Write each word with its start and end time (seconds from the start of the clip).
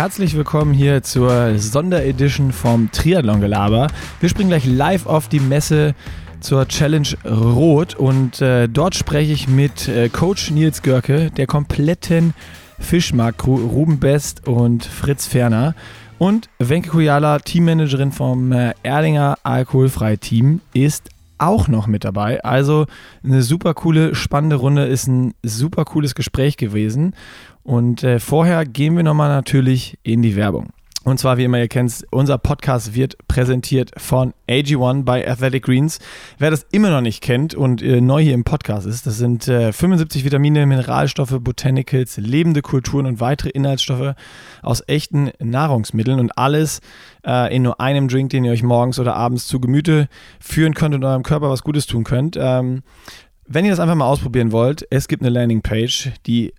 herzlich 0.00 0.34
willkommen 0.34 0.72
hier 0.72 1.02
zur 1.02 1.58
Sonderedition 1.58 2.52
vom 2.52 2.90
Triathlon-Gelaber. 2.90 3.88
Wir 4.18 4.30
springen 4.30 4.48
gleich 4.48 4.64
live 4.64 5.04
auf 5.04 5.28
die 5.28 5.40
Messe 5.40 5.94
zur 6.40 6.66
Challenge 6.66 7.08
Rot 7.26 7.96
und 7.96 8.40
äh, 8.40 8.66
dort 8.66 8.94
spreche 8.94 9.30
ich 9.30 9.46
mit 9.46 9.88
äh, 9.88 10.08
Coach 10.08 10.52
Nils 10.52 10.80
Görke, 10.80 11.30
der 11.30 11.46
kompletten 11.46 12.32
Fischmarkt-Crew, 12.78 13.56
Ruben 13.56 14.00
Best 14.00 14.48
und 14.48 14.86
Fritz 14.86 15.26
Ferner 15.26 15.74
und 16.16 16.48
Wenke 16.58 16.88
Kujala, 16.88 17.38
Teammanagerin 17.38 18.10
vom 18.10 18.52
äh, 18.52 18.72
Erdinger 18.82 19.36
Alkoholfrei-Team, 19.42 20.62
ist 20.72 21.10
auch 21.40 21.68
noch 21.68 21.86
mit 21.86 22.04
dabei. 22.04 22.42
Also 22.44 22.86
eine 23.24 23.42
super 23.42 23.74
coole, 23.74 24.14
spannende 24.14 24.56
Runde, 24.56 24.86
ist 24.86 25.08
ein 25.08 25.34
super 25.42 25.84
cooles 25.84 26.14
Gespräch 26.14 26.56
gewesen. 26.56 27.14
Und 27.62 28.02
äh, 28.02 28.18
vorher 28.18 28.64
gehen 28.64 28.96
wir 28.96 29.02
nochmal 29.02 29.28
natürlich 29.28 29.98
in 30.02 30.22
die 30.22 30.36
Werbung. 30.36 30.70
Und 31.02 31.18
zwar, 31.18 31.38
wie 31.38 31.44
immer, 31.44 31.58
ihr 31.58 31.68
kennt 31.68 32.04
unser 32.10 32.36
Podcast 32.36 32.94
wird 32.94 33.16
präsentiert 33.26 33.90
von 33.96 34.34
AG1 34.50 35.04
bei 35.04 35.26
Athletic 35.26 35.64
Greens. 35.64 35.98
Wer 36.36 36.50
das 36.50 36.66
immer 36.72 36.90
noch 36.90 37.00
nicht 37.00 37.22
kennt 37.22 37.54
und 37.54 37.80
äh, 37.80 38.02
neu 38.02 38.22
hier 38.22 38.34
im 38.34 38.44
Podcast 38.44 38.86
ist, 38.86 39.06
das 39.06 39.16
sind 39.16 39.48
äh, 39.48 39.72
75 39.72 40.24
Vitamine, 40.24 40.66
Mineralstoffe, 40.66 41.38
Botanicals, 41.40 42.18
lebende 42.18 42.60
Kulturen 42.60 43.06
und 43.06 43.18
weitere 43.18 43.48
Inhaltsstoffe 43.48 44.14
aus 44.60 44.84
echten 44.86 45.30
Nahrungsmitteln 45.38 46.20
und 46.20 46.36
alles 46.36 46.82
äh, 47.26 47.54
in 47.54 47.62
nur 47.62 47.80
einem 47.80 48.08
Drink, 48.08 48.28
den 48.28 48.44
ihr 48.44 48.52
euch 48.52 48.62
morgens 48.62 48.98
oder 48.98 49.16
abends 49.16 49.46
zu 49.46 49.58
Gemüte 49.58 50.06
führen 50.38 50.74
könnt 50.74 50.94
und 50.94 51.02
eurem 51.02 51.22
Körper 51.22 51.48
was 51.48 51.62
Gutes 51.62 51.86
tun 51.86 52.04
könnt. 52.04 52.36
Ähm, 52.38 52.82
wenn 53.46 53.64
ihr 53.64 53.70
das 53.70 53.80
einfach 53.80 53.94
mal 53.94 54.06
ausprobieren 54.06 54.52
wollt, 54.52 54.86
es 54.90 55.08
gibt 55.08 55.22
eine 55.22 55.30
Landingpage, 55.30 56.10
die 56.26 56.52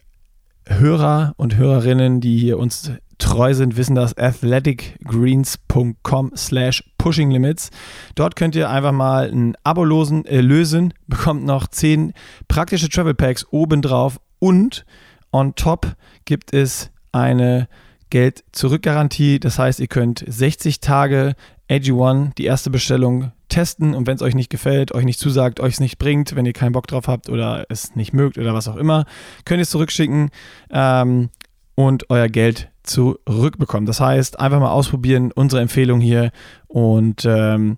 Hörer 0.67 1.33
und 1.37 1.57
Hörerinnen, 1.57 2.21
die 2.21 2.37
hier 2.37 2.59
uns 2.59 2.91
treu 3.17 3.53
sind, 3.53 3.77
wissen 3.77 3.95
das 3.95 4.17
athleticgreens.com 4.17 6.31
slash 6.35 6.83
pushinglimits. 6.97 7.69
Dort 8.15 8.35
könnt 8.35 8.55
ihr 8.55 8.69
einfach 8.69 8.91
mal 8.91 9.31
ein 9.31 9.55
Abo 9.63 9.83
losen, 9.83 10.25
äh, 10.25 10.41
lösen, 10.41 10.93
bekommt 11.07 11.45
noch 11.45 11.67
10 11.67 12.13
praktische 12.47 12.89
Travel 12.89 13.13
Packs 13.13 13.45
obendrauf 13.51 14.19
und 14.39 14.85
on 15.31 15.55
top 15.55 15.95
gibt 16.25 16.53
es 16.53 16.91
eine 17.11 17.67
Geld-Zurück-Garantie. 18.09 19.39
Das 19.39 19.57
heißt, 19.57 19.79
ihr 19.79 19.87
könnt 19.87 20.23
60 20.27 20.79
Tage 20.79 21.35
AG1, 21.69 22.35
die 22.35 22.45
erste 22.45 22.69
Bestellung, 22.69 23.31
testen 23.51 23.93
und 23.93 24.07
wenn 24.07 24.15
es 24.15 24.21
euch 24.21 24.33
nicht 24.33 24.49
gefällt, 24.49 24.93
euch 24.93 25.05
nicht 25.05 25.19
zusagt, 25.19 25.59
euch 25.59 25.73
es 25.73 25.79
nicht 25.79 25.99
bringt, 25.99 26.35
wenn 26.35 26.45
ihr 26.45 26.53
keinen 26.53 26.71
Bock 26.71 26.87
drauf 26.87 27.07
habt 27.07 27.29
oder 27.29 27.65
es 27.69 27.95
nicht 27.95 28.13
mögt 28.13 28.37
oder 28.37 28.53
was 28.53 28.67
auch 28.67 28.77
immer, 28.77 29.05
könnt 29.45 29.59
ihr 29.59 29.63
es 29.63 29.69
zurückschicken 29.69 30.31
ähm, 30.71 31.29
und 31.75 32.09
euer 32.09 32.27
Geld 32.27 32.69
zurückbekommen. 32.83 33.85
Das 33.85 33.99
heißt, 33.99 34.39
einfach 34.39 34.59
mal 34.59 34.71
ausprobieren, 34.71 35.31
unsere 35.31 35.61
Empfehlung 35.61 35.99
hier 35.99 36.31
und 36.67 37.25
ähm, 37.25 37.77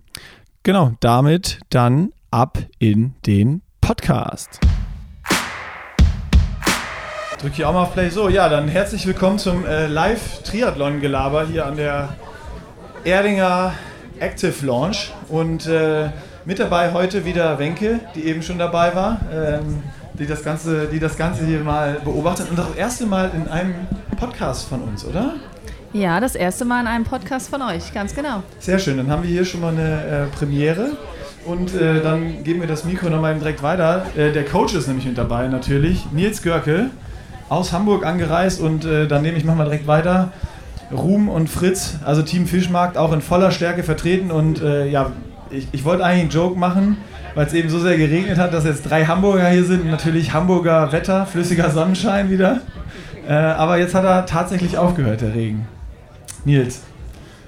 genau, 0.62 0.92
damit 1.00 1.60
dann 1.68 2.12
ab 2.30 2.58
in 2.78 3.14
den 3.26 3.62
Podcast. 3.80 4.60
Drücke 7.40 7.54
ich 7.56 7.64
auch 7.64 7.74
mal 7.74 7.82
auf 7.82 7.92
Play. 7.92 8.08
So, 8.08 8.28
ja, 8.30 8.48
dann 8.48 8.68
herzlich 8.68 9.06
willkommen 9.06 9.38
zum 9.38 9.66
äh, 9.66 9.86
Live-Triathlon-Gelaber 9.86 11.46
hier 11.46 11.66
an 11.66 11.76
der 11.76 12.16
Erdinger 13.04 13.74
Active 14.20 14.64
Launch. 14.64 15.12
Und 15.28 15.66
äh, 15.66 16.08
mit 16.44 16.58
dabei 16.58 16.92
heute 16.92 17.24
wieder 17.24 17.58
Wenke, 17.58 18.00
die 18.14 18.24
eben 18.24 18.42
schon 18.42 18.58
dabei 18.58 18.94
war, 18.94 19.20
ähm, 19.32 19.82
die, 20.18 20.26
das 20.26 20.44
Ganze, 20.44 20.86
die 20.86 20.98
das 20.98 21.16
Ganze 21.16 21.44
hier 21.44 21.60
mal 21.60 22.00
beobachtet 22.04 22.50
und 22.50 22.58
das 22.58 22.74
erste 22.76 23.06
Mal 23.06 23.30
in 23.34 23.48
einem 23.48 23.74
Podcast 24.16 24.68
von 24.68 24.82
uns, 24.82 25.04
oder? 25.04 25.34
Ja, 25.92 26.20
das 26.20 26.34
erste 26.34 26.64
Mal 26.64 26.80
in 26.80 26.86
einem 26.86 27.04
Podcast 27.04 27.48
von 27.48 27.62
euch, 27.62 27.92
ganz 27.94 28.14
genau. 28.14 28.42
Sehr 28.58 28.78
schön, 28.78 28.96
dann 28.96 29.10
haben 29.10 29.22
wir 29.22 29.30
hier 29.30 29.44
schon 29.44 29.60
mal 29.60 29.72
eine 29.72 30.04
äh, 30.04 30.36
Premiere. 30.36 30.96
Und 31.46 31.74
äh, 31.74 32.00
dann 32.00 32.42
geben 32.42 32.60
wir 32.60 32.68
das 32.68 32.84
Mikro 32.84 33.10
nochmal 33.10 33.34
direkt 33.34 33.62
weiter. 33.62 34.06
Äh, 34.16 34.32
der 34.32 34.44
Coach 34.44 34.74
ist 34.74 34.88
nämlich 34.88 35.06
mit 35.06 35.18
dabei 35.18 35.46
natürlich. 35.46 36.10
Nils 36.10 36.42
Görke 36.42 36.90
aus 37.48 37.72
Hamburg 37.72 38.06
angereist 38.06 38.60
und 38.60 38.84
äh, 38.84 39.06
dann 39.06 39.22
nehme 39.22 39.36
ich 39.36 39.44
mal 39.44 39.62
direkt 39.62 39.86
weiter. 39.86 40.32
Ruhm 40.94 41.28
und 41.28 41.48
Fritz, 41.48 41.96
also 42.04 42.22
Team 42.22 42.46
Fischmarkt, 42.46 42.96
auch 42.96 43.12
in 43.12 43.20
voller 43.20 43.50
Stärke 43.50 43.82
vertreten. 43.82 44.30
Und 44.30 44.62
äh, 44.62 44.86
ja, 44.86 45.12
ich, 45.50 45.68
ich 45.72 45.84
wollte 45.84 46.04
eigentlich 46.04 46.22
einen 46.22 46.30
Joke 46.30 46.58
machen, 46.58 46.96
weil 47.34 47.46
es 47.46 47.52
eben 47.52 47.68
so 47.68 47.78
sehr 47.78 47.96
geregnet 47.96 48.38
hat, 48.38 48.52
dass 48.54 48.64
jetzt 48.64 48.82
drei 48.82 49.04
Hamburger 49.06 49.48
hier 49.48 49.64
sind. 49.64 49.90
Natürlich 49.90 50.32
Hamburger 50.32 50.92
Wetter, 50.92 51.26
flüssiger 51.26 51.70
Sonnenschein 51.70 52.30
wieder. 52.30 52.60
Äh, 53.28 53.32
aber 53.32 53.78
jetzt 53.78 53.94
hat 53.94 54.04
er 54.04 54.26
tatsächlich 54.26 54.78
aufgehört, 54.78 55.20
der 55.20 55.34
Regen. 55.34 55.66
Nils, 56.44 56.80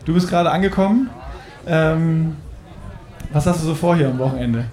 du 0.05 0.15
bist 0.15 0.28
gerade 0.28 0.51
angekommen. 0.51 1.11
Ähm, 1.67 2.37
was 3.33 3.47
hast 3.47 3.63
du 3.63 3.67
so 3.67 3.75
vor 3.75 3.97
hier 3.97 4.09
am 4.09 4.19
Wochenende? 4.19 4.65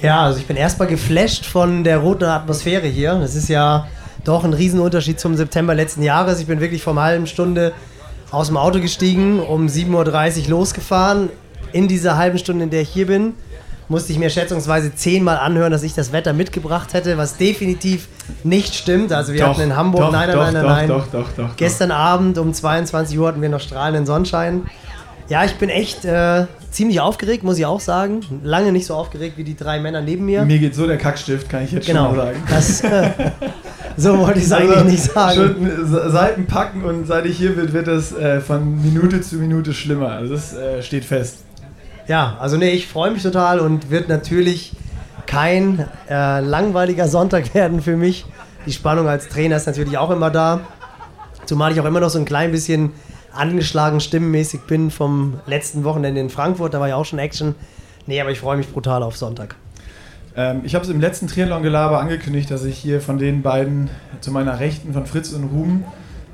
Ja, 0.00 0.22
also 0.22 0.38
ich 0.38 0.46
bin 0.46 0.56
erstmal 0.56 0.88
geflasht 0.88 1.44
von 1.44 1.84
der 1.84 1.98
roten 1.98 2.24
Atmosphäre 2.24 2.86
hier. 2.86 3.14
Das 3.16 3.34
ist 3.34 3.48
ja 3.48 3.86
doch 4.24 4.44
ein 4.44 4.52
Riesenunterschied 4.52 5.18
zum 5.18 5.36
September 5.36 5.74
letzten 5.74 6.02
Jahres. 6.02 6.40
Ich 6.40 6.46
bin 6.46 6.60
wirklich 6.60 6.82
vor 6.82 6.92
einer 6.92 7.02
halben 7.02 7.26
Stunde 7.26 7.72
aus 8.30 8.48
dem 8.48 8.56
Auto 8.56 8.80
gestiegen, 8.80 9.40
um 9.40 9.66
7.30 9.66 10.44
Uhr 10.44 10.50
losgefahren. 10.50 11.30
In 11.72 11.88
dieser 11.88 12.16
halben 12.16 12.38
Stunde, 12.38 12.64
in 12.64 12.70
der 12.70 12.82
ich 12.82 12.88
hier 12.88 13.06
bin, 13.06 13.34
musste 13.88 14.12
ich 14.12 14.18
mir 14.18 14.30
schätzungsweise 14.30 14.94
zehnmal 14.94 15.38
anhören, 15.38 15.72
dass 15.72 15.82
ich 15.82 15.94
das 15.94 16.12
Wetter 16.12 16.32
mitgebracht 16.32 16.94
hätte, 16.94 17.18
was 17.18 17.36
definitiv 17.36 18.08
nicht 18.44 18.74
stimmt. 18.74 19.12
Also 19.12 19.32
wir 19.32 19.40
doch, 19.40 19.48
hatten 19.48 19.62
in 19.62 19.76
Hamburg, 19.76 20.02
doch, 20.02 20.12
nein, 20.12 20.28
nein, 20.28 20.36
doch, 20.36 20.44
nein, 20.44 20.54
nein, 20.54 20.64
nein. 20.64 20.88
Doch, 20.88 21.06
doch, 21.08 21.28
doch, 21.36 21.56
Gestern 21.56 21.90
Abend 21.90 22.38
um 22.38 22.52
22 22.52 23.18
Uhr 23.18 23.28
hatten 23.28 23.42
wir 23.42 23.48
noch 23.48 23.60
strahlenden 23.60 24.06
Sonnenschein. 24.06 24.62
Ja, 25.28 25.44
ich 25.44 25.56
bin 25.56 25.68
echt 25.68 26.04
äh, 26.04 26.46
ziemlich 26.70 27.00
aufgeregt, 27.00 27.42
muss 27.42 27.58
ich 27.58 27.66
auch 27.66 27.80
sagen. 27.80 28.20
Lange 28.42 28.72
nicht 28.72 28.86
so 28.86 28.94
aufgeregt 28.94 29.36
wie 29.36 29.44
die 29.44 29.56
drei 29.56 29.80
Männer 29.80 30.00
neben 30.00 30.24
mir. 30.24 30.44
Mir 30.44 30.58
geht 30.58 30.74
so 30.74 30.86
der 30.86 30.98
Kackstift, 30.98 31.48
kann 31.48 31.64
ich 31.64 31.72
jetzt 31.72 31.86
genau, 31.86 32.08
schon 32.08 32.16
mal 32.16 32.26
sagen. 32.26 32.42
Das, 32.48 32.80
äh, 32.82 33.10
so 33.96 34.18
wollte 34.18 34.38
ich 34.38 34.46
es 34.46 34.52
also, 34.52 34.72
eigentlich 34.72 34.92
nicht 34.92 35.02
sagen. 35.02 35.34
Schon 35.34 36.10
Seiten 36.10 36.46
packen 36.46 36.84
und 36.84 37.06
seit 37.06 37.26
ich 37.26 37.36
hier 37.36 37.54
bin, 37.54 37.72
wird 37.72 37.88
es 37.88 38.12
äh, 38.12 38.40
von 38.40 38.80
Minute 38.82 39.20
zu 39.20 39.36
Minute 39.36 39.74
schlimmer. 39.74 40.10
Also 40.10 40.34
das 40.34 40.54
äh, 40.54 40.82
steht 40.82 41.04
fest. 41.04 41.38
Ja, 42.06 42.36
also 42.40 42.56
nee, 42.56 42.70
ich 42.70 42.86
freue 42.86 43.10
mich 43.10 43.22
total 43.22 43.60
und 43.60 43.90
wird 43.90 44.08
natürlich 44.08 44.72
kein 45.26 45.86
äh, 46.08 46.40
langweiliger 46.40 47.08
Sonntag 47.08 47.54
werden 47.54 47.82
für 47.82 47.96
mich. 47.96 48.26
Die 48.66 48.72
Spannung 48.72 49.08
als 49.08 49.28
Trainer 49.28 49.56
ist 49.56 49.66
natürlich 49.66 49.96
auch 49.96 50.10
immer 50.10 50.30
da. 50.30 50.60
Zumal 51.46 51.72
ich 51.72 51.80
auch 51.80 51.84
immer 51.84 52.00
noch 52.00 52.10
so 52.10 52.18
ein 52.18 52.24
klein 52.24 52.52
bisschen 52.52 52.92
angeschlagen 53.32 54.00
stimmenmäßig 54.00 54.62
bin 54.62 54.90
vom 54.90 55.40
letzten 55.46 55.84
Wochenende 55.84 56.20
in 56.20 56.30
Frankfurt. 56.30 56.74
Da 56.74 56.80
war 56.80 56.88
ja 56.88 56.96
auch 56.96 57.04
schon 57.04 57.18
Action. 57.18 57.54
Nee, 58.06 58.20
aber 58.20 58.30
ich 58.30 58.40
freue 58.40 58.56
mich 58.56 58.68
brutal 58.72 59.02
auf 59.02 59.16
Sonntag. 59.16 59.56
Ähm, 60.36 60.62
ich 60.64 60.74
habe 60.74 60.84
es 60.84 60.90
im 60.90 61.00
letzten 61.00 61.26
Triathlon-Gelaber 61.26 62.00
angekündigt, 62.00 62.50
dass 62.50 62.64
ich 62.64 62.78
hier 62.78 63.00
von 63.00 63.18
den 63.18 63.42
beiden 63.42 63.90
zu 64.20 64.30
meiner 64.30 64.60
Rechten, 64.60 64.92
von 64.92 65.06
Fritz 65.06 65.32
und 65.32 65.44
Ruben, 65.44 65.84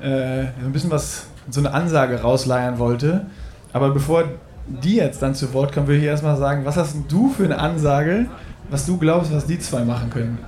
äh, 0.01 0.45
ein 0.63 0.71
bisschen 0.71 0.91
was, 0.91 1.27
so 1.49 1.59
eine 1.59 1.73
Ansage 1.73 2.21
rausleiern 2.21 2.79
wollte. 2.79 3.27
Aber 3.73 3.91
bevor 3.91 4.25
die 4.67 4.95
jetzt 4.95 5.21
dann 5.21 5.33
zu 5.33 5.53
Wort 5.53 5.73
kommen, 5.73 5.87
will 5.87 5.97
ich 5.97 6.03
erstmal 6.03 6.37
sagen, 6.37 6.65
was 6.65 6.77
hast 6.77 6.95
du 7.07 7.29
für 7.29 7.45
eine 7.45 7.57
Ansage, 7.57 8.27
was 8.69 8.85
du 8.85 8.97
glaubst, 8.97 9.33
was 9.33 9.45
die 9.45 9.59
zwei 9.59 9.83
machen 9.83 10.09
können? 10.09 10.39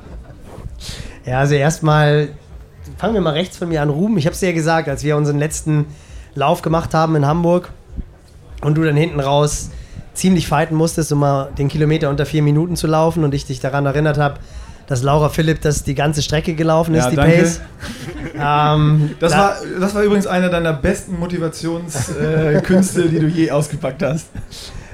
Ja, 1.25 1.39
also 1.39 1.55
erstmal 1.55 2.29
fangen 2.97 3.13
wir 3.13 3.21
mal 3.21 3.33
rechts 3.33 3.57
von 3.57 3.69
mir 3.69 3.81
an, 3.81 3.89
Ruben. 3.89 4.17
Ich 4.17 4.25
habe 4.25 4.33
es 4.33 4.39
dir 4.39 4.47
ja 4.47 4.55
gesagt, 4.55 4.89
als 4.89 5.03
wir 5.03 5.15
unseren 5.15 5.39
letzten 5.39 5.85
Lauf 6.39 6.61
gemacht 6.61 6.93
haben 6.93 7.15
in 7.15 7.25
Hamburg 7.25 7.69
und 8.61 8.75
du 8.75 8.83
dann 8.83 8.97
hinten 8.97 9.19
raus 9.19 9.69
ziemlich 10.13 10.47
fighten 10.47 10.75
musstest, 10.75 11.11
um 11.11 11.19
mal 11.19 11.49
den 11.57 11.67
Kilometer 11.67 12.09
unter 12.09 12.25
vier 12.25 12.41
Minuten 12.41 12.75
zu 12.75 12.87
laufen 12.87 13.23
und 13.23 13.33
ich 13.33 13.45
dich 13.45 13.59
daran 13.59 13.85
erinnert 13.85 14.17
habe, 14.17 14.39
dass 14.87 15.03
Laura 15.03 15.29
Philipp 15.29 15.61
das 15.61 15.83
die 15.83 15.95
ganze 15.95 16.21
Strecke 16.23 16.55
gelaufen 16.55 16.95
ist, 16.95 17.05
ja, 17.05 17.09
die 17.11 17.15
danke. 17.15 17.37
Pace. 17.37 17.61
ähm, 18.33 19.11
das, 19.19 19.31
da 19.31 19.37
war, 19.37 19.55
das 19.79 19.95
war 19.95 20.01
übrigens 20.01 20.25
einer 20.25 20.49
deiner 20.49 20.73
besten 20.73 21.19
Motivationskünste, 21.19 23.03
äh, 23.03 23.07
die 23.07 23.19
du 23.19 23.27
je 23.27 23.51
ausgepackt 23.51 24.01
hast. 24.01 24.27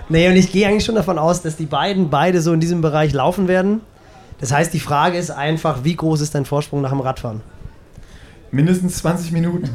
Nee, 0.10 0.28
und 0.28 0.36
ich 0.36 0.52
gehe 0.52 0.68
eigentlich 0.68 0.86
schon 0.86 0.96
davon 0.96 1.18
aus, 1.18 1.42
dass 1.42 1.56
die 1.56 1.66
beiden 1.66 2.10
beide 2.10 2.42
so 2.42 2.54
in 2.54 2.60
diesem 2.60 2.82
Bereich 2.82 3.14
laufen 3.14 3.48
werden. 3.48 3.82
Das 4.40 4.52
heißt, 4.52 4.74
die 4.74 4.80
Frage 4.80 5.18
ist 5.18 5.32
einfach, 5.32 5.84
wie 5.84 5.96
groß 5.96 6.22
ist 6.22 6.36
dein 6.36 6.46
Vorsprung 6.46 6.82
nach 6.82 6.92
dem 6.92 7.00
Radfahren? 7.00 7.42
Mindestens 8.56 9.00
20 9.00 9.34
Minuten. 9.34 9.70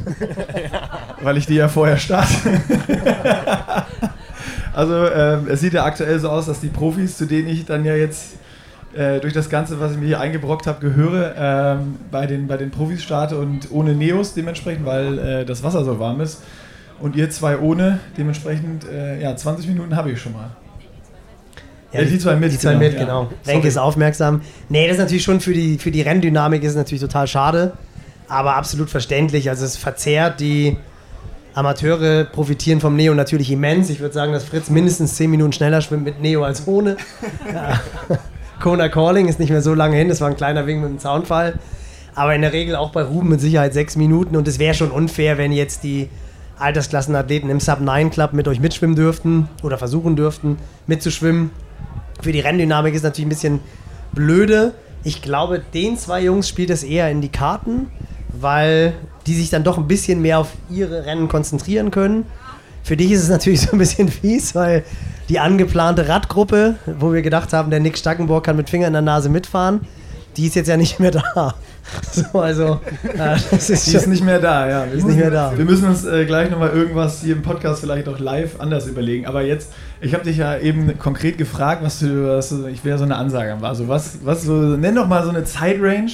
Weil 1.23 1.37
ich 1.37 1.45
die 1.45 1.57
ja 1.57 1.69
vorher 1.69 1.99
starte. 1.99 2.33
also 4.73 5.07
ähm, 5.07 5.49
es 5.51 5.61
sieht 5.61 5.75
ja 5.75 5.85
aktuell 5.85 6.19
so 6.19 6.31
aus, 6.31 6.47
dass 6.47 6.61
die 6.61 6.69
Profis, 6.69 7.19
zu 7.19 7.27
denen 7.27 7.49
ich 7.49 7.67
dann 7.67 7.85
ja 7.85 7.95
jetzt 7.95 8.37
äh, 8.95 9.21
durch 9.21 9.35
das 9.35 9.51
Ganze, 9.51 9.79
was 9.81 9.93
ich 9.93 9.99
mir 9.99 10.07
hier 10.07 10.21
eingebrockt 10.21 10.67
habe, 10.67 10.81
gehöre, 10.81 11.35
ähm, 11.37 11.97
bei, 12.11 12.27
den, 12.27 12.47
bei 12.47 12.57
den 12.57 12.71
Profis 12.71 13.03
starte 13.03 13.37
und 13.37 13.71
ohne 13.71 13.95
Neos 13.95 14.33
dementsprechend, 14.33 14.87
weil 14.87 15.19
äh, 15.19 15.45
das 15.45 15.63
Wasser 15.63 15.85
so 15.85 16.01
warm 16.01 16.23
ist. 16.23 16.43
Und 17.01 17.17
ihr 17.17 17.29
zwei 17.29 17.59
ohne, 17.59 18.01
dementsprechend, 18.17 18.87
äh, 18.91 19.21
ja, 19.21 19.37
20 19.37 19.67
Minuten 19.69 19.95
habe 19.95 20.11
ich 20.11 20.23
schon 20.23 20.33
mal. 20.33 20.53
Ja, 21.93 22.01
die, 22.01 22.13
die, 22.13 22.19
zwei 22.19 22.35
mit. 22.37 22.51
Die 22.51 22.59
zwei 22.59 22.73
genau. 22.75 22.85
mit, 22.85 22.97
genau. 22.97 23.23
Ja. 23.25 23.53
Renke 23.53 23.69
ist 23.69 23.77
aufmerksam. 23.77 24.41
Nee, 24.71 24.87
das 24.87 24.97
ist 24.97 25.03
natürlich 25.03 25.25
schon 25.25 25.41
für 25.41 25.53
die, 25.53 25.77
für 25.77 25.91
die 25.91 26.01
Renndynamik 26.01 26.63
ist 26.63 26.77
natürlich 26.77 27.03
total 27.03 27.27
schade. 27.27 27.73
Aber 28.31 28.55
absolut 28.55 28.89
verständlich. 28.89 29.51
Also 29.51 29.67
es 29.67 29.77
verzerrt 29.77 30.41
die 30.41 30.77
Amateure 31.53 32.25
profitieren 32.25 32.81
vom 32.81 32.95
Neo 32.95 33.13
natürlich 33.13 33.51
immens. 33.51 33.91
Ich 33.91 33.99
würde 34.01 34.15
sagen, 34.15 34.33
dass 34.33 34.45
Fritz 34.45 34.71
mindestens 34.71 35.17
10 35.17 35.31
Minuten 35.31 35.53
schneller 35.53 35.81
schwimmt 35.81 36.05
mit 36.05 36.23
Neo 36.23 36.45
als 36.45 36.67
ohne. 36.67 36.97
Ja. 37.53 37.81
Kona 38.61 38.89
Calling 38.89 39.27
ist 39.27 39.41
nicht 39.41 39.51
mehr 39.51 39.63
so 39.63 39.75
lange 39.75 39.97
hin, 39.97 40.09
das 40.09 40.21
war 40.21 40.29
ein 40.29 40.37
kleiner 40.37 40.67
Wink 40.67 40.81
mit 40.83 40.91
dem 40.91 40.99
Zaunfall. 40.99 41.59
Aber 42.15 42.35
in 42.35 42.43
der 42.43 42.53
Regel 42.53 42.77
auch 42.77 42.91
bei 42.93 43.03
Ruben 43.03 43.31
mit 43.31 43.41
Sicherheit 43.41 43.75
6 43.75 43.97
Minuten 43.97 44.37
und 44.37 44.47
es 44.47 44.59
wäre 44.59 44.75
schon 44.75 44.91
unfair, 44.91 45.39
wenn 45.39 45.51
jetzt 45.51 45.83
die 45.83 46.09
Altersklassenathleten 46.59 47.51
im 47.51 47.59
Sub-9 47.59 48.11
Club 48.11 48.33
mit 48.33 48.47
euch 48.47 48.61
mitschwimmen 48.61 48.95
dürften 48.95 49.49
oder 49.63 49.79
versuchen 49.79 50.15
dürften 50.15 50.59
mitzuschwimmen. 50.87 51.51
Für 52.23 52.33
die 52.33 52.41
Renndynamik 52.41 52.95
ist 52.95 53.03
natürlich 53.03 53.27
ein 53.27 53.31
bisschen 53.31 53.61
blöde. 54.13 54.75
Ich 55.03 55.23
glaube, 55.23 55.63
den 55.73 55.97
zwei 55.97 56.23
Jungs 56.23 56.49
spielt 56.49 56.71
es 56.71 56.85
eher 56.85 57.11
in 57.11 57.23
die 57.23 57.31
Karten, 57.31 57.91
weil 58.33 58.95
die 59.27 59.35
sich 59.35 59.51
dann 59.51 59.65
doch 59.65 59.79
ein 59.79 59.87
bisschen 59.87 60.23
mehr 60.23 60.39
auf 60.39 60.49
ihre 60.71 61.07
Rennen 61.07 61.29
konzentrieren 61.29 61.91
können. 61.91 62.25
Für 62.83 62.97
dich 62.97 63.11
ist 63.13 63.23
es 63.23 63.29
natürlich 63.29 63.61
so 63.67 63.73
ein 63.73 63.79
bisschen 63.79 64.09
fies, 64.09 64.55
weil 64.55 64.85
die 65.29 65.39
angeplante 65.39 66.09
Radgruppe, 66.09 66.77
wo 66.99 67.13
wir 67.13 67.23
gedacht 67.23 67.53
haben, 67.53 67.71
der 67.71 67.81
Nick 67.81 67.97
Stackenborg 67.97 68.45
kann 68.45 68.57
mit 68.57 68.69
Finger 68.69 68.89
in 68.89 68.93
der 68.93 69.03
Nase 69.03 69.29
mitfahren, 69.29 69.81
die 70.37 70.47
ist 70.47 70.55
jetzt 70.57 70.69
ja 70.69 70.77
nicht 70.77 70.99
mehr 70.99 71.11
da. 71.35 71.55
So, 72.13 72.39
also, 72.39 72.81
äh, 73.03 73.37
das 73.51 73.71
ist 73.71 73.87
die 73.87 73.97
ist 73.97 74.07
nicht 74.07 74.25
mehr 74.25 74.39
da, 74.39 74.69
ja. 74.69 74.87
Wir 74.87 74.99
ist 74.99 75.07
nicht 75.07 75.19
mehr 75.19 75.31
da. 75.31 75.57
Wir 75.57 75.65
müssen 75.65 75.89
uns 75.89 76.05
äh, 76.05 76.25
gleich 76.25 76.51
nochmal 76.51 76.71
irgendwas 76.71 77.21
hier 77.21 77.35
im 77.35 77.43
Podcast 77.43 77.81
vielleicht 77.81 78.09
auch 78.09 78.19
live 78.19 78.61
anders 78.61 78.87
überlegen. 78.87 79.27
Aber 79.27 79.43
jetzt, 79.43 79.73
ich 80.01 80.15
habe 80.15 80.23
dich 80.25 80.37
ja 80.37 80.57
eben 80.59 80.99
konkret 80.99 81.37
gefragt, 81.37 81.83
was 81.83 81.99
du, 81.99 82.29
was 82.29 82.51
du 82.51 82.67
ich 82.67 82.85
wäre 82.85 82.99
so 82.99 83.05
eine 83.05 83.17
Ansage 83.17 83.61
war. 83.61 83.71
Also 83.71 83.89
was, 83.89 84.19
was 84.25 84.43
so, 84.43 84.53
nenn 84.53 84.95
doch 84.95 85.09
mal 85.09 85.25
so 85.25 85.31
eine 85.31 85.43
Zeitrange 85.45 86.13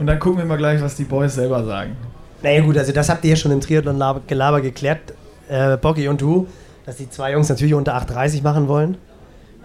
und 0.00 0.06
dann 0.06 0.18
gucken 0.18 0.38
wir 0.38 0.46
mal 0.46 0.56
gleich, 0.56 0.80
was 0.80 0.96
die 0.96 1.04
Boys 1.04 1.34
selber 1.34 1.62
sagen. 1.62 1.94
Naja 2.42 2.62
gut, 2.62 2.78
also 2.78 2.90
das 2.90 3.10
habt 3.10 3.22
ihr 3.22 3.30
ja 3.30 3.36
schon 3.36 3.52
im 3.52 3.60
Triathlon-Gelaber 3.60 4.62
geklärt, 4.62 5.12
äh, 5.48 5.76
Bocky 5.76 6.08
und 6.08 6.22
du, 6.22 6.46
dass 6.86 6.96
die 6.96 7.10
zwei 7.10 7.32
Jungs 7.32 7.50
natürlich 7.50 7.74
unter 7.74 7.94
8,30 7.94 8.42
machen 8.42 8.66
wollen. 8.66 8.96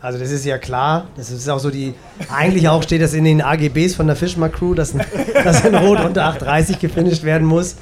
Also 0.01 0.19
das 0.19 0.31
ist 0.31 0.43
ja 0.43 0.57
klar. 0.57 1.07
Das 1.15 1.31
ist 1.31 1.47
auch 1.49 1.59
so 1.59 1.71
die. 1.71 1.93
Eigentlich 2.29 2.67
auch 2.67 2.83
steht 2.83 3.01
das 3.01 3.13
in 3.13 3.23
den 3.23 3.41
AGBs 3.41 3.95
von 3.95 4.07
der 4.07 4.17
Fischmark 4.17 4.53
Crew, 4.53 4.73
dass, 4.73 4.93
dass 5.45 5.63
in 5.63 5.73
Rot 5.73 6.03
unter 6.03 6.29
8,30 6.29 6.79
gefinisht 6.79 7.23
werden 7.23 7.47
muss. 7.47 7.77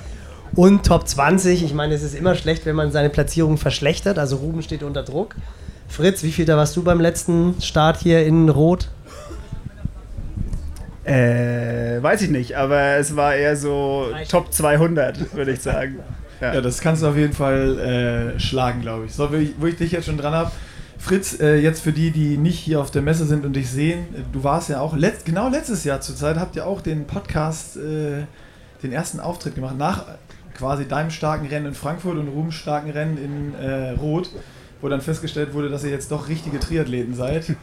Und 0.55 0.85
Top 0.85 1.07
20. 1.07 1.63
Ich 1.63 1.73
meine, 1.73 1.95
es 1.95 2.03
ist 2.03 2.13
immer 2.13 2.35
schlecht, 2.35 2.67
wenn 2.67 2.75
man 2.75 2.91
seine 2.91 3.09
Platzierung 3.09 3.57
verschlechtert. 3.57 4.19
Also 4.19 4.35
Ruben 4.35 4.61
steht 4.61 4.83
unter 4.83 5.01
Druck. 5.01 5.35
Fritz, 5.87 6.21
wie 6.21 6.31
viel 6.31 6.45
da 6.45 6.55
warst 6.55 6.77
du 6.77 6.83
beim 6.83 7.01
letzten 7.01 7.59
Start 7.59 7.97
hier 7.97 8.23
in 8.25 8.47
Rot? 8.49 8.89
Äh, 11.05 12.01
weiß 12.01 12.21
ich 12.21 12.29
nicht, 12.29 12.55
aber 12.55 12.97
es 12.97 13.15
war 13.15 13.35
eher 13.35 13.57
so 13.57 14.07
Top 14.29 14.53
200, 14.53 15.35
würde 15.35 15.51
ich 15.51 15.61
sagen. 15.61 15.99
Ja. 16.41 16.55
ja. 16.55 16.61
das 16.61 16.81
kannst 16.81 17.03
du 17.03 17.07
auf 17.07 17.15
jeden 17.15 17.31
Fall 17.31 18.35
äh, 18.35 18.39
schlagen, 18.39 18.81
glaube 18.81 19.05
ich. 19.05 19.13
So, 19.13 19.29
wo 19.31 19.65
ich 19.65 19.77
dich 19.77 19.93
jetzt 19.93 20.07
schon 20.07 20.17
dran 20.17 20.33
habe, 20.33 20.51
Fritz, 21.03 21.39
äh, 21.39 21.57
jetzt 21.57 21.81
für 21.81 21.91
die, 21.91 22.11
die 22.11 22.37
nicht 22.37 22.57
hier 22.57 22.79
auf 22.79 22.89
der 22.89 23.01
Messe 23.01 23.25
sind 23.25 23.45
und 23.45 23.53
dich 23.57 23.69
sehen, 23.69 24.05
du 24.31 24.43
warst 24.43 24.69
ja 24.69 24.79
auch, 24.79 24.95
letzt, 24.95 25.25
genau 25.25 25.49
letztes 25.49 25.83
Jahr 25.83 25.99
zur 26.01 26.15
Zeit, 26.15 26.37
habt 26.37 26.55
ihr 26.55 26.65
auch 26.65 26.81
den 26.81 27.05
Podcast, 27.07 27.75
äh, 27.75 28.23
den 28.83 28.91
ersten 28.93 29.19
Auftritt 29.19 29.55
gemacht, 29.55 29.77
nach 29.77 30.05
quasi 30.53 30.87
deinem 30.87 31.11
starken 31.11 31.47
Rennen 31.47 31.67
in 31.67 31.73
Frankfurt 31.73 32.17
und 32.17 32.29
Ruhms 32.29 32.55
starken 32.55 32.89
Rennen 32.89 33.17
in 33.17 33.55
äh, 33.55 33.91
Rot, 33.91 34.29
wo 34.83 34.89
dann 34.89 35.01
festgestellt 35.01 35.53
wurde, 35.53 35.69
dass 35.69 35.85
ihr 35.85 35.91
jetzt 35.91 36.11
doch 36.11 36.27
richtige 36.27 36.59
Triathleten 36.59 37.15
seid. 37.15 37.55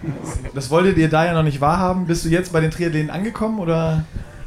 Das 0.54 0.70
wolltet 0.70 0.96
ihr 0.96 1.10
da 1.10 1.26
ja 1.26 1.34
noch 1.34 1.42
nicht 1.42 1.60
wahrhaben. 1.60 2.06
Bist 2.06 2.24
du 2.24 2.30
jetzt 2.30 2.52
bei 2.52 2.60
den 2.60 2.70
Triathleten 2.70 3.10
angekommen 3.10 3.60
oder? 3.60 4.04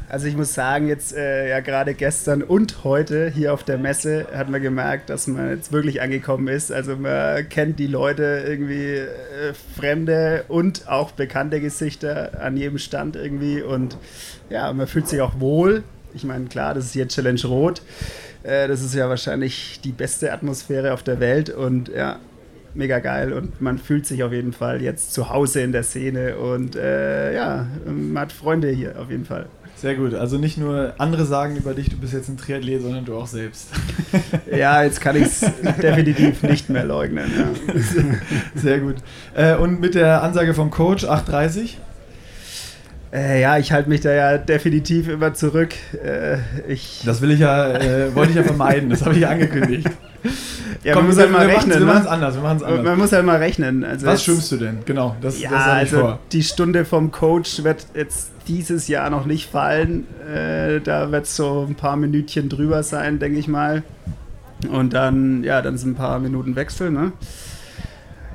Also 0.08 0.26
ich 0.26 0.36
muss 0.36 0.54
sagen, 0.54 0.88
jetzt 0.88 1.16
äh, 1.16 1.48
ja 1.48 1.60
gerade 1.60 1.94
gestern 1.94 2.42
und 2.42 2.84
heute 2.84 3.30
hier 3.30 3.54
auf 3.54 3.62
der 3.62 3.78
Messe 3.78 4.26
hat 4.34 4.50
man 4.50 4.60
gemerkt, 4.60 5.08
dass 5.08 5.26
man 5.28 5.50
jetzt 5.50 5.72
wirklich 5.72 6.02
angekommen 6.02 6.48
ist. 6.48 6.72
Also 6.72 6.96
man 6.96 7.48
kennt 7.48 7.78
die 7.78 7.86
Leute 7.86 8.44
irgendwie 8.46 8.96
äh, 8.96 9.54
fremde 9.76 10.44
und 10.48 10.88
auch 10.88 11.12
bekannte 11.12 11.60
Gesichter 11.60 12.32
an 12.40 12.56
jedem 12.56 12.78
Stand 12.78 13.16
irgendwie 13.16 13.62
und 13.62 13.96
ja, 14.50 14.72
man 14.72 14.86
fühlt 14.88 15.08
sich 15.08 15.20
auch 15.20 15.38
wohl. 15.40 15.84
Ich 16.12 16.24
meine, 16.24 16.46
klar, 16.46 16.74
das 16.74 16.86
ist 16.86 16.92
hier 16.92 17.08
Challenge 17.08 17.42
Rot. 17.44 17.82
Äh, 18.42 18.68
das 18.68 18.82
ist 18.82 18.94
ja 18.94 19.08
wahrscheinlich 19.08 19.80
die 19.82 19.92
beste 19.92 20.32
Atmosphäre 20.32 20.92
auf 20.92 21.02
der 21.02 21.18
Welt 21.18 21.50
und 21.50 21.88
ja, 21.88 22.18
mega 22.74 22.98
geil 22.98 23.32
und 23.32 23.60
man 23.60 23.78
fühlt 23.78 24.06
sich 24.06 24.22
auf 24.22 24.32
jeden 24.32 24.52
Fall 24.52 24.82
jetzt 24.82 25.14
zu 25.14 25.30
Hause 25.30 25.60
in 25.60 25.72
der 25.72 25.82
Szene 25.82 26.36
und 26.36 26.76
äh, 26.76 27.34
ja, 27.34 27.66
man 27.86 28.22
hat 28.22 28.32
Freunde 28.32 28.70
hier 28.70 28.98
auf 28.98 29.10
jeden 29.10 29.24
Fall. 29.24 29.46
Sehr 29.76 29.96
gut. 29.96 30.14
Also 30.14 30.38
nicht 30.38 30.56
nur 30.56 30.94
andere 30.98 31.26
sagen 31.26 31.56
über 31.56 31.74
dich, 31.74 31.90
du 31.90 31.96
bist 31.96 32.12
jetzt 32.12 32.28
ein 32.28 32.36
Triathlet, 32.36 32.80
sondern 32.80 33.04
du 33.04 33.16
auch 33.16 33.26
selbst. 33.26 33.68
ja, 34.50 34.82
jetzt 34.82 35.00
kann 35.00 35.16
ich 35.16 35.24
es 35.24 35.40
definitiv 35.82 36.42
nicht 36.42 36.70
mehr 36.70 36.84
leugnen. 36.84 37.30
Ja. 37.36 37.74
Sehr 38.54 38.78
gut. 38.78 38.96
Äh, 39.34 39.56
und 39.56 39.80
mit 39.80 39.94
der 39.94 40.22
Ansage 40.22 40.54
vom 40.54 40.70
Coach 40.70 41.04
830? 41.04 41.78
Äh, 43.12 43.40
ja, 43.40 43.58
ich 43.58 43.72
halte 43.72 43.88
mich 43.88 44.00
da 44.00 44.12
ja 44.12 44.38
definitiv 44.38 45.08
immer 45.08 45.34
zurück. 45.34 45.74
Äh, 46.04 46.38
ich 46.66 47.02
das 47.04 47.20
will 47.20 47.30
ich 47.30 47.40
ja, 47.40 47.74
äh, 47.74 48.14
wollte 48.14 48.30
ich 48.30 48.36
ja 48.36 48.42
vermeiden, 48.42 48.90
das 48.90 49.02
habe 49.02 49.14
ich 49.14 49.20
ja 49.20 49.28
angekündigt. 49.28 49.88
Ja, 50.82 50.94
Komm, 50.94 51.04
man 51.04 51.10
muss 51.10 51.18
halt 51.18 51.32
mal 51.32 51.46
rechnen. 51.46 51.78
Wir 51.78 51.86
machen 51.86 51.98
es 51.98 52.04
ne? 52.04 52.10
anders, 52.10 52.34
wir 52.34 52.42
machen 52.42 52.64
anders. 52.64 52.84
Man 52.84 52.98
muss 52.98 53.12
halt 53.12 53.26
mal 53.26 53.36
rechnen. 53.36 53.84
Also 53.84 54.06
Was 54.06 54.24
schwimmst 54.24 54.52
du 54.52 54.56
denn? 54.56 54.78
Genau, 54.84 55.16
das, 55.20 55.40
ja, 55.40 55.50
das 55.50 55.62
also 55.62 55.98
vor. 56.00 56.18
die 56.32 56.42
Stunde 56.42 56.84
vom 56.84 57.10
Coach 57.10 57.62
wird 57.62 57.86
jetzt 57.94 58.30
dieses 58.48 58.88
Jahr 58.88 59.10
noch 59.10 59.26
nicht 59.26 59.50
fallen. 59.50 60.06
Äh, 60.26 60.80
da 60.80 61.12
wird 61.12 61.24
es 61.24 61.36
so 61.36 61.66
ein 61.68 61.74
paar 61.74 61.96
Minütchen 61.96 62.48
drüber 62.48 62.82
sein, 62.82 63.18
denke 63.18 63.38
ich 63.38 63.48
mal. 63.48 63.82
Und 64.70 64.94
dann, 64.94 65.44
ja, 65.44 65.62
dann 65.62 65.76
sind 65.76 65.92
ein 65.92 65.96
paar 65.96 66.18
Minuten 66.18 66.56
Wechsel, 66.56 66.90
ne? 66.90 67.12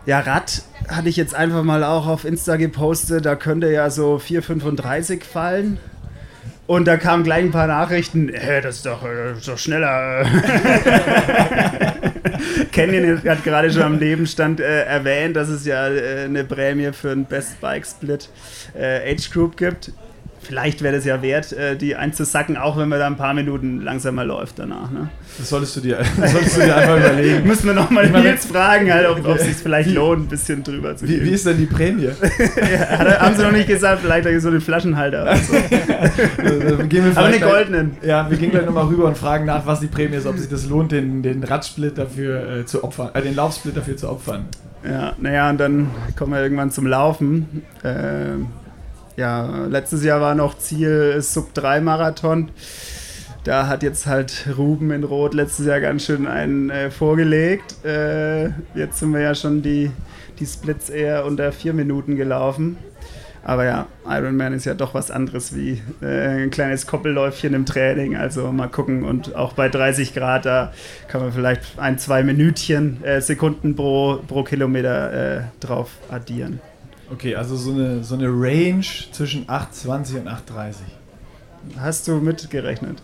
Ja, 0.05 0.19
Rad 0.19 0.63
hatte 0.87 1.09
ich 1.09 1.17
jetzt 1.17 1.35
einfach 1.35 1.63
mal 1.63 1.83
auch 1.83 2.07
auf 2.07 2.25
Insta 2.25 2.55
gepostet, 2.55 3.25
da 3.25 3.35
könnte 3.35 3.71
ja 3.71 3.89
so 3.89 4.15
4,35 4.15 5.23
fallen. 5.23 5.77
Und 6.69 6.85
da 6.87 6.97
kamen 6.97 7.23
gleich 7.23 7.45
ein 7.45 7.49
paar 7.49 7.65
Nachrichten, 7.65 8.29
äh, 8.29 8.61
das, 8.61 8.75
ist 8.75 8.85
doch, 8.85 9.01
das 9.01 9.39
ist 9.39 9.47
doch 9.47 9.57
schneller. 9.57 10.23
Canyon 12.71 13.23
hat 13.23 13.43
gerade 13.43 13.71
schon 13.71 13.81
am 13.81 13.97
Nebenstand 13.97 14.59
äh, 14.59 14.83
erwähnt, 14.83 15.35
dass 15.35 15.49
es 15.49 15.65
ja 15.65 15.87
äh, 15.87 16.25
eine 16.25 16.43
Prämie 16.43 16.91
für 16.93 17.09
einen 17.09 17.25
Best 17.25 17.59
Bike 17.59 17.87
Split 17.87 18.29
äh, 18.79 19.11
Age 19.11 19.31
Group 19.31 19.57
gibt 19.57 19.91
vielleicht 20.49 20.81
wäre 20.81 20.95
das 20.95 21.05
ja 21.05 21.21
wert, 21.21 21.53
äh, 21.53 21.75
die 21.75 21.95
einzusacken, 21.95 22.57
auch 22.57 22.75
wenn 22.75 22.89
man 22.89 22.97
da 22.97 23.05
ein 23.05 23.17
paar 23.17 23.35
Minuten 23.35 23.81
langsamer 23.81 24.25
läuft 24.25 24.57
danach. 24.57 24.89
Ne? 24.89 25.09
Das 25.37 25.49
solltest 25.49 25.75
du 25.75 25.81
dir, 25.81 25.99
solltest 26.17 26.57
du 26.57 26.61
dir 26.61 26.75
einfach 26.75 26.97
überlegen. 26.97 27.47
Müssen 27.47 27.67
wir 27.67 27.75
nochmal 27.75 28.09
Nils 28.09 28.47
fragen, 28.47 28.91
halt, 28.91 29.07
ob, 29.07 29.23
es 29.35 29.43
sich 29.45 29.57
vielleicht 29.57 29.91
lohnt, 29.91 30.23
ein 30.23 30.27
bisschen 30.27 30.63
drüber 30.63 30.97
zu 30.97 31.05
gehen. 31.05 31.21
Wie, 31.21 31.25
wie, 31.27 31.29
ist 31.29 31.45
denn 31.45 31.57
die 31.57 31.67
Prämie? 31.67 32.05
ja, 32.09 33.19
haben 33.19 33.35
sie 33.35 33.43
noch 33.43 33.51
nicht 33.51 33.67
gesagt, 33.67 34.01
vielleicht 34.01 34.27
so 34.41 34.49
den 34.49 34.61
Flaschenhalter. 34.61 35.35
So. 35.37 35.55
Aber 37.15 37.25
eine 37.25 37.39
goldenen. 37.39 37.97
Ja, 38.01 38.27
wir 38.27 38.37
gehen 38.37 38.49
gleich 38.49 38.65
nochmal 38.65 38.87
rüber 38.87 39.05
und 39.05 39.19
fragen 39.19 39.45
nach, 39.45 39.67
was 39.67 39.81
die 39.81 39.87
Prämie 39.87 40.15
ist, 40.15 40.25
ob 40.25 40.35
sich 40.39 40.49
das 40.49 40.67
lohnt, 40.67 40.91
den, 40.91 41.21
den 41.21 41.43
Radsplit 41.43 41.95
dafür 41.99 42.61
äh, 42.61 42.65
zu 42.65 42.83
opfern, 42.83 43.11
äh, 43.13 43.21
den 43.21 43.35
Laufsplit 43.35 43.77
dafür 43.77 43.97
zu 43.97 44.09
opfern. 44.09 44.45
Ja, 44.83 45.13
naja, 45.19 45.49
und 45.51 45.59
dann 45.59 45.91
kommen 46.15 46.33
wir 46.33 46.41
irgendwann 46.41 46.71
zum 46.71 46.87
Laufen. 46.87 47.63
Äh, 47.83 48.37
ja, 49.19 49.65
letztes 49.65 50.03
Jahr 50.03 50.21
war 50.21 50.33
noch 50.33 50.57
Ziel 50.57 51.21
Sub 51.21 51.53
3 51.53 51.81
Marathon. 51.81 52.51
Da 53.43 53.67
hat 53.67 53.83
jetzt 53.83 54.05
halt 54.05 54.47
Ruben 54.57 54.91
in 54.91 55.03
Rot 55.03 55.33
letztes 55.33 55.65
Jahr 55.65 55.81
ganz 55.81 56.05
schön 56.05 56.25
einen 56.25 56.69
äh, 56.69 56.89
vorgelegt. 56.89 57.83
Äh, 57.83 58.45
jetzt 58.75 58.99
sind 58.99 59.11
wir 59.13 59.19
ja 59.19 59.35
schon 59.35 59.61
die, 59.61 59.91
die 60.39 60.45
Splits 60.45 60.89
eher 60.89 61.25
unter 61.25 61.51
vier 61.51 61.73
Minuten 61.73 62.15
gelaufen. 62.15 62.77
Aber 63.43 63.65
ja, 63.65 63.87
Ironman 64.05 64.53
ist 64.53 64.65
ja 64.65 64.73
doch 64.73 64.93
was 64.93 65.11
anderes 65.11 65.53
wie 65.53 65.81
äh, 66.01 66.43
ein 66.43 66.49
kleines 66.49 66.87
Koppelläufchen 66.87 67.53
im 67.53 67.65
Training. 67.65 68.15
Also 68.15 68.51
mal 68.53 68.67
gucken. 68.67 69.03
Und 69.03 69.35
auch 69.35 69.51
bei 69.51 69.67
30 69.67 70.13
Grad, 70.13 70.45
da 70.45 70.71
kann 71.09 71.19
man 71.21 71.33
vielleicht 71.33 71.77
ein, 71.77 71.97
zwei 71.97 72.23
Minütchen, 72.23 73.03
äh, 73.03 73.19
Sekunden 73.19 73.75
pro, 73.75 74.19
pro 74.27 74.43
Kilometer 74.43 75.39
äh, 75.39 75.41
drauf 75.59 75.91
addieren. 76.09 76.61
Okay, 77.11 77.35
also 77.35 77.55
so 77.55 77.71
eine, 77.71 78.03
so 78.03 78.15
eine 78.15 78.27
Range 78.27 78.85
zwischen 79.11 79.47
8,20 79.47 80.19
und 80.19 80.27
8,30. 80.27 80.73
Hast 81.79 82.07
du 82.07 82.15
mitgerechnet? 82.15 83.01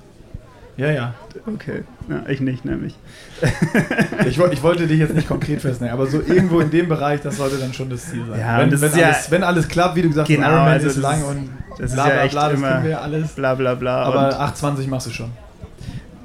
Ja, 0.77 0.91
ja. 0.91 1.13
Okay, 1.47 1.83
ja, 2.09 2.24
ich 2.27 2.41
nicht 2.41 2.65
nämlich. 2.65 2.95
ich, 4.27 4.38
ich, 4.38 4.63
wollte 4.63 4.88
dich 4.88 5.00
jetzt 5.00 5.15
nicht 5.15 5.27
konkret 5.27 5.62
festnehmen, 5.62 5.93
aber 5.93 6.05
so 6.05 6.21
irgendwo 6.21 6.59
in 6.59 6.69
dem 6.69 6.89
Bereich, 6.89 7.21
das 7.21 7.38
sollte 7.38 7.57
dann 7.57 7.74
schon 7.74 7.89
das 7.89 8.09
Ziel 8.09 8.25
sein. 8.29 8.39
Ja, 8.39 8.59
wenn, 8.59 8.81
wenn, 8.81 9.00
ja 9.00 9.07
alles, 9.07 9.31
wenn 9.31 9.43
alles 9.43 9.67
klappt, 9.69 9.95
wie 9.95 10.01
du 10.01 10.09
gesagt 10.09 10.27
hast, 10.27 10.35
genau, 10.35 10.47
Ironman 10.50 10.74
also 10.74 10.88
ist 10.88 10.97
lang 10.97 11.24
und 11.24 11.50
das 11.77 11.93
bla, 11.93 12.03
bla, 12.03 12.27
bla, 12.27 12.50
das 12.50 12.62
kennen 12.62 12.83
wir 12.83 12.91
ja 12.91 13.00
alles. 13.00 13.31
Bla 13.31 13.55
bla 13.55 13.75
bla. 13.75 14.03
Aber 14.03 14.41
8,20 14.41 14.88
machst 14.89 15.07
du 15.07 15.12
schon. 15.12 15.31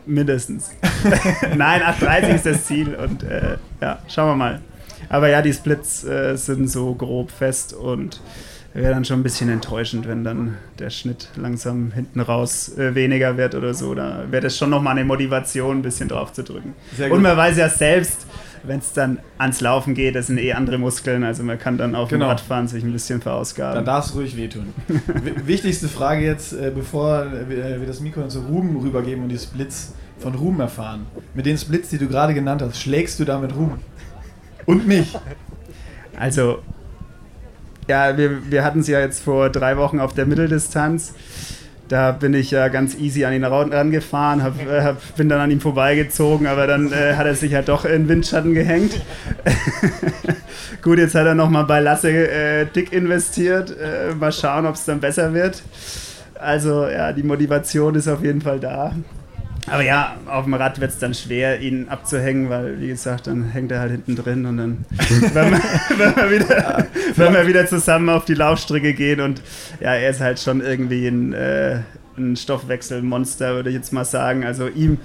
Mindestens. 0.07 0.71
Nein, 1.57 1.83
8,30 1.83 2.35
ist 2.35 2.47
das 2.47 2.65
Ziel 2.65 2.95
und 2.97 3.23
äh, 3.23 3.57
ja, 3.81 3.99
schauen 4.09 4.31
wir 4.31 4.37
mal. 4.37 4.61
Aber 5.11 5.29
ja, 5.29 5.43
die 5.43 5.53
Splits 5.53 6.05
äh, 6.05 6.37
sind 6.37 6.71
so 6.71 6.95
grob 6.95 7.31
fest 7.31 7.75
und 7.75 8.21
wäre 8.73 8.95
dann 8.95 9.05
schon 9.05 9.21
ein 9.21 9.23
bisschen 9.25 9.49
enttäuschend, 9.49 10.07
wenn 10.07 10.23
dann 10.23 10.57
der 10.79 10.91
Schnitt 10.91 11.29
langsam 11.37 11.91
hinten 11.93 12.21
raus 12.21 12.79
äh, 12.79 12.95
weniger 12.95 13.37
wird 13.37 13.57
oder 13.57 13.75
so. 13.75 13.95
Da 13.95 14.25
wäre 14.31 14.45
das 14.45 14.57
schon 14.57 14.71
nochmal 14.71 14.97
eine 14.97 15.05
Motivation, 15.05 15.79
ein 15.79 15.83
bisschen 15.83 16.09
drauf 16.09 16.33
zu 16.33 16.45
drücken. 16.45 16.75
Und 17.11 17.23
man 17.23 17.37
weiß 17.37 17.57
ja 17.57 17.69
selbst, 17.69 18.27
wenn 18.63 18.79
es 18.79 18.93
dann 18.93 19.19
ans 19.39 19.61
Laufen 19.61 19.95
geht, 19.95 20.15
das 20.15 20.29
sind 20.29 20.39
eh 20.39 20.53
andere 20.53 20.79
Muskeln, 20.79 21.25
also 21.25 21.43
man 21.43 21.59
kann 21.59 21.77
dann 21.79 21.97
auf 21.97 22.11
genau. 22.11 22.27
dem 22.27 22.31
Radfahren 22.31 22.69
sich 22.69 22.85
ein 22.85 22.93
bisschen 22.93 23.21
verausgaben. 23.21 23.75
Dann 23.75 23.85
darf 23.85 24.07
es 24.07 24.15
ruhig 24.15 24.37
wehtun. 24.37 24.75
Wichtigste 25.45 25.89
Frage 25.89 26.25
jetzt, 26.25 26.53
äh, 26.53 26.71
bevor 26.73 27.27
wir 27.49 27.85
das 27.85 28.01
Mikro 28.01 28.29
zu 28.29 28.41
Ruben 28.41 28.77
rübergeben 28.77 29.25
und 29.25 29.31
die 29.31 29.39
Splits 29.39 29.95
von 30.19 30.35
Ruben 30.35 30.61
erfahren. 30.61 31.07
Mit 31.35 31.47
den 31.47 31.59
Splits, 31.59 31.89
die 31.89 31.99
du 31.99 32.07
gerade 32.07 32.35
genannt 32.35 32.63
hast, 32.63 32.81
schlägst 32.81 33.19
du 33.19 33.25
damit 33.25 33.57
Ruben? 33.57 33.81
Und 34.67 34.87
mich? 34.87 35.17
Also, 36.19 36.59
ja, 37.89 38.17
wir, 38.17 38.51
wir 38.51 38.65
hatten 38.65 38.81
es 38.81 38.89
ja 38.89 39.01
jetzt 39.01 39.23
vor 39.23 39.51
drei 39.51 39.77
Wochen 39.77 40.01
auf 40.01 40.15
der 40.15 40.27
Mitteldistanz. 40.27 41.15
Da 41.89 42.13
bin 42.13 42.35
ich 42.35 42.53
ja 42.53 42.69
ganz 42.69 42.95
easy 42.95 43.25
an 43.25 43.33
ihn 43.33 43.43
rangefahren, 43.43 44.45
hab, 44.45 44.65
äh, 44.65 44.83
hab, 44.83 45.17
bin 45.17 45.29
dann 45.29 45.41
an 45.41 45.51
ihm 45.51 45.61
vorbeigezogen, 45.61 46.47
aber 46.47 46.69
dann 46.69 46.93
äh, 46.93 47.15
hat 47.15 47.27
er 47.27 47.35
sich 47.35 47.53
halt 47.53 47.69
doch 47.69 47.85
in 47.85 48.09
Windschatten 48.09 48.55
gehängt. 48.55 49.01
Gut, 50.83 50.99
jetzt 50.99 51.17
hat 51.17 51.27
er 51.27 51.35
nochmal 51.35 51.65
bei 51.65 51.81
Lasse 51.81 52.11
äh, 52.11 52.67
dick 52.67 52.93
investiert. 52.93 53.77
Äh, 53.77 54.15
mal 54.15 54.31
schauen, 54.31 54.67
ob 54.67 54.77
es 54.77 54.85
dann 54.85 55.01
besser 55.01 55.35
wird. 55.35 55.63
Also 56.39 56.87
ja, 56.87 57.13
die 57.13 57.25
Motivation 57.25 57.97
ist 57.97 58.07
auf 58.07 58.23
jeden 58.23 58.41
Fall 58.41 58.61
da. 58.61 58.95
Aber 59.67 59.83
ja, 59.83 60.17
auf 60.27 60.45
dem 60.45 60.55
Rad 60.55 60.81
wird 60.81 60.91
es 60.91 60.99
dann 60.99 61.15
schwer, 61.15 61.61
ihn 61.61 61.89
abzuhängen, 61.89 62.49
weil, 62.49 62.81
wie 62.81 62.89
gesagt, 62.89 63.27
dann 63.27 63.51
hängt 63.51 63.71
er 63.71 63.81
halt 63.81 63.93
hinten 63.93 64.17
drin 64.17 64.47
und 64.47 64.57
dann, 64.57 64.85
wenn, 65.35 65.51
wir, 65.51 65.61
wenn, 65.99 66.17
wir 66.17 66.31
wieder, 66.31 66.87
wenn 67.17 67.33
wir 67.35 67.47
wieder 67.47 67.67
zusammen 67.67 68.09
auf 68.09 68.25
die 68.25 68.35
Laufstrecke 68.35 68.95
gehen 68.95 69.21
und 69.21 69.43
ja, 69.81 69.95
er 69.95 70.11
ist 70.11 70.21
halt 70.21 70.41
schon 70.41 70.61
irgendwie 70.61 71.07
ein, 71.07 71.33
äh, 71.33 71.81
ein 72.17 72.37
Stoffwechselmonster, 72.37 73.55
würde 73.55 73.71
ich 73.71 73.77
jetzt 73.77 73.93
mal 73.93 74.05
sagen. 74.05 74.45
Also 74.45 74.69
ihm, 74.69 74.99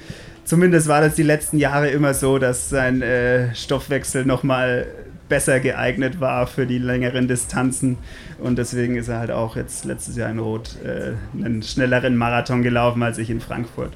zumindest 0.46 0.88
war 0.88 1.02
das 1.02 1.16
die 1.16 1.24
letzten 1.24 1.58
Jahre 1.58 1.90
immer 1.90 2.14
so, 2.14 2.40
dass 2.40 2.70
sein 2.70 3.02
äh, 3.02 3.54
Stoffwechsel 3.56 4.26
nochmal 4.26 4.88
besser 5.28 5.60
geeignet 5.60 6.20
war 6.20 6.48
für 6.48 6.66
die 6.66 6.78
längeren 6.78 7.28
Distanzen. 7.28 7.98
Und 8.40 8.58
deswegen 8.58 8.96
ist 8.96 9.08
er 9.08 9.20
halt 9.20 9.32
auch 9.32 9.56
jetzt 9.56 9.86
letztes 9.86 10.16
Jahr 10.16 10.30
in 10.30 10.40
Rot 10.40 10.78
äh, 10.84 11.14
einen 11.44 11.64
schnelleren 11.64 12.16
Marathon 12.16 12.62
gelaufen 12.62 13.02
als 13.04 13.18
ich 13.18 13.30
in 13.30 13.42
Frankfurt. 13.42 13.94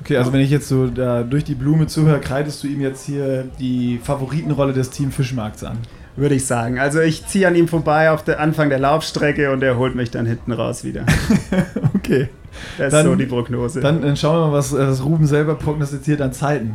Okay, 0.00 0.16
also 0.16 0.32
wenn 0.32 0.40
ich 0.40 0.50
jetzt 0.50 0.68
so 0.68 0.86
da 0.86 1.22
durch 1.22 1.44
die 1.44 1.54
Blume 1.54 1.86
zuhöre, 1.86 2.20
kreidest 2.20 2.62
du 2.62 2.68
ihm 2.68 2.80
jetzt 2.80 3.04
hier 3.04 3.44
die 3.58 4.00
Favoritenrolle 4.02 4.72
des 4.72 4.90
Team 4.90 5.10
Fischmarkts 5.10 5.64
an? 5.64 5.78
Würde 6.16 6.34
ich 6.34 6.46
sagen. 6.46 6.78
Also 6.78 7.00
ich 7.00 7.26
ziehe 7.26 7.46
an 7.46 7.54
ihm 7.54 7.68
vorbei 7.68 8.10
auf 8.10 8.24
der 8.24 8.40
Anfang 8.40 8.70
der 8.70 8.78
Laufstrecke 8.78 9.52
und 9.52 9.62
er 9.62 9.76
holt 9.76 9.94
mich 9.94 10.10
dann 10.10 10.26
hinten 10.26 10.52
raus 10.52 10.82
wieder. 10.84 11.04
okay. 11.94 12.28
Das 12.76 12.90
dann, 12.90 13.06
ist 13.06 13.12
so 13.12 13.16
die 13.16 13.26
Prognose. 13.26 13.80
Dann, 13.80 14.02
dann 14.02 14.16
schauen 14.16 14.36
wir 14.36 14.46
mal, 14.48 14.52
was, 14.52 14.72
was 14.72 15.04
Ruben 15.04 15.26
selber 15.26 15.54
prognostiziert 15.54 16.20
an 16.20 16.32
Zeiten. 16.32 16.74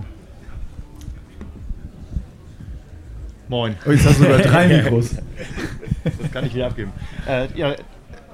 Moin. 3.50 3.76
Oh, 3.86 3.92
jetzt 3.92 4.06
hast 4.06 4.20
du 4.20 4.24
sogar 4.24 4.40
drei 4.40 4.68
Mikros. 4.82 5.16
das 6.04 6.32
kann 6.32 6.46
ich 6.46 6.56
wieder 6.56 6.68
abgeben. 6.68 6.92
Äh, 7.28 7.48
ja, 7.56 7.76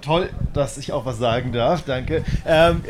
toll, 0.01 0.29
dass 0.53 0.77
ich 0.77 0.91
auch 0.93 1.05
was 1.05 1.17
sagen 1.17 1.51
darf. 1.51 1.83
Danke. 1.85 2.23
Ähm, 2.45 2.81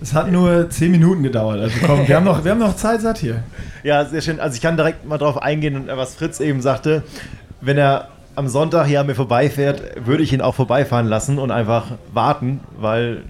es 0.00 0.14
hat 0.14 0.30
nur 0.30 0.70
zehn 0.70 0.90
Minuten 0.90 1.22
gedauert. 1.22 1.60
Also 1.60 1.78
komm, 1.84 2.06
wir 2.06 2.16
haben 2.16 2.24
noch, 2.24 2.44
wir 2.44 2.52
haben 2.52 2.58
noch 2.58 2.76
Zeit 2.76 3.00
satt 3.00 3.18
hier. 3.18 3.42
Ja, 3.82 4.04
sehr 4.04 4.20
schön. 4.20 4.40
Also 4.40 4.56
ich 4.56 4.62
kann 4.62 4.76
direkt 4.76 5.04
mal 5.04 5.18
drauf 5.18 5.40
eingehen, 5.40 5.88
was 5.94 6.14
Fritz 6.14 6.40
eben 6.40 6.60
sagte. 6.60 7.02
Wenn 7.60 7.78
er 7.78 8.08
am 8.34 8.48
Sonntag 8.48 8.86
hier 8.86 9.00
an 9.00 9.06
mir 9.06 9.14
vorbeifährt, 9.14 10.06
würde 10.06 10.22
ich 10.22 10.32
ihn 10.32 10.40
auch 10.40 10.54
vorbeifahren 10.54 11.06
lassen 11.06 11.38
und 11.38 11.50
einfach 11.50 11.86
warten, 12.12 12.60
weil 12.78 13.24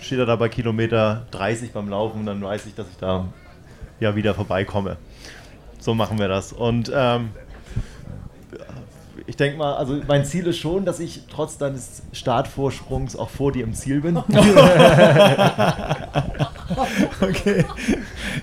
steht 0.00 0.18
er 0.18 0.26
da 0.26 0.36
bei 0.36 0.48
Kilometer 0.48 1.22
30 1.30 1.72
beim 1.72 1.88
Laufen, 1.88 2.26
dann 2.26 2.42
weiß 2.42 2.66
ich, 2.66 2.74
dass 2.74 2.88
ich 2.88 2.96
da 2.96 3.26
ja 4.00 4.16
wieder 4.16 4.34
vorbeikomme. 4.34 4.96
So 5.78 5.94
machen 5.94 6.18
wir 6.18 6.28
das. 6.28 6.52
Und 6.52 6.90
ähm, 6.94 7.30
ich 9.26 9.36
denke 9.36 9.58
mal, 9.58 9.74
also 9.74 10.00
mein 10.06 10.24
Ziel 10.24 10.46
ist 10.46 10.58
schon, 10.58 10.84
dass 10.84 11.00
ich 11.00 11.22
trotz 11.30 11.58
deines 11.58 12.02
Startvorsprungs 12.12 13.16
auch 13.16 13.30
vor 13.30 13.52
dir 13.52 13.64
im 13.64 13.74
Ziel 13.74 14.00
bin. 14.00 14.16
okay. 17.20 17.64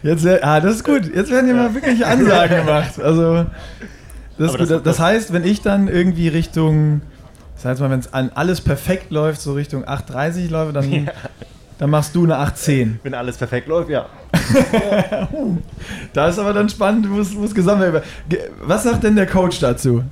Jetzt, 0.03 0.27
ah, 0.27 0.59
das 0.59 0.75
ist 0.75 0.83
gut. 0.83 1.13
Jetzt 1.13 1.31
werden 1.31 1.45
hier 1.45 1.55
mal 1.55 1.73
wirklich 1.73 2.05
Ansagen 2.05 2.65
gemacht. 2.65 2.99
Also, 3.01 3.45
das, 4.37 4.53
das, 4.53 4.83
das, 4.83 4.99
heißt, 4.99 5.33
wenn 5.33 5.43
ich 5.43 5.61
dann 5.61 5.87
irgendwie 5.87 6.27
Richtung, 6.29 7.01
das 7.55 7.65
heißt 7.65 7.81
mal, 7.81 7.89
wenn 7.89 7.99
es 7.99 8.13
alles 8.13 8.61
perfekt 8.61 9.11
läuft, 9.11 9.41
so 9.41 9.53
Richtung 9.53 9.83
8,30 9.83 10.49
läuft, 10.49 10.75
dann, 10.75 10.91
ja. 10.91 11.11
dann 11.77 11.89
machst 11.89 12.15
du 12.15 12.23
eine 12.23 12.35
8,10. 12.35 12.95
Wenn 13.03 13.13
alles 13.13 13.37
perfekt 13.37 13.67
läuft, 13.67 13.89
ja. 13.89 14.05
da 16.13 16.29
ist 16.29 16.39
aber 16.39 16.53
dann 16.53 16.69
spannend, 16.69 17.09
muss, 17.09 17.33
muss 17.33 17.53
gesammelt 17.53 17.93
werden. 17.93 18.05
Was 18.61 18.83
sagt 18.83 19.03
denn 19.03 19.15
der 19.15 19.27
Coach 19.27 19.59
dazu? 19.59 20.03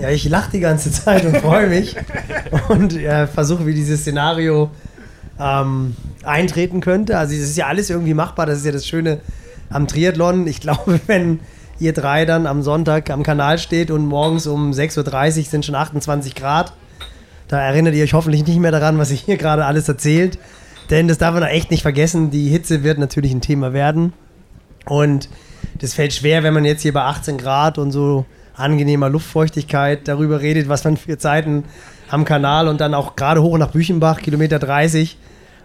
Ja, 0.00 0.10
ich 0.10 0.28
lache 0.28 0.50
die 0.52 0.60
ganze 0.60 0.92
Zeit 0.92 1.24
und 1.24 1.36
freue 1.38 1.68
mich 1.68 1.96
und 2.68 2.92
ja, 2.92 3.26
versuche, 3.26 3.66
wie 3.66 3.74
dieses 3.74 4.00
Szenario 4.00 4.70
ähm, 5.40 5.96
eintreten 6.24 6.80
könnte. 6.80 7.18
Also 7.18 7.34
es 7.34 7.40
ist 7.40 7.56
ja 7.56 7.66
alles 7.66 7.90
irgendwie 7.90 8.14
machbar, 8.14 8.46
das 8.46 8.58
ist 8.58 8.66
ja 8.66 8.72
das 8.72 8.86
Schöne 8.86 9.20
am 9.70 9.86
Triathlon. 9.86 10.46
Ich 10.46 10.60
glaube, 10.60 11.00
wenn 11.06 11.40
ihr 11.80 11.92
drei 11.92 12.24
dann 12.24 12.46
am 12.46 12.62
Sonntag 12.62 13.10
am 13.10 13.22
Kanal 13.22 13.58
steht 13.58 13.90
und 13.90 14.06
morgens 14.06 14.46
um 14.46 14.72
6.30 14.72 15.38
Uhr 15.38 15.44
sind 15.44 15.64
schon 15.64 15.74
28 15.74 16.34
Grad, 16.34 16.72
da 17.46 17.60
erinnert 17.60 17.94
ihr 17.94 18.04
euch 18.04 18.12
hoffentlich 18.12 18.46
nicht 18.46 18.58
mehr 18.58 18.72
daran, 18.72 18.98
was 18.98 19.10
ich 19.10 19.22
hier 19.22 19.36
gerade 19.36 19.64
alles 19.64 19.88
erzählt. 19.88 20.38
Denn 20.90 21.08
das 21.08 21.18
darf 21.18 21.34
man 21.34 21.42
echt 21.44 21.70
nicht 21.70 21.82
vergessen, 21.82 22.30
die 22.30 22.48
Hitze 22.48 22.82
wird 22.82 22.98
natürlich 22.98 23.32
ein 23.32 23.40
Thema 23.40 23.72
werden. 23.72 24.12
Und 24.86 25.28
das 25.80 25.94
fällt 25.94 26.12
schwer, 26.12 26.42
wenn 26.42 26.54
man 26.54 26.64
jetzt 26.64 26.82
hier 26.82 26.92
bei 26.92 27.02
18 27.02 27.38
Grad 27.38 27.78
und 27.78 27.92
so 27.92 28.26
angenehmer 28.58 29.08
Luftfeuchtigkeit 29.08 30.06
darüber 30.08 30.40
redet, 30.40 30.68
was 30.68 30.84
man 30.84 30.96
für 30.96 31.18
Zeiten 31.18 31.64
am 32.10 32.24
Kanal 32.24 32.68
und 32.68 32.80
dann 32.80 32.94
auch 32.94 33.16
gerade 33.16 33.42
hoch 33.42 33.58
nach 33.58 33.70
Büchenbach, 33.70 34.20
Kilometer 34.20 34.58
30. 34.58 35.16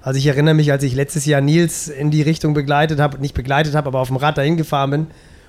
Also 0.01 0.17
ich 0.17 0.27
erinnere 0.27 0.53
mich, 0.53 0.71
als 0.71 0.83
ich 0.83 0.95
letztes 0.95 1.25
Jahr 1.25 1.41
Nils 1.41 1.87
in 1.87 2.11
die 2.11 2.21
Richtung 2.21 2.53
begleitet 2.53 2.99
habe, 2.99 3.19
nicht 3.19 3.33
begleitet 3.33 3.75
habe, 3.75 3.87
aber 3.87 3.99
auf 3.99 4.09
dem 4.09 4.17
Rad 4.17 4.37
dahin 4.37 4.57
gefahren 4.57 4.91
bin 4.91 5.07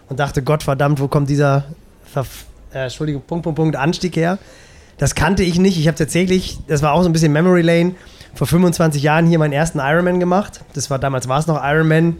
und 0.08 0.20
dachte, 0.20 0.42
Gott 0.42 0.62
verdammt, 0.62 1.00
wo 1.00 1.08
kommt 1.08 1.28
dieser 1.28 1.64
Verf 2.04 2.46
äh, 2.72 2.84
Entschuldigung, 2.84 3.22
Punkt, 3.22 3.44
Punkt, 3.44 3.56
Punkt, 3.56 3.76
Anstieg 3.76 4.16
her? 4.16 4.38
Das 4.98 5.16
kannte 5.16 5.42
ich 5.42 5.58
nicht. 5.58 5.78
Ich 5.78 5.88
habe 5.88 5.98
tatsächlich, 5.98 6.58
das 6.68 6.82
war 6.82 6.92
auch 6.92 7.02
so 7.02 7.08
ein 7.08 7.12
bisschen 7.12 7.32
Memory 7.32 7.62
Lane, 7.62 7.94
vor 8.34 8.46
25 8.46 9.02
Jahren 9.02 9.26
hier 9.26 9.38
meinen 9.38 9.52
ersten 9.52 9.78
Ironman 9.78 10.20
gemacht. 10.20 10.60
Das 10.74 10.90
war 10.90 10.98
damals 10.98 11.28
war 11.28 11.38
es 11.38 11.46
noch 11.46 11.60
Ironman. 11.62 12.16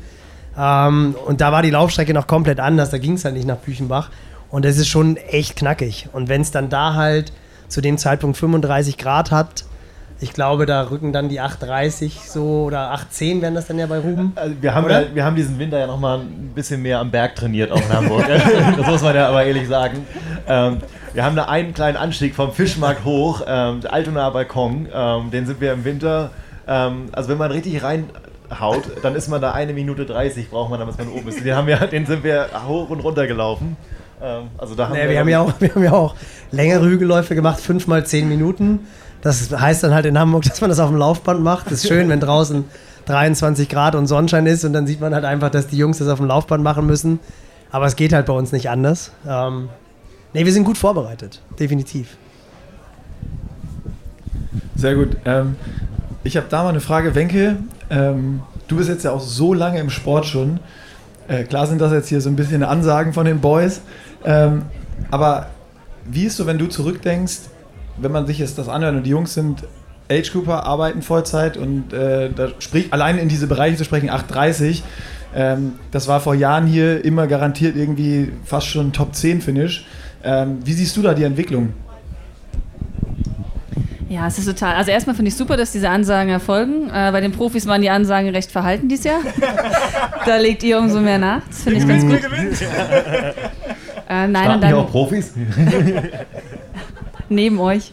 Ähm, 0.59 1.15
und 1.27 1.41
da 1.41 1.53
war 1.53 1.63
die 1.63 1.71
Laufstrecke 1.71 2.15
noch 2.15 2.27
komplett 2.27 2.61
anders. 2.61 2.91
Da 2.91 2.99
ging 2.99 3.15
es 3.15 3.25
halt 3.25 3.35
nicht 3.35 3.47
nach 3.47 3.57
Büchenbach. 3.57 4.11
Und 4.55 4.65
es 4.65 4.79
ist 4.79 4.87
schon 4.87 5.17
echt 5.17 5.57
knackig. 5.57 6.07
Und 6.13 6.29
wenn 6.29 6.41
es 6.41 6.53
dann 6.53 6.69
da 6.69 6.95
halt 6.95 7.33
zu 7.67 7.81
dem 7.81 7.99
Zeitpunkt 7.99 8.37
35 8.37 8.99
Grad 8.99 9.33
hat, 9.33 9.65
ich 10.21 10.33
glaube, 10.33 10.65
da 10.65 10.91
rücken 10.91 11.13
dann 11.13 11.29
die 11.29 11.41
830 11.41 12.21
so 12.21 12.63
oder 12.67 12.93
810 12.93 13.43
werden 13.43 13.57
das 13.57 13.67
dann 13.67 13.81
ja 13.81 13.87
bei 13.87 13.99
Ruben. 13.99 14.31
Also 14.37 14.55
wir, 14.61 14.73
haben 14.73 14.89
ja, 14.89 15.03
wir 15.13 15.25
haben 15.25 15.35
diesen 15.35 15.59
Winter 15.59 15.81
ja 15.81 15.89
nochmal 15.89 16.21
ein 16.21 16.53
bisschen 16.55 16.83
mehr 16.83 17.01
am 17.01 17.11
Berg 17.11 17.35
trainiert, 17.35 17.73
auch 17.73 17.81
in 17.81 17.89
Hamburg. 17.93 18.27
das 18.77 18.87
muss 18.87 19.03
man 19.03 19.17
ja 19.17 19.29
aber 19.29 19.45
ehrlich 19.45 19.67
sagen. 19.67 20.07
Ähm, 20.47 20.79
wir 21.15 21.25
haben 21.25 21.35
da 21.35 21.47
einen 21.47 21.75
kleinen 21.75 21.97
Anstieg 21.97 22.37
vom 22.37 22.53
Fischmarkt 22.53 23.05
hoch, 23.05 23.43
ähm, 23.49 23.81
der 23.81 23.93
Altonaer 23.93 24.31
Balkon. 24.31 24.89
Ähm, 24.95 25.33
den 25.33 25.47
sind 25.47 25.61
wir 25.61 25.73
im 25.73 25.85
Winter, 25.85 26.31
ähm, 26.69 27.07
also 27.11 27.29
wenn 27.29 27.39
man 27.39 27.51
richtig 27.51 27.83
reinhaut, 27.83 28.85
dann 29.03 29.17
ist 29.17 29.27
man 29.27 29.43
da 29.43 29.51
eine 29.51 29.73
Minute 29.73 30.07
30, 30.07 30.49
braucht 30.49 30.71
man, 30.71 30.79
damit 30.79 30.97
man 30.97 31.09
oben 31.09 31.27
ist. 31.27 31.45
Den, 31.45 31.57
haben 31.57 31.67
wir, 31.67 31.77
den 31.89 32.07
sind 32.07 32.23
wir 32.23 32.51
hoch 32.69 32.89
und 32.91 33.01
runter 33.01 33.27
gelaufen. 33.27 33.77
Ähm, 34.25 34.49
also 34.57 34.75
da 34.75 34.89
haben 34.89 34.95
nee, 34.95 35.03
wir, 35.03 35.11
wir, 35.11 35.19
haben 35.21 35.29
ja 35.29 35.41
auch, 35.41 35.53
wir 35.61 35.75
haben 35.75 35.85
ja 35.85 35.93
auch 35.93 36.15
längere 36.51 36.87
Hügelläufe 36.87 37.35
gemacht, 37.35 37.61
fünf 37.61 37.87
mal 37.87 38.05
zehn 38.07 38.29
Minuten. 38.29 38.81
Das 39.21 39.51
heißt 39.51 39.85
dann 39.85 39.95
halt 39.95 40.07
in 40.07 40.19
Hamburg, 40.19 40.43
dass 40.49 40.61
man 40.61 40.71
das 40.71 40.81
auf 40.81 40.89
dem 40.89 40.99
Laufband 40.99 41.43
macht. 41.43 41.67
Das 41.67 41.85
ist 41.85 41.89
schön, 41.89 42.09
wenn 42.09 42.21
draußen 42.21 42.65
23 43.07 43.69
Grad 43.69 43.95
und 43.95 44.07
Sonnenschein 44.07 44.47
ist 44.47 44.65
und 44.65 44.73
dann 44.73 44.87
sieht 44.87 45.01
man 45.01 45.15
halt 45.15 45.25
einfach, 45.25 45.51
dass 45.51 45.67
die 45.67 45.77
Jungs 45.77 45.99
das 45.99 46.09
auf 46.09 46.19
dem 46.19 46.27
Laufband 46.27 46.65
machen 46.65 46.87
müssen. 46.87 47.21
Aber 47.71 47.87
es 47.87 47.97
geht 47.97 48.13
halt 48.13 48.27
bei 48.27 48.33
uns 48.33 48.53
nicht 48.53 48.71
anders. 48.71 49.13
Ähm, 49.29 49.69
ne, 50.33 50.45
wir 50.45 50.53
sind 50.53 50.65
gut 50.65 50.79
vorbereitet, 50.79 51.43
definitiv. 51.59 52.17
Sehr 54.77 54.95
gut. 54.95 55.17
Ähm, 55.25 55.57
ich 56.23 56.37
habe 56.37 56.47
da 56.49 56.63
mal 56.63 56.71
eine 56.71 56.81
Frage, 56.81 57.15
Wenke. 57.15 57.57
Ähm, 57.91 58.43
du 58.69 58.77
bist 58.77 58.89
jetzt 58.89 59.05
ja 59.05 59.11
auch 59.11 59.21
so 59.21 59.53
lange 59.53 59.81
im 59.81 59.91
Sport 59.91 60.25
schon. 60.27 60.61
Äh, 61.29 61.45
klar 61.45 61.67
sind 61.67 61.81
das 61.81 61.93
jetzt 61.93 62.09
hier 62.09 62.21
so 62.21 62.29
ein 62.29 62.37
bisschen 62.37 62.63
Ansagen 62.63 63.13
von 63.13 63.27
den 63.27 63.41
Boys. 63.41 63.81
Ähm, 64.25 64.63
aber 65.11 65.49
wie 66.05 66.25
ist 66.25 66.37
so, 66.37 66.47
wenn 66.47 66.59
du 66.59 66.67
zurückdenkst, 66.67 67.41
wenn 67.99 68.13
man 68.13 68.27
sich 68.27 68.39
jetzt 68.39 68.59
das 68.59 68.69
anhört 68.69 68.97
und 68.97 69.03
die 69.05 69.11
Jungs 69.11 69.35
sind 69.35 69.65
Age 70.11 70.33
Cooper, 70.33 70.65
arbeiten 70.65 71.03
Vollzeit 71.03 71.57
und 71.57 71.93
äh, 71.93 72.31
da 72.31 72.49
sprich, 72.59 72.93
allein 72.93 73.19
in 73.19 73.29
diese 73.29 73.47
Bereiche 73.47 73.77
zu 73.77 73.85
sprechen, 73.85 74.11
8,30, 74.11 74.83
ähm, 75.35 75.75
das 75.91 76.09
war 76.09 76.21
vor 76.21 76.35
Jahren 76.35 76.67
hier 76.67 77.05
immer 77.05 77.27
garantiert 77.27 77.77
irgendwie 77.77 78.33
fast 78.45 78.67
schon 78.69 78.93
Top 78.93 79.15
10 79.15 79.41
Finish. 79.41 79.87
Ähm, 80.23 80.59
wie 80.65 80.73
siehst 80.73 80.97
du 80.97 81.03
da 81.03 81.15
die 81.15 81.25
Entwicklung? 81.25 81.73
Ja, 84.09 84.29
es 84.29 84.39
ist 84.39 84.45
total. 84.45 84.77
Also 84.77 84.91
erstmal 84.91 85.17
finde 85.17 85.31
ich 85.31 85.37
super, 85.37 85.57
dass 85.57 85.73
diese 85.73 85.89
Ansagen 85.89 86.31
erfolgen. 86.31 86.89
Äh, 86.89 87.11
bei 87.11 87.21
den 87.21 87.33
Profis 87.33 87.67
waren 87.67 87.83
die 87.83 87.91
Ansagen 87.91 88.31
recht 88.31 88.53
verhalten 88.53 88.89
dieses 88.89 89.07
Jahr. 89.07 89.21
da 90.27 90.37
legt 90.37 90.63
ihr 90.63 90.79
umso 90.79 91.01
mehr 91.01 91.19
nach. 91.19 91.43
Das 91.49 91.63
finde 91.63 91.81
ich 91.81 91.89
ganz 91.89 92.05
gut. 92.05 92.21
Äh, 94.09 94.29
nein, 94.29 94.35
Starten 94.35 94.55
und 94.55 94.61
dann 94.63 94.75
auch 94.75 94.91
Profis? 94.91 95.35
neben 97.29 97.59
euch. 97.59 97.93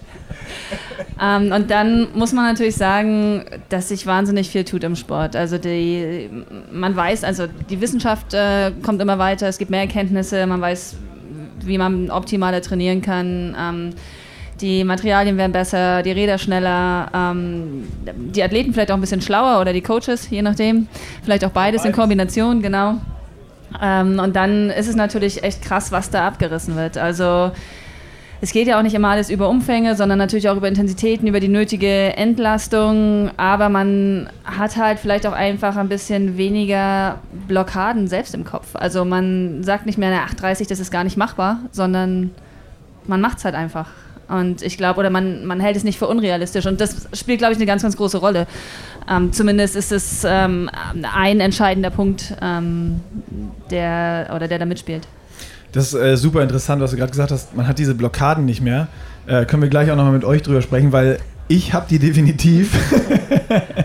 Ähm, 1.22 1.52
und 1.52 1.70
dann 1.70 2.08
muss 2.14 2.34
man 2.34 2.46
natürlich 2.46 2.76
sagen, 2.76 3.46
dass 3.70 3.90
sich 3.90 4.06
wahnsinnig 4.06 4.50
viel 4.50 4.64
tut 4.64 4.84
im 4.84 4.96
Sport. 4.96 5.36
Also 5.36 5.58
die, 5.58 6.30
man 6.72 6.96
weiß, 6.96 7.24
also 7.24 7.46
die 7.70 7.82
Wissenschaft 7.82 8.34
äh, 8.34 8.72
kommt 8.82 9.02
immer 9.02 9.20
weiter, 9.20 9.48
es 9.48 9.58
gibt 9.58 9.72
mehr 9.72 9.82
Erkenntnisse, 9.82 10.46
man 10.48 10.62
weiß, 10.62 10.96
wie 11.64 11.78
man 11.78 12.10
optimaler 12.10 12.62
trainieren 12.62 13.02
kann. 13.02 13.56
Ähm, 13.60 13.90
die 14.62 14.84
Materialien 14.84 15.38
werden 15.38 15.52
besser, 15.52 16.04
die 16.04 16.12
Räder 16.12 16.38
schneller, 16.38 17.10
ähm, 17.14 17.88
die 18.16 18.44
Athleten 18.44 18.74
vielleicht 18.74 18.92
auch 18.92 18.96
ein 18.96 19.02
bisschen 19.02 19.22
schlauer 19.22 19.60
oder 19.60 19.74
die 19.74 19.82
Coaches, 19.82 20.30
je 20.30 20.42
nachdem. 20.42 20.88
Vielleicht 21.24 21.46
auch 21.46 21.52
beides 21.52 21.84
in 21.84 21.92
Kombination, 21.92 22.62
genau. 22.62 22.98
Ähm, 23.82 24.20
und 24.20 24.36
dann 24.36 24.70
ist 24.70 24.88
es 24.88 24.96
natürlich 24.96 25.44
echt 25.44 25.62
krass, 25.62 25.92
was 25.92 26.10
da 26.10 26.28
abgerissen 26.28 26.76
wird. 26.76 26.98
Also 26.98 27.52
es 28.44 28.52
geht 28.52 28.68
ja 28.68 28.80
auch 28.80 28.82
nicht 28.82 28.96
immer 28.96 29.10
alles 29.10 29.30
über 29.30 29.50
Umfänge, 29.50 29.96
sondern 29.96 30.18
natürlich 30.18 30.50
auch 30.50 30.58
über 30.58 30.68
Intensitäten, 30.68 31.28
über 31.28 31.40
die 31.40 31.48
nötige 31.48 32.18
Entlastung. 32.18 33.30
Aber 33.38 33.70
man 33.70 34.30
hat 34.44 34.78
halt 34.78 34.98
vielleicht 34.98 35.28
auch 35.28 35.34
einfach 35.34 35.78
ein 35.78 35.90
bisschen 35.90 36.38
weniger 36.38 37.20
Blockaden 37.48 38.08
selbst 38.08 38.34
im 38.34 38.44
Kopf. 38.44 38.76
Also 38.76 39.06
man 39.06 39.64
sagt 39.64 39.86
nicht 39.86 40.00
mehr, 40.00 40.10
na, 40.10 40.26
8,30, 40.26 40.68
das 40.68 40.80
ist 40.80 40.90
gar 40.90 41.04
nicht 41.04 41.18
machbar, 41.18 41.60
sondern 41.72 42.32
man 43.06 43.22
macht 43.22 43.38
es 43.38 43.46
halt 43.46 43.54
einfach. 43.54 43.88
Und 44.32 44.62
ich 44.62 44.78
glaube, 44.78 45.00
oder 45.00 45.10
man, 45.10 45.46
man 45.46 45.60
hält 45.60 45.76
es 45.76 45.84
nicht 45.84 46.00
für 46.00 46.08
unrealistisch. 46.08 46.66
Und 46.66 46.80
das 46.80 47.08
spielt, 47.14 47.40
glaube 47.40 47.54
ich, 47.54 47.58
eine 47.58 47.66
ganz, 47.66 47.82
ganz 47.82 47.98
große 47.98 48.18
Rolle. 48.18 48.48
Ähm, 49.10 49.34
zumindest 49.34 49.76
ist 49.76 49.92
es 49.92 50.24
ähm, 50.26 50.70
ein 51.16 51.40
entscheidender 51.42 51.90
Punkt, 51.90 52.34
ähm, 52.42 53.02
der, 53.70 54.32
oder 54.36 54.48
der 54.48 54.60
da 54.60 54.66
mitspielt. 54.66 55.08
Das 55.74 55.94
ist 55.94 56.00
äh, 56.00 56.16
super 56.18 56.44
interessant, 56.44 56.82
was 56.82 56.92
du 56.92 56.98
gerade 56.98 57.12
gesagt 57.12 57.32
hast. 57.32 57.56
Man 57.56 57.68
hat 57.68 57.78
diese 57.80 57.96
Blockaden 57.96 58.46
nicht 58.46 58.62
mehr. 58.62 58.88
Äh, 59.28 59.46
können 59.46 59.62
wir 59.62 59.70
gleich 59.70 59.92
auch 59.92 59.96
nochmal 59.96 60.14
mit 60.14 60.24
euch 60.26 60.42
drüber 60.42 60.62
sprechen, 60.62 60.92
weil 60.92 61.20
ich 61.48 61.74
habe 61.74 61.86
die 61.90 62.00
definitiv. 62.00 62.74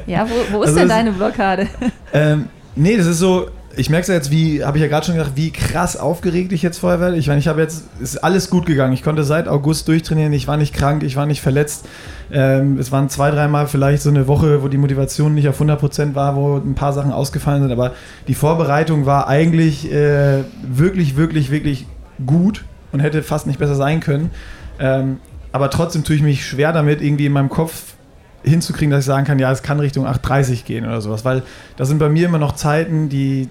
Ja, 0.07 0.27
wo, 0.29 0.57
wo 0.57 0.63
ist 0.63 0.69
Also 0.69 0.81
denn 0.81 0.89
deine 0.89 1.13
Blockade? 1.13 1.67
ähm, 2.13 2.47
nee, 2.77 2.97
das 2.97 3.07
ist 3.07 3.19
so. 3.19 3.49
Ich 3.79 3.91
merke 3.91 4.03
es 4.03 4.09
ja 4.09 4.15
jetzt, 4.15 4.31
wie, 4.31 4.65
habe 4.65 4.79
ich 4.79 4.83
ja 4.83 4.89
gerade 4.89 5.05
schon 5.05 5.17
gesagt, 5.17 5.37
wie 5.37 5.51
krass 5.51 5.99
aufgeregt 5.99 6.53
ich 6.53 6.63
jetzt 6.63 6.79
vorher 6.79 6.99
werde. 6.99 7.17
Ich 7.19 7.29
meine, 7.29 7.41
ich 7.41 7.47
habe 7.47 7.61
jetzt, 7.61 7.85
ist 8.01 8.17
alles 8.25 8.49
gut 8.49 8.65
gegangen. 8.65 8.95
Ich 8.95 9.03
konnte 9.03 9.23
seit 9.23 9.49
August 9.49 9.87
durchtrainieren. 9.89 10.33
Ich 10.33 10.49
war 10.49 10.57
nicht 10.57 10.75
krank, 10.75 11.03
ich 11.03 11.15
war 11.17 11.27
nicht 11.27 11.43
verletzt. 11.43 11.85
Ähm, 12.33 12.79
es 12.79 12.91
waren 12.91 13.11
zwei, 13.11 13.31
dreimal 13.31 13.67
vielleicht 13.67 14.03
so 14.03 14.09
eine 14.09 14.27
Woche, 14.27 14.63
wo 14.63 14.69
die 14.69 14.79
Motivation 14.79 15.35
nicht 15.35 15.47
auf 15.47 15.61
100% 15.61 16.15
war, 16.15 16.37
wo 16.37 16.57
ein 16.57 16.75
paar 16.75 16.95
Sachen 16.95 17.13
ausgefallen 17.13 17.63
sind. 17.63 17.71
Aber 17.71 17.93
die 18.29 18.35
Vorbereitung 18.35 19.05
war 19.05 19.29
eigentlich 19.29 19.93
äh, 19.93 20.45
wirklich, 20.67 21.17
wirklich, 21.17 21.51
wirklich 21.51 21.87
gut 22.25 22.65
und 22.93 23.01
hätte 23.01 23.23
fast 23.23 23.47
nicht 23.47 23.59
besser 23.59 23.75
sein 23.75 24.01
können. 24.01 24.31
Ähm, 24.79 25.19
aber 25.53 25.69
trotzdem 25.69 26.03
tue 26.03 26.17
ich 26.17 26.23
mich 26.23 26.47
schwer 26.47 26.73
damit, 26.73 27.03
irgendwie 27.03 27.27
in 27.27 27.33
meinem 27.33 27.51
Kopf 27.51 27.95
hinzukriegen, 28.43 28.91
dass 28.91 29.01
ich 29.01 29.07
sagen 29.07 29.27
kann, 29.27 29.39
ja, 29.39 29.51
es 29.51 29.63
kann 29.63 29.81
Richtung 29.81 30.07
8,30 30.07 30.65
gehen 30.65 30.87
oder 30.87 31.01
sowas. 31.01 31.25
Weil 31.27 31.43
das 31.77 31.89
sind 31.89 31.99
bei 31.99 32.09
mir 32.09 32.27
immer 32.27 32.39
noch 32.39 32.55
Zeiten, 32.55 33.09
die, 33.09 33.49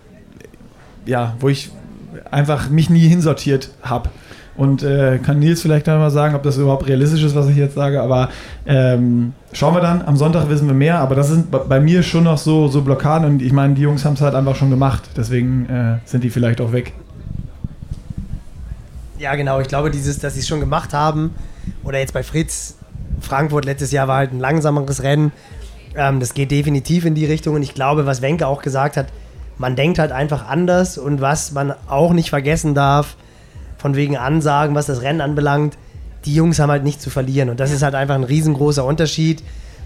ja, 1.05 1.35
wo 1.39 1.50
ich 1.50 1.71
einfach 2.31 2.69
mich 2.69 2.89
nie 2.89 3.07
hinsortiert 3.07 3.69
habe. 3.81 4.09
Und 4.57 4.83
äh, 4.83 5.19
kann 5.21 5.39
Nils 5.39 5.62
vielleicht 5.62 5.85
dann 5.85 6.00
mal 6.00 6.12
sagen, 6.12 6.33
ob 6.33 6.43
das 6.43 6.55
überhaupt 6.55 6.88
realistisch 6.88 7.21
ist, 7.24 7.35
was 7.35 7.50
ich 7.50 7.57
jetzt 7.57 7.75
sage. 7.75 8.01
Aber 8.01 8.29
ähm, 8.65 9.33
schauen 9.51 9.74
wir 9.74 9.81
dann. 9.81 10.01
Am 10.01 10.15
Sonntag 10.15 10.47
wissen 10.47 10.67
wir 10.67 10.74
mehr. 10.74 11.00
Aber 11.00 11.13
das 11.13 11.27
sind 11.27 11.51
bei- 11.51 11.57
bei 11.57 11.79
mir 11.81 12.03
schon 12.03 12.24
noch 12.24 12.38
so, 12.38 12.69
so 12.69 12.81
Blockaden. 12.81 13.27
Und 13.27 13.41
ich 13.41 13.51
meine, 13.51 13.74
die 13.74 13.81
Jungs 13.81 14.05
haben 14.05 14.13
es 14.13 14.21
halt 14.21 14.33
einfach 14.33 14.55
schon 14.55 14.69
gemacht. 14.69 15.03
Deswegen 15.17 15.65
äh, 15.69 15.97
sind 16.05 16.24
die 16.24 16.29
vielleicht 16.29 16.61
auch 16.61 16.72
weg. 16.72 16.94
Ja, 19.20 19.35
genau. 19.35 19.59
Ich 19.59 19.68
glaube, 19.68 19.91
dieses, 19.91 20.20
dass 20.20 20.33
sie 20.35 20.39
es 20.41 20.48
schon 20.48 20.59
gemacht 20.61 20.94
haben, 20.94 21.31
oder 21.83 22.00
jetzt 22.00 22.13
bei 22.13 22.24
Fritz, 22.24 22.77
Frankfurt 23.20 23.65
letztes 23.65 23.91
Jahr 23.91 24.07
war 24.07 24.18
halt 24.18 24.31
ein 24.31 24.39
langsameres 24.39 25.03
Rennen. 25.03 25.31
Ähm, 25.98 26.20
das 26.20 26.33
geht 26.33 26.51
definitiv 26.51 27.05
in 27.05 27.15
die 27.15 27.25
Richtung. 27.25 27.55
Und 27.55 27.63
ich 27.63 27.74
glaube, 27.74 28.05
was 28.05 28.22
Wenke 28.22 28.48
auch 28.48 28.61
gesagt 28.61 28.98
hat, 28.98 29.07
man 29.57 29.75
denkt 29.75 30.00
halt 30.00 30.11
einfach 30.11 30.48
anders. 30.48 30.98
Und 30.98 31.22
was 31.22 31.51
man 31.51 31.74
auch 31.87 32.13
nicht 32.13 32.29
vergessen 32.29 32.75
darf, 32.75 33.15
von 33.77 33.96
wegen 33.96 34.18
Ansagen, 34.18 34.75
was 34.75 34.87
das 34.87 35.01
Rennen 35.01 35.22
anbelangt, 35.22 35.77
die 36.25 36.33
Jungs 36.33 36.59
haben 36.59 36.72
halt 36.72 36.83
nichts 36.83 37.03
zu 37.03 37.09
verlieren. 37.09 37.50
Und 37.50 37.59
das 37.59 37.72
ist 37.72 37.83
halt 37.83 37.96
einfach 37.96 38.15
ein 38.15 38.24
riesengroßer 38.24 38.83
Unterschied. 38.83 39.44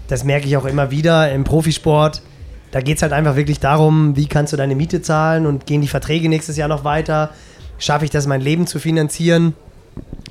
Das 0.08 0.24
merke 0.24 0.46
ich 0.46 0.56
auch 0.56 0.64
immer 0.64 0.90
wieder 0.90 1.30
im 1.32 1.44
Profisport. 1.44 2.22
Da 2.70 2.80
geht 2.80 2.96
es 2.96 3.02
halt 3.02 3.12
einfach 3.12 3.36
wirklich 3.36 3.60
darum, 3.60 4.16
wie 4.16 4.26
kannst 4.26 4.52
du 4.52 4.56
deine 4.56 4.74
Miete 4.74 5.02
zahlen 5.02 5.44
und 5.44 5.66
gehen 5.66 5.82
die 5.82 5.88
Verträge 5.88 6.28
nächstes 6.28 6.56
Jahr 6.56 6.68
noch 6.68 6.84
weiter? 6.84 7.30
Schaffe 7.78 8.04
ich 8.04 8.10
das, 8.10 8.26
mein 8.26 8.40
Leben 8.40 8.66
zu 8.66 8.78
finanzieren? 8.78 9.54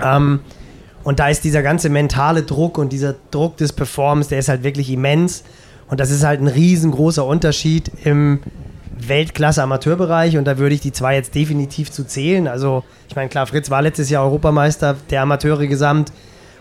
Ähm, 0.02 0.40
und 1.04 1.20
da 1.20 1.30
ist 1.30 1.44
dieser 1.44 1.62
ganze 1.62 1.90
mentale 1.90 2.44
Druck 2.44 2.78
und 2.78 2.92
dieser 2.92 3.16
Druck 3.32 3.58
des 3.58 3.74
Performance, 3.74 4.30
der 4.30 4.40
ist 4.40 4.50
halt 4.50 4.64
wirklich 4.64 4.90
immens. 4.90 5.44
Und 5.90 6.00
das 6.00 6.12
ist 6.12 6.24
halt 6.24 6.42
ein 6.42 6.48
riesengroßer 6.48 7.26
Unterschied 7.26 7.92
im 8.04 8.40
Weltklasse-Amateurbereich. 9.08 10.38
Und 10.38 10.46
da 10.46 10.58
würde 10.58 10.76
ich 10.76 10.82
die 10.82 10.92
zwei 10.92 11.16
jetzt 11.16 11.36
definitiv 11.36 11.92
zu 11.92 12.06
zählen. 12.06 12.48
Also, 12.48 12.84
ich 13.08 13.16
meine, 13.16 13.30
klar, 13.30 13.48
Fritz 13.48 13.70
war 13.70 13.82
letztes 13.82 14.10
Jahr 14.10 14.24
Europameister 14.24 14.96
der 15.10 15.22
Amateure 15.22 15.68
gesamt. 15.68 16.12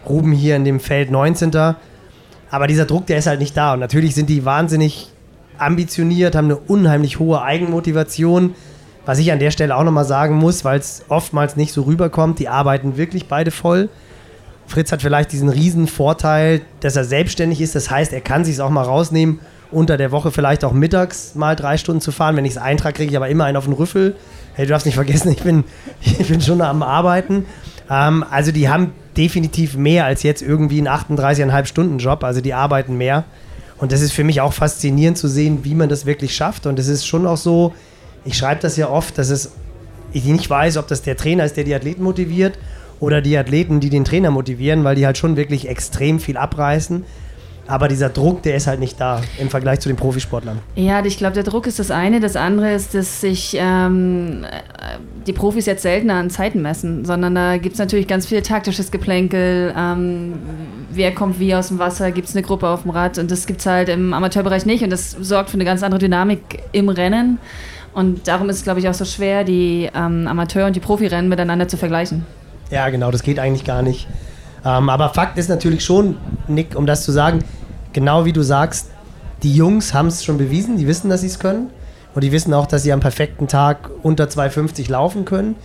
Ruben 0.09 0.33
hier 0.33 0.57
in 0.57 0.65
dem 0.65 0.81
Feld 0.81 1.11
19. 1.11 1.53
Aber 2.51 2.67
dieser 2.67 2.87
Druck, 2.87 3.07
der 3.07 3.19
ist 3.19 3.27
halt 3.27 3.41
nicht 3.41 3.57
da. 3.57 3.75
Und 3.75 3.81
natürlich 3.81 4.15
sind 4.15 4.29
die 4.31 4.45
wahnsinnig 4.45 5.09
ambitioniert, 5.59 6.35
haben 6.35 6.47
eine 6.47 6.57
unheimlich 6.57 7.19
hohe 7.19 7.43
Eigenmotivation. 7.43 8.55
Was 9.05 9.19
ich 9.19 9.33
an 9.33 9.39
der 9.39 9.51
Stelle 9.51 9.75
auch 9.75 9.85
nochmal 9.85 10.05
sagen 10.05 10.37
muss, 10.37 10.65
weil 10.65 10.79
es 10.79 11.03
oftmals 11.09 11.57
nicht 11.57 11.73
so 11.73 11.83
rüberkommt, 11.83 12.39
die 12.39 12.49
arbeiten 12.49 12.97
wirklich 12.97 13.27
beide 13.27 13.51
voll. 13.51 13.89
Fritz 14.67 14.93
hat 14.93 15.01
vielleicht 15.01 15.33
diesen 15.33 15.49
riesen 15.49 15.87
Vorteil, 15.87 16.61
dass 16.81 16.95
er 16.95 17.05
selbstständig 17.05 17.63
ist. 17.63 17.75
Das 17.75 17.91
heißt, 17.91 18.13
er 18.13 18.21
kann 18.21 18.45
sich 18.45 18.61
auch 18.61 18.69
mal 18.69 18.83
rausnehmen, 18.83 19.41
unter 19.71 19.97
der 19.97 20.13
Woche 20.13 20.31
vielleicht 20.31 20.65
auch 20.65 20.73
mittags 20.73 21.35
mal 21.35 21.57
drei 21.57 21.77
Stunden 21.77 22.01
zu 22.01 22.13
fahren. 22.13 22.37
Wenn 22.37 22.45
ich 22.45 22.53
es 22.53 22.59
eintrage, 22.59 22.95
kriege 22.95 23.11
ich 23.11 23.17
aber 23.17 23.29
immer 23.29 23.45
einen 23.45 23.57
auf 23.57 23.65
den 23.65 23.75
Rüffel. 23.75 24.17
Hey, 24.55 24.67
du 24.67 24.71
darfst 24.71 24.87
nicht 24.87 24.95
vergessen, 24.95 25.31
ich 25.31 25.43
bin, 25.43 25.65
ich 26.01 26.29
bin 26.29 26.41
schon 26.41 26.61
am 26.61 26.83
Arbeiten. 26.83 27.47
Ähm, 27.91 28.25
also 28.31 28.53
die 28.53 28.69
haben 28.69 28.93
definitiv 29.17 29.77
mehr 29.77 30.05
als 30.05 30.23
jetzt 30.23 30.43
irgendwie 30.43 30.79
einen 30.79 30.89
38,5 30.89 31.67
Stunden 31.67 31.99
Job. 31.99 32.25
Also 32.25 32.41
die 32.41 32.55
arbeiten 32.55 32.97
mehr. 32.97 33.25
Und 33.79 33.93
das 33.93 34.01
ist 34.01 34.13
für 34.13 34.25
mich 34.25 34.41
auch 34.41 34.53
faszinierend 34.53 35.19
zu 35.19 35.29
sehen, 35.29 35.61
wie 35.63 35.75
man 35.75 35.89
das 35.89 36.07
wirklich 36.07 36.35
schafft. 36.35 36.67
Und 36.67 36.79
es 36.79 36.89
ist 36.89 37.07
schon 37.07 37.27
auch 37.27 37.37
so, 37.37 37.75
ich 38.25 38.37
schreibe 38.37 38.61
das 38.61 38.77
ja 38.77 38.89
oft, 38.89 39.17
dass 39.19 39.31
es, 39.31 39.53
ich 40.13 40.25
nicht 40.25 40.49
weiß, 40.49 40.77
ob 40.79 40.89
das 40.89 41.03
der 41.03 41.17
Trainer 41.17 41.45
ist, 41.45 41.57
der 41.57 41.65
die 41.65 41.75
Athleten 41.75 42.03
motiviert 42.03 42.59
oder 42.99 43.21
die 43.21 43.37
Athleten, 43.39 43.79
die 43.79 43.91
den 43.91 44.05
Trainer 44.05 44.31
motivieren, 44.31 44.83
weil 44.83 44.97
die 44.97 45.07
halt 45.07 45.19
schon 45.19 45.37
wirklich 45.37 45.69
extrem 45.69 46.19
viel 46.19 46.37
abreißen. 46.37 47.05
Aber 47.69 47.87
dieser 47.87 48.09
Druck, 48.09 48.43
der 48.43 48.57
ist 48.57 48.67
halt 48.67 48.81
nicht 48.81 48.99
da 48.99 49.21
im 49.39 49.51
Vergleich 49.51 49.81
zu 49.81 49.91
den 49.91 49.97
Profisportlern. 49.97 50.59
Ja, 50.75 51.05
ich 51.05 51.19
glaube, 51.19 51.35
der 51.35 51.43
Druck 51.43 51.67
ist 51.67 51.79
das 51.79 51.91
eine. 51.91 52.19
Das 52.19 52.35
andere 52.35 52.73
ist, 52.73 52.95
dass 52.95 53.21
sich 53.21 53.55
ähm, 53.61 54.47
die 55.27 55.35
Profis 55.35 55.67
jetzt 55.67 55.83
seltener 55.83 56.15
an 56.15 56.31
Zeiten 56.31 56.63
messen, 56.63 57.05
sondern 57.05 57.35
da 57.35 57.59
gibt 57.59 57.75
es 57.75 57.79
natürlich 57.79 58.09
ganz 58.09 58.25
viel 58.25 58.41
taktisches 58.41 58.91
Geplänkel. 58.91 59.75
Ähm, 59.77 60.39
wer 60.91 61.15
kommt 61.15 61.39
wie 61.41 61.55
aus 61.55 61.69
dem 61.69 61.79
Wasser? 61.79 62.11
Gibt 62.11 62.29
es 62.29 62.35
eine 62.35 62.43
Gruppe 62.43 62.69
auf 62.69 62.83
dem 62.83 62.91
Rad? 62.91 63.19
Und 63.19 63.31
das 63.31 63.47
gibt 63.47 63.61
es 63.61 63.67
halt 63.67 63.91
im 63.91 64.15
Amateurbereich 64.15 64.65
nicht. 64.65 64.83
Und 64.83 64.89
das 64.89 65.11
sorgt 65.11 65.51
für 65.51 65.55
eine 65.55 65.67
ganz 65.67 65.83
andere 65.83 65.99
Dynamik 65.99 66.63
im 66.73 66.89
Rennen. 66.89 67.39
Und 67.93 68.29
darum 68.29 68.49
ist 68.49 68.57
es, 68.57 68.65
glaube 68.65 68.81
ich, 68.81 68.89
auch 68.89 68.95
so 68.95 69.05
schwer, 69.05 69.45
die 69.45 69.91
ähm, 69.95 70.27
Amateur- 70.27 70.67
und 70.67 70.75
die 70.75 70.81
Profirennen 70.81 71.29
miteinander 71.29 71.69
zu 71.69 71.77
vergleichen. 71.77 72.25
Ja, 72.71 72.89
genau, 72.89 73.11
das 73.11 73.23
geht 73.23 73.39
eigentlich 73.39 73.65
gar 73.65 73.83
nicht. 73.83 74.07
Ähm, 74.65 74.89
aber 74.89 75.11
Fakt 75.11 75.39
ist 75.39 75.49
natürlich 75.49 75.85
schon, 75.85 76.17
Nick, 76.47 76.77
um 76.77 76.87
das 76.87 77.05
zu 77.05 77.13
sagen, 77.13 77.41
genau 77.99 78.25
wie 78.25 78.33
du 78.33 78.43
sagst, 78.43 78.91
die 79.43 79.53
Jungs 79.55 79.93
haben 79.93 80.07
es 80.07 80.25
schon 80.25 80.39
bewiesen, 80.39 80.77
die 80.77 80.87
wissen, 80.87 81.11
dass 81.11 81.23
sie 81.23 81.27
es 81.27 81.41
können. 81.41 81.71
Und 82.15 82.23
die 82.23 82.31
wissen 82.31 82.55
auch, 82.55 82.67
dass 82.67 82.85
sie 82.85 82.93
am 82.93 83.01
perfekten 83.01 83.49
Tag 83.49 83.91
unter 84.05 84.25
2,50 84.27 84.89
laufen 84.91 85.25
können. 85.25 85.57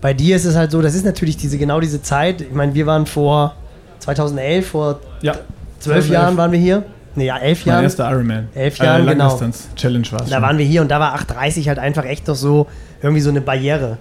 Bei 0.00 0.12
dir 0.12 0.34
ist 0.34 0.44
es 0.44 0.56
halt 0.56 0.72
so, 0.72 0.82
das 0.82 0.94
ist 0.94 1.04
natürlich 1.04 1.36
diese, 1.36 1.58
genau 1.58 1.78
diese 1.78 2.02
Zeit. 2.02 2.40
Ich 2.40 2.52
meine, 2.52 2.74
wir 2.74 2.86
waren 2.86 3.06
vor 3.06 3.54
2011, 4.00 4.66
vor 4.66 4.98
Ja. 5.20 5.34
zwölf 5.78 6.08
Jahren 6.08 6.36
waren 6.36 6.50
wir 6.50 6.58
hier. 6.58 6.82
Nee, 7.14 7.26
ja, 7.26 7.36
elf 7.38 7.64
Mein 7.64 7.74
Jahren. 7.74 7.84
erster 7.84 8.10
Ironman. 8.10 8.48
Elf 8.54 8.78
Jahren, 8.78 9.06
genau. 9.06 9.24
Langdistanz 9.28 9.68
Challenge 9.76 10.06
war 10.10 10.22
es. 10.22 10.30
Da 10.30 10.42
waren 10.42 10.58
wir 10.58 10.64
hier 10.64 10.82
und 10.82 10.90
da 10.90 10.98
war 10.98 11.14
8,30 11.14 11.68
halt 11.68 11.78
einfach 11.78 12.04
echt 12.04 12.26
noch 12.26 12.34
so 12.34 12.66
irgendwie 13.02 13.20
so 13.20 13.30
eine 13.30 13.40
Barriere. 13.40 13.98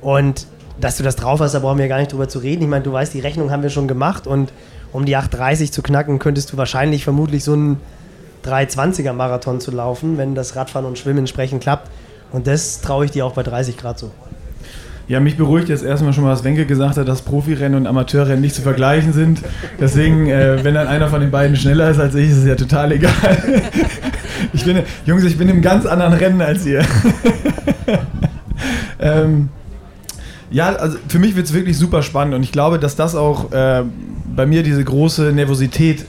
Und 0.00 0.46
dass 0.80 0.96
du 0.96 1.02
das 1.02 1.16
drauf 1.16 1.40
hast, 1.40 1.52
da 1.54 1.58
brauchen 1.60 1.78
wir 1.78 1.88
gar 1.88 1.98
nicht 1.98 2.12
drüber 2.12 2.28
zu 2.28 2.38
reden. 2.38 2.62
Ich 2.62 2.68
meine, 2.68 2.82
du 2.84 2.92
weißt, 2.92 3.12
die 3.12 3.20
Rechnung 3.20 3.50
haben 3.50 3.62
wir 3.62 3.70
schon 3.70 3.88
gemacht 3.88 4.26
und 4.26 4.52
um 4.94 5.04
die 5.04 5.16
8,30 5.16 5.72
zu 5.72 5.82
knacken, 5.82 6.20
könntest 6.20 6.52
du 6.52 6.56
wahrscheinlich 6.56 7.02
vermutlich 7.02 7.42
so 7.42 7.54
einen 7.54 7.80
3,20er 8.46 9.12
Marathon 9.12 9.60
zu 9.60 9.72
laufen, 9.72 10.18
wenn 10.18 10.36
das 10.36 10.54
Radfahren 10.54 10.86
und 10.86 10.96
Schwimmen 10.98 11.18
entsprechend 11.18 11.62
klappt. 11.62 11.90
Und 12.30 12.46
das 12.46 12.80
traue 12.80 13.04
ich 13.04 13.10
dir 13.10 13.26
auch 13.26 13.32
bei 13.32 13.42
30 13.42 13.76
Grad 13.76 13.98
so. 13.98 14.12
Ja, 15.08 15.18
mich 15.18 15.36
beruhigt 15.36 15.68
jetzt 15.68 15.84
erstmal 15.84 16.12
schon 16.12 16.22
mal, 16.22 16.30
was 16.30 16.44
Wenke 16.44 16.64
gesagt 16.64 16.96
hat, 16.96 17.08
dass 17.08 17.22
Profirennen 17.22 17.76
und 17.76 17.86
Amateurrennen 17.88 18.40
nicht 18.40 18.54
zu 18.54 18.62
vergleichen 18.62 19.12
sind. 19.12 19.42
Deswegen, 19.80 20.28
äh, 20.28 20.62
wenn 20.62 20.74
dann 20.74 20.86
einer 20.86 21.08
von 21.08 21.20
den 21.20 21.32
beiden 21.32 21.56
schneller 21.56 21.90
ist 21.90 21.98
als 21.98 22.14
ich, 22.14 22.30
ist 22.30 22.38
es 22.38 22.46
ja 22.46 22.54
total 22.54 22.92
egal. 22.92 23.12
ich 24.52 24.64
bin, 24.64 24.80
Jungs, 25.06 25.24
ich 25.24 25.36
bin 25.36 25.48
im 25.48 25.60
ganz 25.60 25.86
anderen 25.86 26.14
Rennen 26.14 26.40
als 26.40 26.64
ihr. 26.64 26.84
ähm, 29.00 29.48
ja, 30.52 30.68
also 30.76 30.98
für 31.08 31.18
mich 31.18 31.34
wird 31.34 31.46
es 31.46 31.52
wirklich 31.52 31.76
super 31.76 32.02
spannend 32.02 32.34
und 32.34 32.44
ich 32.44 32.52
glaube, 32.52 32.78
dass 32.78 32.94
das 32.94 33.16
auch 33.16 33.50
äh, 33.50 33.82
bei 34.34 34.46
mir 34.46 34.62
diese 34.62 34.84
große 34.84 35.32
Nervosität 35.32 36.06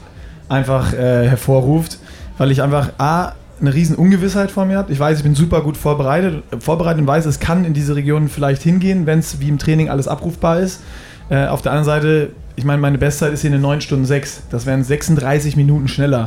einfach 0.49 0.93
äh, 0.93 1.27
hervorruft, 1.27 1.99
weil 2.37 2.51
ich 2.51 2.61
einfach 2.61 2.89
A, 2.97 3.33
eine 3.61 3.73
riesen 3.73 3.95
Ungewissheit 3.95 4.51
vor 4.51 4.65
mir 4.65 4.77
habe. 4.77 4.91
Ich 4.91 4.99
weiß, 4.99 5.17
ich 5.17 5.23
bin 5.23 5.35
super 5.35 5.61
gut 5.61 5.77
vorbereitet, 5.77 6.43
vorbereitet 6.59 7.01
und 7.01 7.07
weiß, 7.07 7.25
es 7.25 7.39
kann 7.39 7.63
in 7.63 7.73
diese 7.73 7.95
Region 7.95 8.27
vielleicht 8.27 8.61
hingehen, 8.61 9.05
wenn 9.05 9.19
es 9.19 9.39
wie 9.39 9.47
im 9.47 9.57
Training 9.57 9.89
alles 9.89 10.07
abrufbar 10.07 10.59
ist. 10.59 10.81
Äh, 11.29 11.47
auf 11.47 11.61
der 11.61 11.71
anderen 11.71 11.85
Seite, 11.85 12.31
ich 12.55 12.65
meine, 12.65 12.81
meine 12.81 12.97
Bestzeit 12.97 13.33
ist 13.33 13.41
hier 13.41 13.51
eine 13.51 13.59
9 13.59 13.81
Stunden 13.81 14.05
6. 14.05 14.43
Das 14.49 14.65
wären 14.65 14.83
36 14.83 15.55
Minuten 15.55 15.87
schneller. 15.87 16.25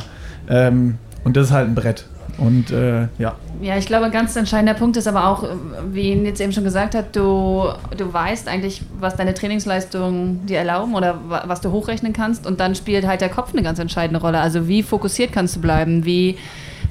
Ähm, 0.49 0.97
und 1.23 1.37
das 1.37 1.47
ist 1.47 1.53
halt 1.53 1.67
ein 1.67 1.75
Brett. 1.75 2.05
Und 2.39 2.71
äh, 2.71 3.07
ja. 3.17 3.35
Ja, 3.61 3.77
ich 3.77 3.85
glaube, 3.85 4.05
ein 4.05 4.11
ganz 4.11 4.35
entscheidender 4.35 4.73
Punkt 4.73 4.95
ist 4.97 5.07
aber 5.07 5.27
auch, 5.27 5.43
wie 5.91 6.11
ihn 6.11 6.25
jetzt 6.25 6.39
eben 6.39 6.53
schon 6.53 6.63
gesagt 6.63 6.95
hat, 6.95 7.15
du, 7.15 7.65
du 7.97 8.13
weißt 8.13 8.47
eigentlich, 8.47 8.81
was 8.99 9.15
deine 9.15 9.33
Trainingsleistungen 9.33 10.45
dir 10.45 10.59
erlauben 10.59 10.95
oder 10.95 11.19
was 11.45 11.61
du 11.61 11.71
hochrechnen 11.71 12.13
kannst. 12.13 12.47
Und 12.47 12.59
dann 12.59 12.75
spielt 12.75 13.05
halt 13.05 13.21
der 13.21 13.29
Kopf 13.29 13.53
eine 13.53 13.63
ganz 13.63 13.79
entscheidende 13.79 14.21
Rolle. 14.21 14.39
Also 14.39 14.67
wie 14.67 14.83
fokussiert 14.83 15.33
kannst 15.33 15.57
du 15.57 15.61
bleiben? 15.61 16.05
Wie, 16.05 16.37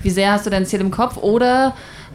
wie 0.03 0.11
sehr 0.11 0.33
hast 0.33 0.45
du 0.45 0.51
dein 0.51 0.67
Ziel 0.67 0.81
im 0.81 0.91
Kopf? 0.91 1.17
Oder 1.17 1.75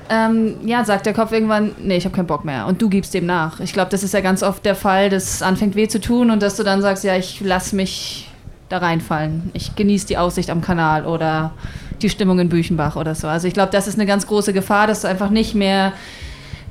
ähm, 0.09 0.55
ja, 0.65 0.83
sagt 0.83 1.05
der 1.05 1.13
Kopf 1.13 1.31
irgendwann, 1.31 1.71
nee, 1.81 1.97
ich 1.97 2.05
habe 2.05 2.15
keinen 2.15 2.27
Bock 2.27 2.45
mehr. 2.45 2.67
Und 2.67 2.81
du 2.81 2.89
gibst 2.89 3.13
dem 3.13 3.25
nach. 3.25 3.59
Ich 3.59 3.73
glaube, 3.73 3.89
das 3.89 4.03
ist 4.03 4.13
ja 4.13 4.21
ganz 4.21 4.43
oft 4.43 4.65
der 4.65 4.75
Fall, 4.75 5.09
dass 5.09 5.35
es 5.35 5.41
anfängt 5.41 5.75
weh 5.75 5.87
zu 5.87 5.99
tun 5.99 6.29
und 6.29 6.41
dass 6.41 6.55
du 6.55 6.63
dann 6.63 6.81
sagst, 6.81 7.03
ja, 7.03 7.15
ich 7.15 7.41
lass 7.41 7.73
mich 7.73 8.29
da 8.69 8.79
reinfallen. 8.79 9.51
Ich 9.53 9.75
genieße 9.75 10.07
die 10.07 10.17
Aussicht 10.17 10.49
am 10.49 10.61
Kanal 10.61 11.05
oder 11.05 11.51
die 12.01 12.09
Stimmung 12.09 12.39
in 12.39 12.49
Büchenbach 12.49 12.95
oder 12.95 13.15
so. 13.15 13.27
Also 13.27 13.47
ich 13.47 13.53
glaube, 13.53 13.71
das 13.71 13.87
ist 13.87 13.95
eine 13.95 14.05
ganz 14.05 14.27
große 14.27 14.53
Gefahr, 14.53 14.87
dass 14.87 15.01
du 15.01 15.07
einfach 15.07 15.29
nicht 15.29 15.55
mehr 15.55 15.93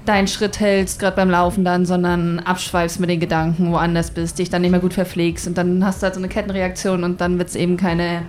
deinen 0.04 0.26
Schritt 0.26 0.58
hältst, 0.58 0.98
gerade 0.98 1.16
beim 1.16 1.30
Laufen 1.30 1.64
dann, 1.64 1.86
sondern 1.86 2.40
abschweifst 2.40 2.98
mit 2.98 3.08
den 3.08 3.20
Gedanken, 3.20 3.70
woanders 3.70 4.10
bist, 4.10 4.38
dich 4.38 4.50
dann 4.50 4.62
nicht 4.62 4.72
mehr 4.72 4.80
gut 4.80 4.94
verpflegst 4.94 5.46
und 5.46 5.56
dann 5.56 5.84
hast 5.84 6.02
du 6.02 6.04
halt 6.04 6.14
so 6.14 6.20
eine 6.20 6.28
Kettenreaktion 6.28 7.04
und 7.04 7.20
dann 7.20 7.38
wird 7.38 7.50
es 7.50 7.54
eben 7.54 7.76
keine 7.76 8.22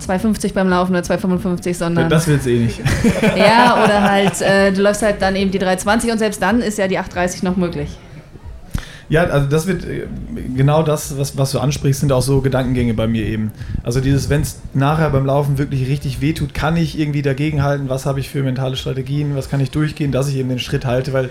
2,50 0.00 0.54
beim 0.54 0.68
Laufen 0.68 0.92
oder 0.92 1.04
2,55, 1.04 1.74
sondern. 1.74 2.08
Das 2.08 2.26
wird 2.26 2.40
es 2.40 2.46
eh 2.46 2.58
nicht. 2.58 2.80
ja, 3.36 3.84
oder 3.84 4.02
halt, 4.02 4.40
äh, 4.40 4.72
du 4.72 4.82
läufst 4.82 5.02
halt 5.02 5.22
dann 5.22 5.36
eben 5.36 5.50
die 5.50 5.60
3,20 5.60 6.10
und 6.10 6.18
selbst 6.18 6.42
dann 6.42 6.60
ist 6.60 6.78
ja 6.78 6.88
die 6.88 6.98
8,30 6.98 7.44
noch 7.44 7.56
möglich. 7.56 7.90
Ja, 9.10 9.24
also 9.24 9.48
das 9.48 9.66
wird 9.66 9.84
äh, 9.84 10.06
genau 10.56 10.84
das, 10.84 11.18
was, 11.18 11.36
was 11.36 11.50
du 11.50 11.58
ansprichst, 11.58 12.00
sind 12.00 12.12
auch 12.12 12.22
so 12.22 12.40
Gedankengänge 12.40 12.94
bei 12.94 13.08
mir 13.08 13.26
eben. 13.26 13.50
Also 13.82 14.00
dieses, 14.00 14.30
wenn 14.30 14.42
es 14.42 14.60
nachher 14.72 15.10
beim 15.10 15.26
Laufen 15.26 15.58
wirklich 15.58 15.88
richtig 15.88 16.20
wehtut, 16.20 16.54
kann 16.54 16.76
ich 16.76 16.96
irgendwie 16.96 17.20
dagegenhalten, 17.20 17.88
was 17.88 18.06
habe 18.06 18.20
ich 18.20 18.30
für 18.30 18.44
mentale 18.44 18.76
Strategien, 18.76 19.34
was 19.34 19.50
kann 19.50 19.58
ich 19.58 19.72
durchgehen, 19.72 20.12
dass 20.12 20.28
ich 20.28 20.36
eben 20.36 20.48
den 20.48 20.60
Schritt 20.60 20.84
halte, 20.84 21.12
weil 21.12 21.24
äh, 21.24 21.28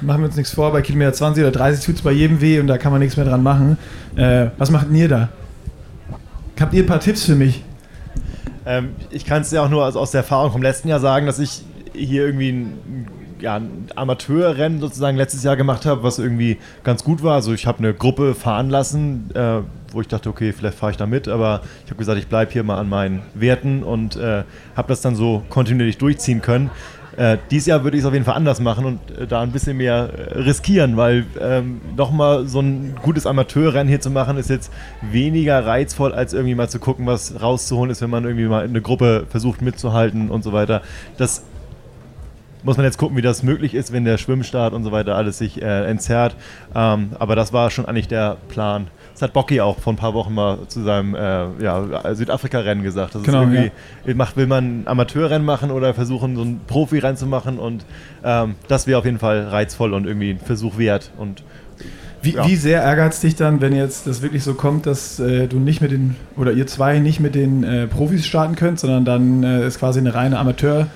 machen 0.00 0.22
wir 0.22 0.26
uns 0.26 0.36
nichts 0.36 0.54
vor, 0.54 0.70
bei 0.70 0.80
Kilometer 0.80 1.12
20 1.12 1.42
oder 1.42 1.52
30 1.52 1.84
tut 1.84 1.96
es 1.96 2.02
bei 2.02 2.12
jedem 2.12 2.40
weh 2.40 2.60
und 2.60 2.68
da 2.68 2.78
kann 2.78 2.92
man 2.92 3.00
nichts 3.00 3.16
mehr 3.16 3.26
dran 3.26 3.42
machen. 3.42 3.76
Äh, 4.14 4.50
was 4.56 4.70
macht 4.70 4.86
ihr 4.92 5.08
da? 5.08 5.28
Habt 6.60 6.72
ihr 6.72 6.84
ein 6.84 6.86
paar 6.86 7.00
Tipps 7.00 7.24
für 7.24 7.34
mich? 7.34 7.64
Ähm, 8.64 8.90
ich 9.10 9.24
kann 9.24 9.42
es 9.42 9.50
ja 9.50 9.64
auch 9.64 9.70
nur 9.70 9.84
aus 9.84 10.12
der 10.12 10.20
Erfahrung 10.20 10.52
vom 10.52 10.62
letzten 10.62 10.86
Jahr 10.86 11.00
sagen, 11.00 11.26
dass 11.26 11.40
ich 11.40 11.62
hier 11.94 12.26
irgendwie 12.26 12.52
ein 12.52 13.08
ja, 13.40 13.60
Amateurrennen 13.94 14.80
sozusagen 14.80 15.16
letztes 15.16 15.42
Jahr 15.42 15.56
gemacht 15.56 15.86
habe, 15.86 16.02
was 16.02 16.18
irgendwie 16.18 16.58
ganz 16.84 17.04
gut 17.04 17.22
war. 17.22 17.34
Also 17.34 17.52
ich 17.52 17.66
habe 17.66 17.78
eine 17.78 17.94
Gruppe 17.94 18.34
fahren 18.34 18.70
lassen, 18.70 19.30
äh, 19.34 19.60
wo 19.92 20.00
ich 20.00 20.08
dachte, 20.08 20.28
okay, 20.28 20.52
vielleicht 20.52 20.78
fahre 20.78 20.92
ich 20.92 20.98
da 20.98 21.06
mit, 21.06 21.28
aber 21.28 21.62
ich 21.84 21.90
habe 21.90 21.98
gesagt, 21.98 22.18
ich 22.18 22.28
bleibe 22.28 22.52
hier 22.52 22.62
mal 22.62 22.78
an 22.78 22.88
meinen 22.88 23.22
Werten 23.34 23.82
und 23.82 24.16
äh, 24.16 24.44
habe 24.76 24.88
das 24.88 25.00
dann 25.00 25.16
so 25.16 25.42
kontinuierlich 25.48 25.98
durchziehen 25.98 26.42
können. 26.42 26.70
Äh, 27.16 27.38
dieses 27.50 27.66
Jahr 27.66 27.82
würde 27.82 27.96
ich 27.96 28.02
es 28.02 28.06
auf 28.06 28.12
jeden 28.12 28.24
Fall 28.24 28.36
anders 28.36 28.60
machen 28.60 28.84
und 28.84 29.10
äh, 29.10 29.26
da 29.26 29.40
ein 29.42 29.50
bisschen 29.50 29.76
mehr 29.76 30.10
äh, 30.10 30.38
riskieren, 30.38 30.96
weil 30.96 31.26
ähm, 31.40 31.80
nochmal 31.96 32.46
so 32.46 32.60
ein 32.60 32.94
gutes 33.02 33.26
Amateurrennen 33.26 33.88
hier 33.88 34.00
zu 34.00 34.10
machen, 34.10 34.36
ist 34.36 34.48
jetzt 34.48 34.72
weniger 35.02 35.66
reizvoll, 35.66 36.12
als 36.14 36.32
irgendwie 36.32 36.54
mal 36.54 36.68
zu 36.68 36.78
gucken, 36.78 37.06
was 37.06 37.42
rauszuholen 37.42 37.90
ist, 37.90 38.00
wenn 38.00 38.10
man 38.10 38.24
irgendwie 38.24 38.46
mal 38.46 38.64
in 38.64 38.70
eine 38.70 38.80
Gruppe 38.80 39.26
versucht 39.28 39.60
mitzuhalten 39.60 40.30
und 40.30 40.44
so 40.44 40.52
weiter. 40.52 40.82
Das 41.18 41.42
muss 42.62 42.76
man 42.76 42.84
jetzt 42.84 42.98
gucken, 42.98 43.16
wie 43.16 43.22
das 43.22 43.42
möglich 43.42 43.74
ist, 43.74 43.92
wenn 43.92 44.04
der 44.04 44.18
Schwimmstart 44.18 44.72
und 44.72 44.84
so 44.84 44.92
weiter 44.92 45.16
alles 45.16 45.38
sich 45.38 45.60
äh, 45.60 45.84
entzerrt. 45.84 46.36
Ähm, 46.74 47.10
aber 47.18 47.36
das 47.36 47.52
war 47.52 47.70
schon 47.70 47.86
eigentlich 47.86 48.08
der 48.08 48.36
Plan. 48.48 48.88
Das 49.12 49.22
hat 49.22 49.32
Bocky 49.32 49.60
auch 49.60 49.78
vor 49.78 49.92
ein 49.92 49.96
paar 49.96 50.14
Wochen 50.14 50.34
mal 50.34 50.58
zu 50.68 50.82
seinem 50.82 51.14
äh, 51.14 51.62
ja, 51.62 52.14
Südafrika-Rennen 52.14 52.82
gesagt. 52.82 53.14
Das 53.14 53.22
genau, 53.22 53.42
irgendwie, 53.42 53.70
ja. 54.06 54.14
macht, 54.14 54.36
will 54.36 54.46
man 54.46 54.82
ein 54.82 54.88
Amateurrennen 54.88 55.44
machen 55.44 55.70
oder 55.70 55.92
versuchen, 55.94 56.36
so 56.36 56.42
ein 56.42 56.60
Profi-Rennen 56.66 57.16
zu 57.16 57.26
machen 57.26 57.58
und 57.58 57.84
ähm, 58.24 58.54
das 58.68 58.86
wäre 58.86 58.98
auf 58.98 59.04
jeden 59.04 59.18
Fall 59.18 59.48
reizvoll 59.48 59.92
und 59.92 60.06
irgendwie 60.06 60.30
ein 60.30 60.38
Versuch 60.38 60.78
wert. 60.78 61.10
Und 61.18 61.42
wie, 62.22 62.34
ja. 62.34 62.46
wie, 62.46 62.56
sehr 62.56 62.82
ärgert 62.82 63.14
es 63.14 63.20
dich 63.20 63.36
dann, 63.36 63.60
wenn 63.60 63.74
jetzt 63.74 64.06
das 64.06 64.22
wirklich 64.22 64.44
so 64.44 64.54
kommt, 64.54 64.86
dass 64.86 65.18
äh, 65.18 65.48
du 65.48 65.58
nicht 65.58 65.80
mit 65.80 65.90
den, 65.90 66.16
oder 66.36 66.52
ihr 66.52 66.66
zwei 66.66 66.98
nicht 66.98 67.20
mit 67.20 67.34
den 67.34 67.64
äh, 67.64 67.86
Profis 67.86 68.26
starten 68.26 68.56
könnt, 68.56 68.78
sondern 68.78 69.04
dann 69.04 69.42
äh, 69.42 69.66
ist 69.66 69.78
quasi 69.78 70.00
eine 70.00 70.14
reine 70.14 70.38
Amateur- 70.38 70.86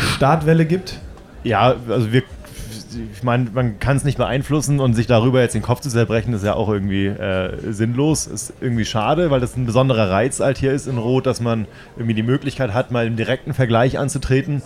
Startwelle 0.00 0.66
gibt? 0.66 0.98
Ja, 1.44 1.74
also 1.88 2.12
wir, 2.12 2.22
ich 3.12 3.22
meine, 3.22 3.50
man 3.52 3.78
kann 3.78 3.96
es 3.96 4.04
nicht 4.04 4.18
beeinflussen 4.18 4.80
und 4.80 4.94
sich 4.94 5.06
darüber 5.06 5.40
jetzt 5.40 5.54
den 5.54 5.62
Kopf 5.62 5.80
zu 5.80 5.88
zerbrechen, 5.88 6.34
ist 6.34 6.44
ja 6.44 6.54
auch 6.54 6.68
irgendwie 6.68 7.06
äh, 7.06 7.72
sinnlos. 7.72 8.26
Ist 8.26 8.52
irgendwie 8.60 8.84
schade, 8.84 9.30
weil 9.30 9.40
das 9.40 9.56
ein 9.56 9.66
besonderer 9.66 10.10
Reiz 10.10 10.40
halt 10.40 10.58
hier 10.58 10.72
ist 10.72 10.86
in 10.86 10.98
Rot, 10.98 11.26
dass 11.26 11.40
man 11.40 11.66
irgendwie 11.96 12.14
die 12.14 12.22
Möglichkeit 12.22 12.74
hat, 12.74 12.90
mal 12.90 13.06
im 13.06 13.16
direkten 13.16 13.54
Vergleich 13.54 13.98
anzutreten. 13.98 14.62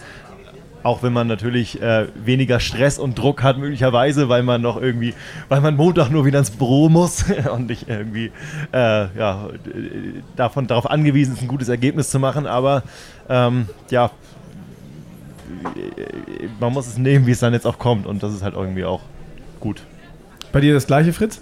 Auch 0.83 1.03
wenn 1.03 1.15
man 1.15 1.27
natürlich 1.27 1.81
äh, 1.81 2.09
weniger 2.15 2.61
Stress 2.61 2.99
und 2.99 3.19
Druck 3.19 3.43
hat, 3.43 3.57
möglicherweise, 3.57 4.29
weil 4.29 4.43
man 4.43 4.61
noch 4.61 4.81
irgendwie, 4.81 5.15
weil 5.49 5.63
man 5.63 5.77
Montag 5.77 6.11
nur 6.11 6.27
wieder 6.27 6.41
ins 6.41 6.51
Büro 6.51 6.91
muss 6.91 7.25
und 7.55 7.69
nicht 7.69 7.89
irgendwie 7.89 8.31
äh, 8.71 9.07
ja, 9.17 9.49
davon, 10.37 10.67
darauf 10.67 10.91
angewiesen 10.91 11.37
ist, 11.37 11.43
ein 11.43 11.49
gutes 11.49 11.71
Ergebnis 11.71 12.11
zu 12.11 12.19
machen. 12.19 12.47
Aber 12.47 12.83
ähm, 13.31 13.67
ja, 13.91 14.11
man 16.61 16.73
muss 16.73 16.87
es 16.87 16.99
nehmen, 16.99 17.27
wie 17.27 17.33
es 17.33 17.41
dann 17.41 17.53
jetzt 17.53 17.67
auch 17.67 17.79
kommt. 17.79 18.07
Und 18.07 18.23
das 18.23 18.35
ist 18.35 18.43
halt 18.43 18.55
irgendwie 18.55 18.85
auch 18.85 19.01
gut. 19.61 19.83
Bei 20.53 20.61
dir 20.61 20.75
das 20.75 20.87
gleiche, 20.87 21.13
Fritz? 21.13 21.41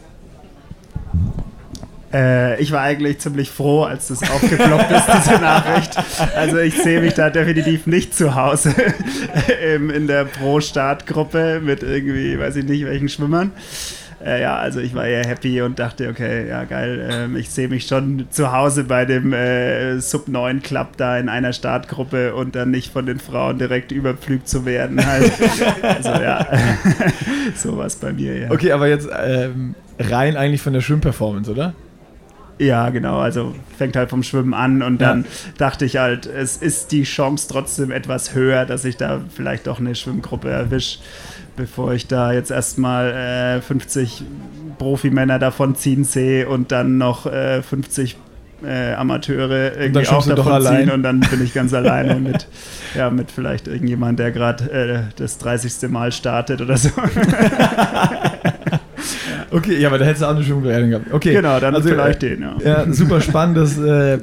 Äh, 2.13 2.61
ich 2.61 2.73
war 2.73 2.83
eigentlich 2.83 3.21
ziemlich 3.21 3.51
froh, 3.51 3.85
als 3.85 4.09
das 4.09 4.23
aufgeploppt 4.23 4.91
ist, 4.91 5.07
diese 5.07 5.41
Nachricht. 5.41 5.97
Also 6.37 6.59
ich 6.59 6.77
sehe 6.77 7.01
mich 7.01 7.15
da 7.15 7.31
definitiv 7.31 7.87
nicht 7.87 8.15
zu 8.15 8.35
Hause 8.35 8.75
in 9.95 10.07
der 10.07 10.27
Pro-Start-Gruppe 10.27 11.61
mit 11.63 11.83
irgendwie, 11.83 12.39
weiß 12.39 12.57
ich 12.57 12.65
nicht, 12.65 12.85
welchen 12.85 13.09
Schwimmern. 13.09 13.53
Äh, 14.25 14.43
ja, 14.43 14.57
also 14.57 14.81
ich 14.81 14.95
war 14.95 15.07
eher 15.07 15.25
happy 15.27 15.63
und 15.63 15.79
dachte, 15.79 16.09
okay, 16.09 16.49
ja 16.49 16.65
geil, 16.65 17.09
ähm, 17.11 17.37
ich 17.37 17.51
sehe 17.51 17.69
mich 17.69 17.87
schon 17.87 18.27
zu 18.31 18.53
Hause 18.53 18.85
bei 18.85 19.05
dem 19.05 19.33
äh, 19.33 19.99
Sub 19.99 20.29
9 20.29 20.63
Club 20.63 20.97
da 20.97 21.19
in 21.19 21.29
einer 21.29 21.53
Startgruppe 21.53 22.35
und 22.35 22.55
dann 22.55 22.71
nicht 22.71 22.93
von 22.93 23.07
den 23.07 23.19
Frauen 23.19 23.59
direkt 23.59 23.91
überpflügt 23.91 24.49
zu 24.49 24.65
werden. 24.65 25.05
Halt. 25.05 25.33
also 25.83 26.11
ja, 26.11 26.47
sowas 27.57 27.97
bei 27.97 28.13
mir, 28.13 28.39
ja. 28.39 28.51
Okay, 28.51 28.73
aber 28.73 28.87
jetzt 28.87 29.09
ähm, 29.25 29.75
rein 29.99 30.37
eigentlich 30.37 30.63
von 30.63 30.73
der 30.73 30.83
Schwimmperformance, 30.83 31.51
oder? 31.51 31.75
Ja, 32.59 32.91
genau. 32.91 33.19
Also 33.19 33.55
fängt 33.77 33.97
halt 33.97 34.11
vom 34.11 34.23
Schwimmen 34.23 34.55
an 34.55 34.83
und 34.83 35.01
dann 35.01 35.23
ja. 35.23 35.29
dachte 35.59 35.85
ich 35.85 35.97
halt, 35.97 36.27
es 36.27 36.59
ist 36.59 36.93
die 36.93 37.03
Chance 37.03 37.49
trotzdem 37.51 37.91
etwas 37.91 38.35
höher, 38.35 38.67
dass 38.67 38.85
ich 38.85 38.97
da 38.97 39.21
vielleicht 39.35 39.67
doch 39.67 39.81
eine 39.81 39.97
Schwimmgruppe 39.97 40.49
erwische 40.51 40.99
bevor 41.57 41.93
ich 41.93 42.07
da 42.07 42.33
jetzt 42.33 42.51
erstmal 42.51 43.59
äh, 43.59 43.61
50 43.61 44.25
Profimänner 44.79 45.39
davon 45.39 45.77
ziehen 45.77 46.05
sehe 46.05 46.49
und 46.49 46.73
dann 46.73 46.99
noch 46.99 47.27
äh, 47.27 47.63
50 47.63 48.17
äh, 48.65 48.95
Amateure 48.95 49.77
irgendwie 49.77 50.07
auch 50.09 50.27
davon 50.27 50.63
ziehen 50.63 50.91
und 50.91 51.03
dann 51.03 51.21
bin 51.21 51.43
ich 51.43 51.53
ganz 51.55 51.75
alleine 51.75 52.15
mit, 52.21 52.47
ja, 52.97 53.11
mit 53.11 53.31
vielleicht 53.31 53.69
irgendjemand, 53.69 54.19
der 54.19 54.33
gerade 54.33 54.71
äh, 54.71 55.01
das 55.17 55.39
30. 55.39 55.91
Mal 55.91 56.13
startet 56.13 56.61
oder 56.61 56.77
so. 56.77 56.91
okay, 59.51 59.79
ja, 59.79 59.89
aber 59.89 59.99
da 59.99 60.05
hättest 60.05 60.23
du 60.23 60.27
auch 60.27 60.35
eine 60.35 60.45
Schwimmbewertung 60.45 60.91
gehabt. 60.91 61.13
Okay. 61.13 61.33
Genau, 61.35 61.59
dann 61.61 61.75
also, 61.75 61.89
vielleicht 61.89 62.23
den, 62.23 62.43
ja. 62.43 62.57
ja 62.65 62.93
super 62.93 63.21
spannend, 63.21 63.57
dass 63.57 63.79
äh, 63.79 64.19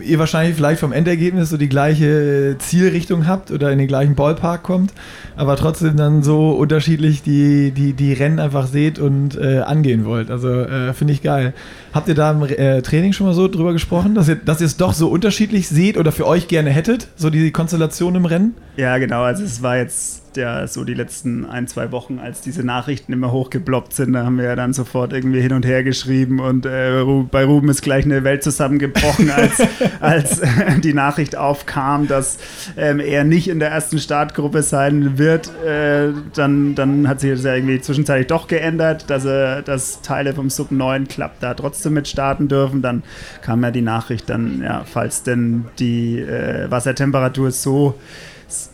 ihr 0.00 0.18
wahrscheinlich 0.18 0.56
vielleicht 0.56 0.80
vom 0.80 0.92
Endergebnis 0.92 1.50
so 1.50 1.56
die 1.56 1.68
gleiche 1.68 2.56
Zielrichtung 2.58 3.26
habt 3.26 3.50
oder 3.50 3.70
in 3.72 3.78
den 3.78 3.88
gleichen 3.88 4.14
Ballpark 4.14 4.62
kommt, 4.62 4.92
aber 5.36 5.56
trotzdem 5.56 5.96
dann 5.96 6.22
so 6.22 6.50
unterschiedlich 6.50 7.22
die, 7.22 7.70
die, 7.70 7.92
die 7.92 8.12
Rennen 8.12 8.38
einfach 8.38 8.66
seht 8.66 8.98
und 8.98 9.36
äh, 9.36 9.60
angehen 9.60 10.04
wollt. 10.04 10.30
Also 10.30 10.48
äh, 10.48 10.92
finde 10.92 11.12
ich 11.14 11.22
geil. 11.22 11.54
Habt 11.92 12.08
ihr 12.08 12.14
da 12.14 12.30
im 12.30 12.42
äh, 12.42 12.80
Training 12.80 13.12
schon 13.12 13.26
mal 13.26 13.34
so 13.34 13.48
drüber 13.48 13.72
gesprochen, 13.72 14.14
dass 14.14 14.28
ihr, 14.28 14.36
dass 14.36 14.60
ihr 14.60 14.66
es 14.66 14.76
doch 14.76 14.94
so 14.94 15.08
unterschiedlich 15.08 15.68
seht 15.68 15.98
oder 15.98 16.10
für 16.10 16.26
euch 16.26 16.48
gerne 16.48 16.70
hättet, 16.70 17.08
so 17.16 17.28
die 17.28 17.50
Konstellation 17.50 18.14
im 18.14 18.24
Rennen? 18.24 18.54
Ja, 18.76 18.96
genau. 18.96 19.22
Also 19.22 19.44
es 19.44 19.62
war 19.62 19.76
jetzt 19.76 20.22
ja 20.36 20.66
so 20.66 20.84
die 20.84 20.94
letzten 20.94 21.44
ein, 21.44 21.68
zwei 21.68 21.92
Wochen, 21.92 22.18
als 22.18 22.40
diese 22.40 22.64
Nachrichten 22.64 23.12
immer 23.12 23.32
hochgeploppt 23.32 23.92
sind, 23.92 24.14
da 24.14 24.24
haben 24.24 24.38
wir 24.38 24.46
ja 24.46 24.56
dann 24.56 24.72
sofort 24.72 25.12
irgendwie 25.12 25.42
hin 25.42 25.52
und 25.52 25.66
her 25.66 25.84
geschrieben 25.84 26.40
und 26.40 26.64
äh, 26.64 27.04
bei 27.30 27.44
Ruben 27.44 27.68
ist 27.68 27.82
gleich 27.82 28.04
eine 28.04 28.24
Welt 28.24 28.42
zusammengebrochen, 28.42 29.30
als, 29.36 29.62
als 30.00 30.38
äh, 30.38 30.80
die 30.82 30.94
Nachricht 30.94 31.36
aufkam, 31.36 32.08
dass 32.08 32.38
ähm, 32.76 33.00
er 33.00 33.24
nicht 33.24 33.48
in 33.48 33.58
der 33.58 33.70
ersten 33.70 33.98
Startgruppe 33.98 34.62
sein 34.62 35.18
wird. 35.18 35.50
Äh, 35.66 36.12
dann, 36.34 36.74
dann 36.74 37.08
hat 37.08 37.20
sich 37.20 37.32
das 37.32 37.44
ja 37.44 37.54
irgendwie 37.54 37.80
zwischenzeitlich 37.80 38.28
doch 38.28 38.46
geändert, 38.48 39.10
dass, 39.10 39.24
er, 39.24 39.62
dass 39.62 40.00
Teile 40.02 40.34
vom 40.34 40.48
Sub 40.48 40.70
9 40.70 41.08
Club 41.08 41.32
da 41.40 41.54
trotzdem 41.54 41.81
mit 41.90 42.08
starten 42.08 42.48
dürfen. 42.48 42.82
Dann 42.82 43.02
kam 43.42 43.62
ja 43.62 43.70
die 43.70 43.82
Nachricht 43.82 44.30
dann, 44.30 44.62
ja, 44.62 44.84
falls 44.84 45.22
denn 45.22 45.66
die 45.78 46.20
äh, 46.20 46.70
Wassertemperatur 46.70 47.50
so 47.50 47.98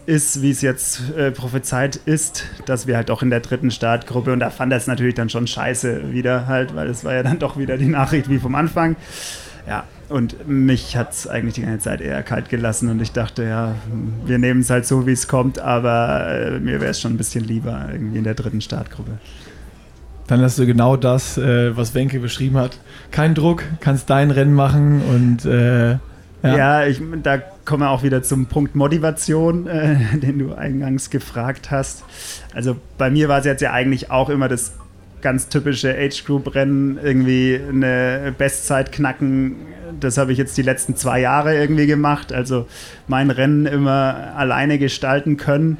ist, 0.06 0.42
wie 0.42 0.50
es 0.50 0.60
jetzt 0.60 1.02
äh, 1.16 1.30
prophezeit 1.30 1.96
ist, 1.96 2.44
dass 2.66 2.86
wir 2.86 2.96
halt 2.96 3.10
auch 3.10 3.22
in 3.22 3.30
der 3.30 3.40
dritten 3.40 3.70
Startgruppe 3.70 4.32
und 4.32 4.40
da 4.40 4.50
fand 4.50 4.72
er 4.72 4.78
es 4.78 4.86
natürlich 4.86 5.14
dann 5.14 5.28
schon 5.28 5.46
scheiße 5.46 6.12
wieder 6.12 6.46
halt, 6.46 6.74
weil 6.74 6.88
es 6.88 7.04
war 7.04 7.14
ja 7.14 7.22
dann 7.22 7.38
doch 7.38 7.56
wieder 7.56 7.76
die 7.76 7.86
Nachricht 7.86 8.28
wie 8.28 8.38
vom 8.38 8.54
Anfang. 8.54 8.96
Ja, 9.68 9.84
und 10.08 10.48
mich 10.48 10.96
hat 10.96 11.12
es 11.12 11.26
eigentlich 11.26 11.54
die 11.54 11.62
ganze 11.62 11.84
Zeit 11.84 12.00
eher 12.00 12.22
kalt 12.22 12.48
gelassen 12.48 12.88
und 12.88 13.02
ich 13.02 13.12
dachte, 13.12 13.44
ja, 13.44 13.74
wir 14.24 14.38
nehmen 14.38 14.60
es 14.60 14.70
halt 14.70 14.86
so, 14.86 15.06
wie 15.06 15.12
es 15.12 15.28
kommt, 15.28 15.58
aber 15.58 16.26
äh, 16.28 16.58
mir 16.58 16.80
wäre 16.80 16.90
es 16.90 17.00
schon 17.00 17.12
ein 17.12 17.18
bisschen 17.18 17.44
lieber 17.44 17.88
irgendwie 17.92 18.18
in 18.18 18.24
der 18.24 18.34
dritten 18.34 18.62
Startgruppe. 18.62 19.18
Dann 20.28 20.42
hast 20.42 20.58
du 20.58 20.66
genau 20.66 20.96
das, 20.96 21.38
äh, 21.38 21.76
was 21.76 21.94
Wenke 21.94 22.20
beschrieben 22.20 22.58
hat. 22.58 22.78
Kein 23.10 23.34
Druck, 23.34 23.64
kannst 23.80 24.10
dein 24.10 24.30
Rennen 24.30 24.54
machen 24.54 25.00
und 25.02 25.44
äh, 25.44 25.92
ja, 26.42 26.56
ja 26.56 26.86
ich, 26.86 27.00
da 27.22 27.38
kommen 27.64 27.82
wir 27.82 27.90
auch 27.90 28.02
wieder 28.02 28.22
zum 28.22 28.46
Punkt 28.46 28.76
Motivation, 28.76 29.66
äh, 29.66 29.96
den 30.14 30.38
du 30.38 30.54
eingangs 30.54 31.10
gefragt 31.10 31.70
hast. 31.70 32.04
Also 32.54 32.76
bei 32.98 33.10
mir 33.10 33.28
war 33.28 33.38
es 33.40 33.46
jetzt 33.46 33.62
ja 33.62 33.72
eigentlich 33.72 34.10
auch 34.10 34.28
immer 34.28 34.48
das 34.48 34.74
ganz 35.22 35.48
typische 35.48 35.96
Age 35.98 36.24
Group 36.24 36.54
Rennen, 36.54 36.98
irgendwie 37.02 37.58
eine 37.68 38.32
Bestzeit 38.36 38.92
knacken. 38.92 39.56
Das 39.98 40.18
habe 40.18 40.30
ich 40.32 40.38
jetzt 40.38 40.56
die 40.58 40.62
letzten 40.62 40.94
zwei 40.94 41.20
Jahre 41.20 41.56
irgendwie 41.56 41.86
gemacht. 41.86 42.32
Also 42.32 42.68
mein 43.08 43.30
Rennen 43.30 43.66
immer 43.66 44.34
alleine 44.36 44.78
gestalten 44.78 45.38
können 45.38 45.78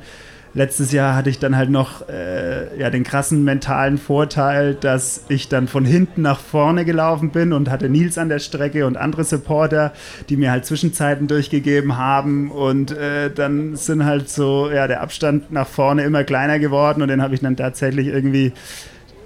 letztes 0.54 0.92
Jahr 0.92 1.14
hatte 1.14 1.30
ich 1.30 1.38
dann 1.38 1.56
halt 1.56 1.70
noch 1.70 2.08
äh, 2.08 2.78
ja, 2.78 2.90
den 2.90 3.04
krassen 3.04 3.44
mentalen 3.44 3.98
Vorteil, 3.98 4.74
dass 4.74 5.24
ich 5.28 5.48
dann 5.48 5.68
von 5.68 5.84
hinten 5.84 6.22
nach 6.22 6.40
vorne 6.40 6.84
gelaufen 6.84 7.30
bin 7.30 7.52
und 7.52 7.70
hatte 7.70 7.88
Nils 7.88 8.18
an 8.18 8.28
der 8.28 8.38
Strecke 8.38 8.86
und 8.86 8.96
andere 8.96 9.24
Supporter, 9.24 9.92
die 10.28 10.36
mir 10.36 10.50
halt 10.50 10.64
Zwischenzeiten 10.64 11.26
durchgegeben 11.26 11.96
haben. 11.96 12.50
Und 12.50 12.90
äh, 12.90 13.30
dann 13.30 13.76
sind 13.76 14.04
halt 14.04 14.28
so, 14.28 14.70
ja, 14.70 14.86
der 14.86 15.00
Abstand 15.00 15.52
nach 15.52 15.66
vorne 15.66 16.02
immer 16.04 16.24
kleiner 16.24 16.58
geworden 16.58 17.02
und 17.02 17.08
den 17.08 17.22
habe 17.22 17.34
ich 17.34 17.40
dann 17.40 17.56
tatsächlich 17.56 18.08
irgendwie 18.08 18.52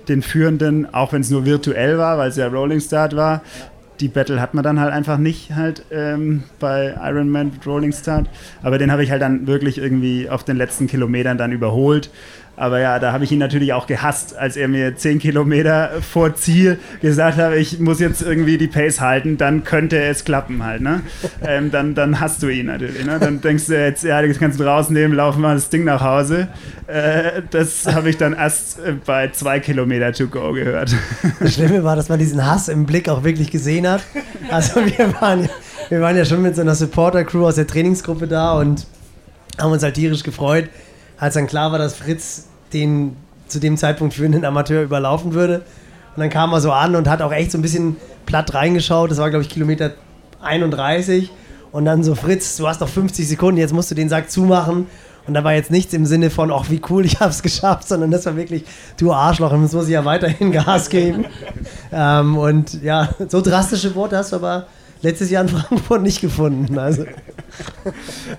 den 0.09 0.23
Führenden, 0.23 0.93
auch 0.93 1.13
wenn 1.13 1.21
es 1.21 1.31
nur 1.31 1.45
virtuell 1.45 1.99
war, 1.99 2.19
weil 2.19 2.29
es 2.29 2.37
ja 2.37 2.49
Rolling 2.49 2.81
Start 2.81 3.15
war, 3.15 3.43
die 4.03 4.09
Battle 4.09 4.41
hat 4.41 4.53
man 4.53 4.65
dann 4.65 4.81
halt 4.81 4.93
einfach 4.93 5.17
nicht 5.17 5.55
halt 5.55 5.85
ähm, 5.93 6.43
bei 6.59 6.95
Ironman 7.01 7.53
Rolling 7.65 7.93
Start. 7.93 8.29
Aber 8.63 8.77
den 8.77 8.91
habe 8.91 9.05
ich 9.05 9.13
halt 9.13 9.23
dann 9.23 9.47
wirklich 9.47 9.79
irgendwie 9.79 10.29
auf 10.29 10.45
den 10.45 10.57
letzten 10.57 10.89
Kilometern 10.89 11.39
dann 11.39 11.53
überholt. 11.53 12.11
Aber 12.55 12.81
ja, 12.81 12.99
da 12.99 13.13
habe 13.13 13.25
ich 13.25 13.33
ihn 13.33 13.39
natürlich 13.39 13.73
auch 13.73 13.87
gehasst, 13.87 14.37
als 14.37 14.57
er 14.57 14.69
mir 14.69 14.95
10 14.95 15.19
Kilometer 15.21 15.91
vor 16.03 16.35
Ziel 16.35 16.79
gesagt 17.01 17.39
hat, 17.39 17.55
ich 17.55 17.81
muss 17.81 17.99
jetzt 17.99 18.21
irgendwie 18.21 18.59
die 18.59 18.69
Pace 18.69 19.01
halten, 19.01 19.39
dann 19.39 19.65
könnte 19.65 19.99
es 20.03 20.25
klappen 20.25 20.63
halt. 20.63 20.83
Ne? 20.83 21.01
Ähm, 21.43 21.71
dann, 21.71 21.95
dann 21.95 22.21
hast 22.21 22.43
du 22.43 22.49
ihn 22.49 22.67
natürlich. 22.67 23.07
Ne? 23.07 23.19
Dann 23.19 23.41
denkst 23.41 23.67
du 23.67 23.79
jetzt, 23.79 24.05
ja, 24.05 24.21
das 24.21 24.39
kannst 24.39 24.61
du 24.61 24.65
rausnehmen, 24.65 25.17
laufen 25.17 25.41
wir 25.41 25.55
das 25.55 25.71
Ding 25.71 25.85
nach 25.85 26.03
Hause. 26.03 26.49
Äh, 26.89 27.43
das 27.51 27.87
habe 27.87 28.11
ich 28.11 28.19
dann 28.19 28.35
erst 28.35 28.81
äh, 28.81 28.93
bei 29.05 29.31
2 29.31 29.61
Kilometer 29.61 30.13
to 30.13 30.27
go 30.27 30.53
gehört. 30.53 30.95
Das 31.41 31.55
Schlimme 31.55 31.83
war, 31.85 31.97
dass 31.97 32.11
man 32.11 32.19
diesen 32.19 32.45
Hass 32.45 32.69
im 32.69 32.85
Blick 32.85 33.09
auch 33.09 33.25
wirklich 33.25 33.51
gesehen 33.51 33.89
hat. 33.89 34.03
Also 34.51 34.81
wir 34.85 35.15
waren, 35.21 35.49
wir 35.89 36.01
waren 36.03 36.17
ja 36.17 36.27
schon 36.27 36.43
mit 36.43 36.55
so 36.55 36.61
einer 36.61 36.75
Supporter-Crew 36.75 37.47
aus 37.47 37.55
der 37.55 37.67
Trainingsgruppe 37.67 38.27
da 38.27 38.53
und 38.59 38.87
haben 39.59 39.73
uns 39.73 39.83
halt 39.83 39.95
tierisch 39.95 40.23
gefreut 40.23 40.69
als 41.23 41.35
dann 41.35 41.47
klar 41.47 41.71
war, 41.71 41.79
dass 41.79 41.95
Fritz 41.95 42.47
den 42.73 43.17
zu 43.47 43.61
dem 43.61 43.77
Zeitpunkt 43.77 44.13
führenden 44.13 44.45
Amateur 44.45 44.83
überlaufen 44.83 45.35
würde. 45.35 45.59
Und 46.17 46.21
dann 46.21 46.31
kam 46.31 46.53
er 46.53 46.61
so 46.61 46.73
an 46.73 46.97
und 46.97 47.09
hat 47.09 47.23
auch 47.23 47.31
echt 47.31 47.53
so 47.53 47.59
ein 47.59 47.63
bisschen 47.63 47.97
platt 48.27 48.53
reingeschaut. 48.53 49.09
Das 49.09 49.19
war, 49.19 49.31
glaube 49.31 49.45
ich, 49.45 49.49
Kilometer 49.49 49.93
31. 50.41 51.31
Und 51.71 51.85
dann 51.85 52.03
so, 52.03 52.17
Fritz, 52.17 52.57
du 52.57 52.67
hast 52.67 52.81
noch 52.81 52.89
50 52.89 53.29
Sekunden, 53.29 53.61
jetzt 53.61 53.73
musst 53.73 53.89
du 53.93 53.95
den 53.95 54.09
Sack 54.09 54.33
zumachen. 54.33 54.89
Und 55.25 55.35
da 55.35 55.45
war 55.45 55.55
jetzt 55.55 55.71
nichts 55.71 55.95
im 55.95 56.07
Sinne 56.07 56.29
von, 56.29 56.51
ach, 56.51 56.71
wie 56.71 56.83
cool, 56.91 57.05
ich 57.07 57.21
habe 57.21 57.31
es 57.31 57.41
geschafft, 57.41 57.87
sondern 57.87 58.11
das 58.11 58.27
war 58.27 58.35
wirklich, 58.35 58.65
du 58.97 59.13
Arschloch, 59.13 59.53
und 59.53 59.63
jetzt 59.63 59.75
muss 59.75 59.85
ich 59.87 59.93
ja 59.93 60.05
weiterhin 60.05 60.51
Gas 60.53 60.91
geben. 60.91 61.27
ähm, 61.93 62.37
und 62.37 62.83
ja, 62.83 63.11
so 63.29 63.41
drastische 63.41 63.95
Worte 63.95 64.17
hast 64.17 64.33
du 64.33 64.37
aber 64.37 64.67
letztes 65.03 65.31
Jahr 65.31 65.43
in 65.43 65.49
Frankfurt 65.49 66.03
nicht 66.03 66.21
gefunden. 66.21 66.79
Also. 66.79 67.05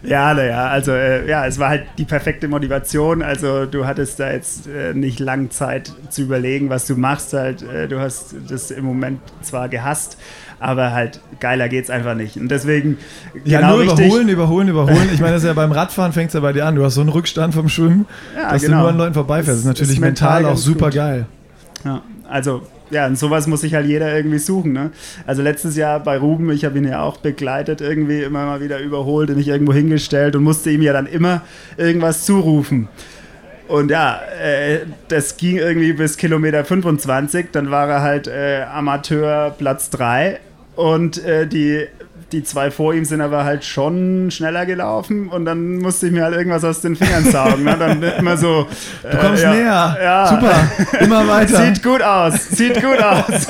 Ja, 0.01 0.33
naja, 0.33 0.67
also 0.67 0.91
äh, 0.91 1.29
ja, 1.29 1.45
es 1.45 1.59
war 1.59 1.69
halt 1.69 1.85
die 1.99 2.03
perfekte 2.03 2.47
Motivation. 2.47 3.21
Also 3.21 3.67
du 3.67 3.85
hattest 3.85 4.19
da 4.19 4.31
jetzt 4.31 4.67
äh, 4.67 4.95
nicht 4.95 5.19
lang 5.19 5.51
Zeit 5.51 5.93
zu 6.09 6.23
überlegen, 6.23 6.69
was 6.69 6.87
du 6.87 6.95
machst. 6.95 7.33
Halt, 7.33 7.61
äh, 7.61 7.87
du 7.87 7.99
hast 7.99 8.35
das 8.49 8.71
im 8.71 8.85
Moment 8.85 9.19
zwar 9.43 9.69
gehasst, 9.69 10.17
aber 10.59 10.91
halt 10.93 11.21
geiler 11.39 11.69
geht's 11.69 11.91
einfach 11.91 12.15
nicht. 12.15 12.37
Und 12.37 12.49
deswegen 12.49 12.97
ja, 13.45 13.59
genau 13.59 13.73
nur 13.73 13.81
richtig. 13.83 14.07
überholen, 14.07 14.29
überholen, 14.29 14.67
überholen. 14.67 15.09
Ich 15.13 15.19
meine, 15.19 15.33
das 15.33 15.43
ist 15.43 15.47
ja 15.47 15.53
beim 15.63 15.71
Radfahren 15.71 16.11
fängt 16.11 16.29
es 16.29 16.33
ja 16.33 16.39
bei 16.39 16.53
dir 16.53 16.65
an. 16.65 16.75
Du 16.75 16.83
hast 16.83 16.95
so 16.95 17.01
einen 17.01 17.11
Rückstand 17.11 17.53
vom 17.53 17.69
Schwimmen, 17.69 18.07
ja, 18.35 18.51
dass 18.51 18.63
genau. 18.63 18.77
du 18.77 18.81
nur 18.81 18.89
an 18.89 18.97
Leuten 18.97 19.13
vorbeifährst. 19.13 19.49
Das 19.49 19.59
ist 19.59 19.65
natürlich 19.65 19.93
ist 19.93 19.99
mental, 19.99 20.41
mental 20.41 20.53
auch 20.53 20.57
super 20.57 20.85
gut. 20.85 20.95
geil. 20.95 21.25
Ja, 21.85 22.01
also 22.27 22.63
ja, 22.93 23.07
und 23.07 23.17
sowas 23.17 23.47
muss 23.47 23.61
sich 23.61 23.73
halt 23.73 23.87
jeder 23.87 24.15
irgendwie 24.15 24.39
suchen. 24.39 24.73
Ne? 24.73 24.91
Also 25.25 25.41
letztes 25.41 25.75
Jahr 25.75 25.99
bei 25.99 26.17
Ruben, 26.17 26.51
ich 26.51 26.63
habe 26.65 26.77
ihn 26.77 26.87
ja 26.87 27.01
auch 27.01 27.17
begleitet, 27.17 27.81
irgendwie 27.81 28.21
immer 28.21 28.45
mal 28.45 28.61
wieder 28.61 28.79
überholt 28.79 29.29
und 29.29 29.37
mich 29.37 29.47
irgendwo 29.47 29.73
hingestellt 29.73 30.35
und 30.35 30.43
musste 30.43 30.69
ihm 30.69 30.81
ja 30.81 30.93
dann 30.93 31.07
immer 31.07 31.41
irgendwas 31.77 32.25
zurufen. 32.25 32.87
Und 33.67 33.91
ja, 33.91 34.21
äh, 34.41 34.79
das 35.07 35.37
ging 35.37 35.57
irgendwie 35.57 35.93
bis 35.93 36.17
Kilometer 36.17 36.63
25, 36.65 37.47
dann 37.51 37.71
war 37.71 37.89
er 37.89 38.01
halt 38.01 38.27
äh, 38.27 38.63
Amateur 38.71 39.51
Platz 39.51 39.89
3 39.89 40.39
und 40.75 41.23
äh, 41.23 41.47
die 41.47 41.87
die 42.33 42.43
zwei 42.43 42.71
vor 42.71 42.93
ihm 42.93 43.05
sind 43.05 43.21
aber 43.21 43.43
halt 43.43 43.63
schon 43.63 44.31
schneller 44.31 44.65
gelaufen 44.65 45.29
und 45.29 45.45
dann 45.45 45.77
musste 45.77 46.07
ich 46.07 46.11
mir 46.11 46.23
halt 46.23 46.35
irgendwas 46.35 46.63
aus 46.63 46.81
den 46.81 46.95
Fingern 46.95 47.23
saugen. 47.25 47.63
Ne? 47.63 47.75
Dann 47.77 48.01
immer 48.01 48.37
so. 48.37 48.67
Du 49.03 49.17
kommst 49.17 49.43
äh, 49.43 49.45
ja, 49.45 49.53
näher. 49.53 49.97
Ja. 50.01 50.27
Super. 50.27 51.03
Immer 51.03 51.27
weiter. 51.27 51.65
Sieht 51.65 51.83
gut 51.83 52.01
aus. 52.01 52.49
Sieht 52.49 52.81
gut 52.81 53.01
aus. 53.01 53.47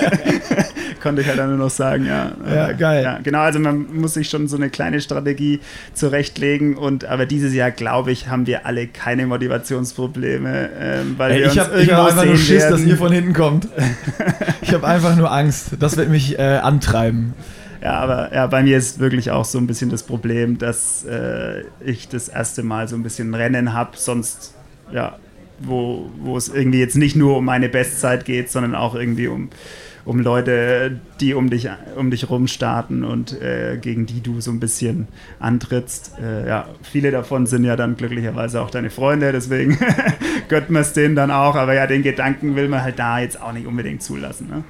Konnte 1.02 1.22
ich 1.22 1.28
halt 1.28 1.40
dann 1.40 1.50
nur 1.50 1.58
noch 1.58 1.70
sagen, 1.70 2.06
ja. 2.06 2.32
Ja, 2.54 2.72
geil. 2.72 3.04
Ja, 3.04 3.20
genau, 3.22 3.40
also 3.40 3.60
man 3.60 3.86
muss 3.94 4.16
sich 4.16 4.30
schon 4.30 4.48
so 4.48 4.56
eine 4.56 4.70
kleine 4.70 5.02
Strategie 5.02 5.60
zurechtlegen 5.94 6.76
und 6.76 7.06
aber 7.06 7.26
dieses 7.26 7.54
Jahr, 7.54 7.72
glaube 7.72 8.12
ich, 8.12 8.28
haben 8.30 8.48
wir 8.48 8.66
alle 8.66 8.88
keine 8.88 9.28
Motivationsprobleme, 9.28 10.70
ähm, 10.80 11.16
weil 11.18 11.32
Ey, 11.32 11.40
wir 11.40 11.48
ich 11.48 11.60
habe 11.60 11.86
hab 11.86 12.08
einfach 12.08 12.26
nur 12.26 12.38
Schiss, 12.38 12.64
werden. 12.64 12.72
dass 12.72 12.82
ihr 12.82 12.98
von 12.98 13.12
hinten 13.12 13.34
kommt. 13.34 13.68
ich 14.62 14.74
habe 14.74 14.88
einfach 14.88 15.16
nur 15.16 15.32
Angst. 15.32 15.72
Das 15.80 15.98
wird 15.98 16.10
mich 16.10 16.40
äh, 16.40 16.58
antreiben. 16.58 17.34
Ja, 17.84 18.00
aber 18.00 18.34
ja, 18.34 18.48
bei 18.48 18.64
mir 18.64 18.78
ist 18.78 19.00
wirklich 19.00 19.30
auch 19.30 19.44
so 19.44 19.58
ein 19.58 19.68
bisschen 19.68 19.90
das 19.90 20.04
Problem, 20.04 20.58
dass 20.58 21.04
äh, 21.04 21.64
ich 21.84 22.08
das 22.08 22.30
erste 22.30 22.64
Mal 22.64 22.88
so 22.88 22.96
ein 22.96 23.04
bisschen 23.04 23.34
Rennen 23.36 23.74
habe, 23.74 23.98
sonst, 23.98 24.56
ja, 24.94 25.18
wo, 25.60 26.10
wo 26.20 26.38
es 26.38 26.48
irgendwie 26.48 26.80
jetzt 26.80 26.96
nicht 26.96 27.18
nur 27.18 27.38
um 27.38 27.46
meine 27.46 27.68
Bestzeit 27.68 28.24
geht, 28.24 28.50
sondern 28.50 28.74
auch 28.74 28.96
irgendwie 28.96 29.28
um, 29.28 29.50
um 30.06 30.20
Leute, 30.20 31.02
die 31.20 31.34
um 31.34 31.50
dich, 31.50 31.68
um 31.98 32.10
dich 32.10 32.30
rum 32.30 32.48
starten 32.48 33.04
und 33.04 33.42
äh, 33.42 33.78
gegen 33.82 34.06
die 34.06 34.22
du 34.22 34.40
so 34.40 34.52
ein 34.52 34.62
bisschen 34.62 35.10
antrittst. 35.40 36.14
Äh, 36.22 36.48
ja, 36.48 36.70
viele 36.84 37.12
davon 37.12 37.48
sind 37.48 37.66
ja 37.66 37.76
dann 37.76 37.98
glücklicherweise 37.98 38.62
auch 38.62 38.70
deine 38.70 38.92
Freunde, 38.92 39.34
deswegen 39.34 39.78
gönnt 40.48 40.70
man 40.70 40.84
es 40.84 40.94
denen 40.94 41.18
dann 41.18 41.32
auch. 41.32 41.56
Aber 41.56 41.74
ja, 41.74 41.86
den 41.86 42.02
Gedanken 42.02 42.56
will 42.56 42.70
man 42.70 42.82
halt 42.82 42.98
da 42.98 43.20
jetzt 43.20 43.42
auch 43.42 43.52
nicht 43.52 43.68
unbedingt 43.68 44.02
zulassen. 44.02 44.48
Ne? 44.48 44.64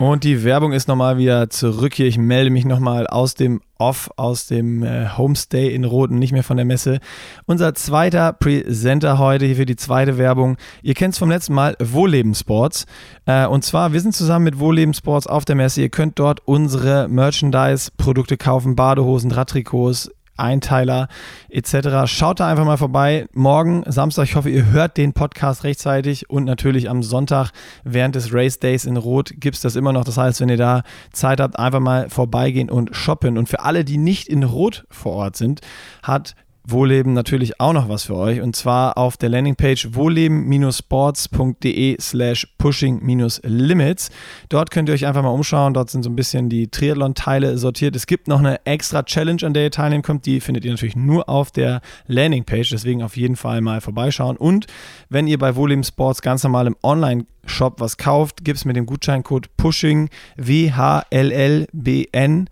Und 0.00 0.22
die 0.22 0.44
Werbung 0.44 0.72
ist 0.72 0.86
nochmal 0.86 1.18
wieder 1.18 1.50
zurück 1.50 1.92
hier. 1.92 2.06
Ich 2.06 2.18
melde 2.18 2.50
mich 2.50 2.64
nochmal 2.64 3.08
aus 3.08 3.34
dem 3.34 3.60
Off, 3.78 4.10
aus 4.16 4.46
dem 4.46 4.84
äh, 4.84 5.08
Homestay 5.16 5.74
in 5.74 5.84
Roten, 5.84 6.20
nicht 6.20 6.32
mehr 6.32 6.44
von 6.44 6.56
der 6.56 6.66
Messe. 6.66 7.00
Unser 7.46 7.74
zweiter 7.74 8.32
Presenter 8.32 9.18
heute 9.18 9.46
hier 9.46 9.56
für 9.56 9.66
die 9.66 9.74
zweite 9.74 10.16
Werbung. 10.16 10.56
Ihr 10.82 10.94
kennt 10.94 11.14
es 11.14 11.18
vom 11.18 11.30
letzten 11.30 11.54
Mal, 11.54 11.76
Wohlleben 11.80 12.36
Sports. 12.36 12.86
Äh, 13.26 13.46
und 13.46 13.64
zwar, 13.64 13.92
wir 13.92 14.00
sind 14.00 14.14
zusammen 14.14 14.44
mit 14.44 14.60
Wohlleben 14.60 14.94
Sports 14.94 15.26
auf 15.26 15.44
der 15.44 15.56
Messe. 15.56 15.80
Ihr 15.82 15.88
könnt 15.88 16.20
dort 16.20 16.46
unsere 16.46 17.08
Merchandise-Produkte 17.08 18.36
kaufen, 18.36 18.76
Badehosen, 18.76 19.32
Radtrikots, 19.32 20.12
Einteiler 20.38 21.08
etc. 21.48 22.06
Schaut 22.06 22.40
da 22.40 22.48
einfach 22.48 22.64
mal 22.64 22.76
vorbei. 22.76 23.26
Morgen, 23.32 23.84
Samstag, 23.86 24.24
ich 24.24 24.36
hoffe, 24.36 24.50
ihr 24.50 24.66
hört 24.70 24.96
den 24.96 25.12
Podcast 25.12 25.64
rechtzeitig 25.64 26.30
und 26.30 26.44
natürlich 26.44 26.88
am 26.88 27.02
Sonntag 27.02 27.50
während 27.84 28.14
des 28.14 28.32
Race 28.32 28.58
Days 28.58 28.84
in 28.84 28.96
Rot 28.96 29.32
gibt 29.36 29.56
es 29.56 29.62
das 29.62 29.76
immer 29.76 29.92
noch. 29.92 30.04
Das 30.04 30.16
heißt, 30.16 30.40
wenn 30.40 30.48
ihr 30.48 30.56
da 30.56 30.82
Zeit 31.12 31.40
habt, 31.40 31.58
einfach 31.58 31.80
mal 31.80 32.08
vorbeigehen 32.08 32.70
und 32.70 32.94
shoppen. 32.94 33.38
Und 33.38 33.48
für 33.48 33.60
alle, 33.60 33.84
die 33.84 33.98
nicht 33.98 34.28
in 34.28 34.42
Rot 34.42 34.86
vor 34.90 35.12
Ort 35.12 35.36
sind, 35.36 35.60
hat 36.02 36.34
Wohlleben 36.70 37.12
natürlich 37.12 37.60
auch 37.60 37.72
noch 37.72 37.88
was 37.88 38.04
für 38.04 38.16
euch. 38.16 38.40
Und 38.40 38.54
zwar 38.56 38.98
auf 38.98 39.16
der 39.16 39.30
Landingpage 39.30 39.94
wohlleben-sports.de 39.94 41.96
slash 42.00 42.46
pushing-limits. 42.58 44.10
Dort 44.48 44.70
könnt 44.70 44.88
ihr 44.88 44.94
euch 44.94 45.06
einfach 45.06 45.22
mal 45.22 45.30
umschauen, 45.30 45.74
dort 45.74 45.90
sind 45.90 46.02
so 46.02 46.10
ein 46.10 46.16
bisschen 46.16 46.48
die 46.48 46.70
Triathlon-Teile 46.70 47.58
sortiert. 47.58 47.96
Es 47.96 48.06
gibt 48.06 48.28
noch 48.28 48.38
eine 48.38 48.64
extra 48.66 49.02
Challenge, 49.02 49.42
an 49.44 49.54
der 49.54 49.64
ihr 49.64 49.70
teilnehmen 49.70 50.02
könnt, 50.02 50.26
die 50.26 50.40
findet 50.40 50.64
ihr 50.64 50.70
natürlich 50.70 50.96
nur 50.96 51.28
auf 51.28 51.50
der 51.50 51.80
Landingpage, 52.06 52.70
deswegen 52.70 53.02
auf 53.02 53.16
jeden 53.16 53.36
Fall 53.36 53.60
mal 53.60 53.80
vorbeischauen. 53.80 54.36
Und 54.36 54.66
wenn 55.08 55.26
ihr 55.26 55.38
bei 55.38 55.56
Wohlleben 55.56 55.84
Sports 55.84 56.22
ganz 56.22 56.42
normal 56.42 56.66
im 56.66 56.76
Online 56.82 57.26
Shop 57.46 57.80
was 57.80 57.96
kauft, 57.96 58.44
gibt 58.44 58.58
es 58.58 58.66
mit 58.66 58.76
dem 58.76 58.84
Gutscheincode 58.84 59.48
PUSHING 59.56 60.10
WHLLBN 60.36 62.48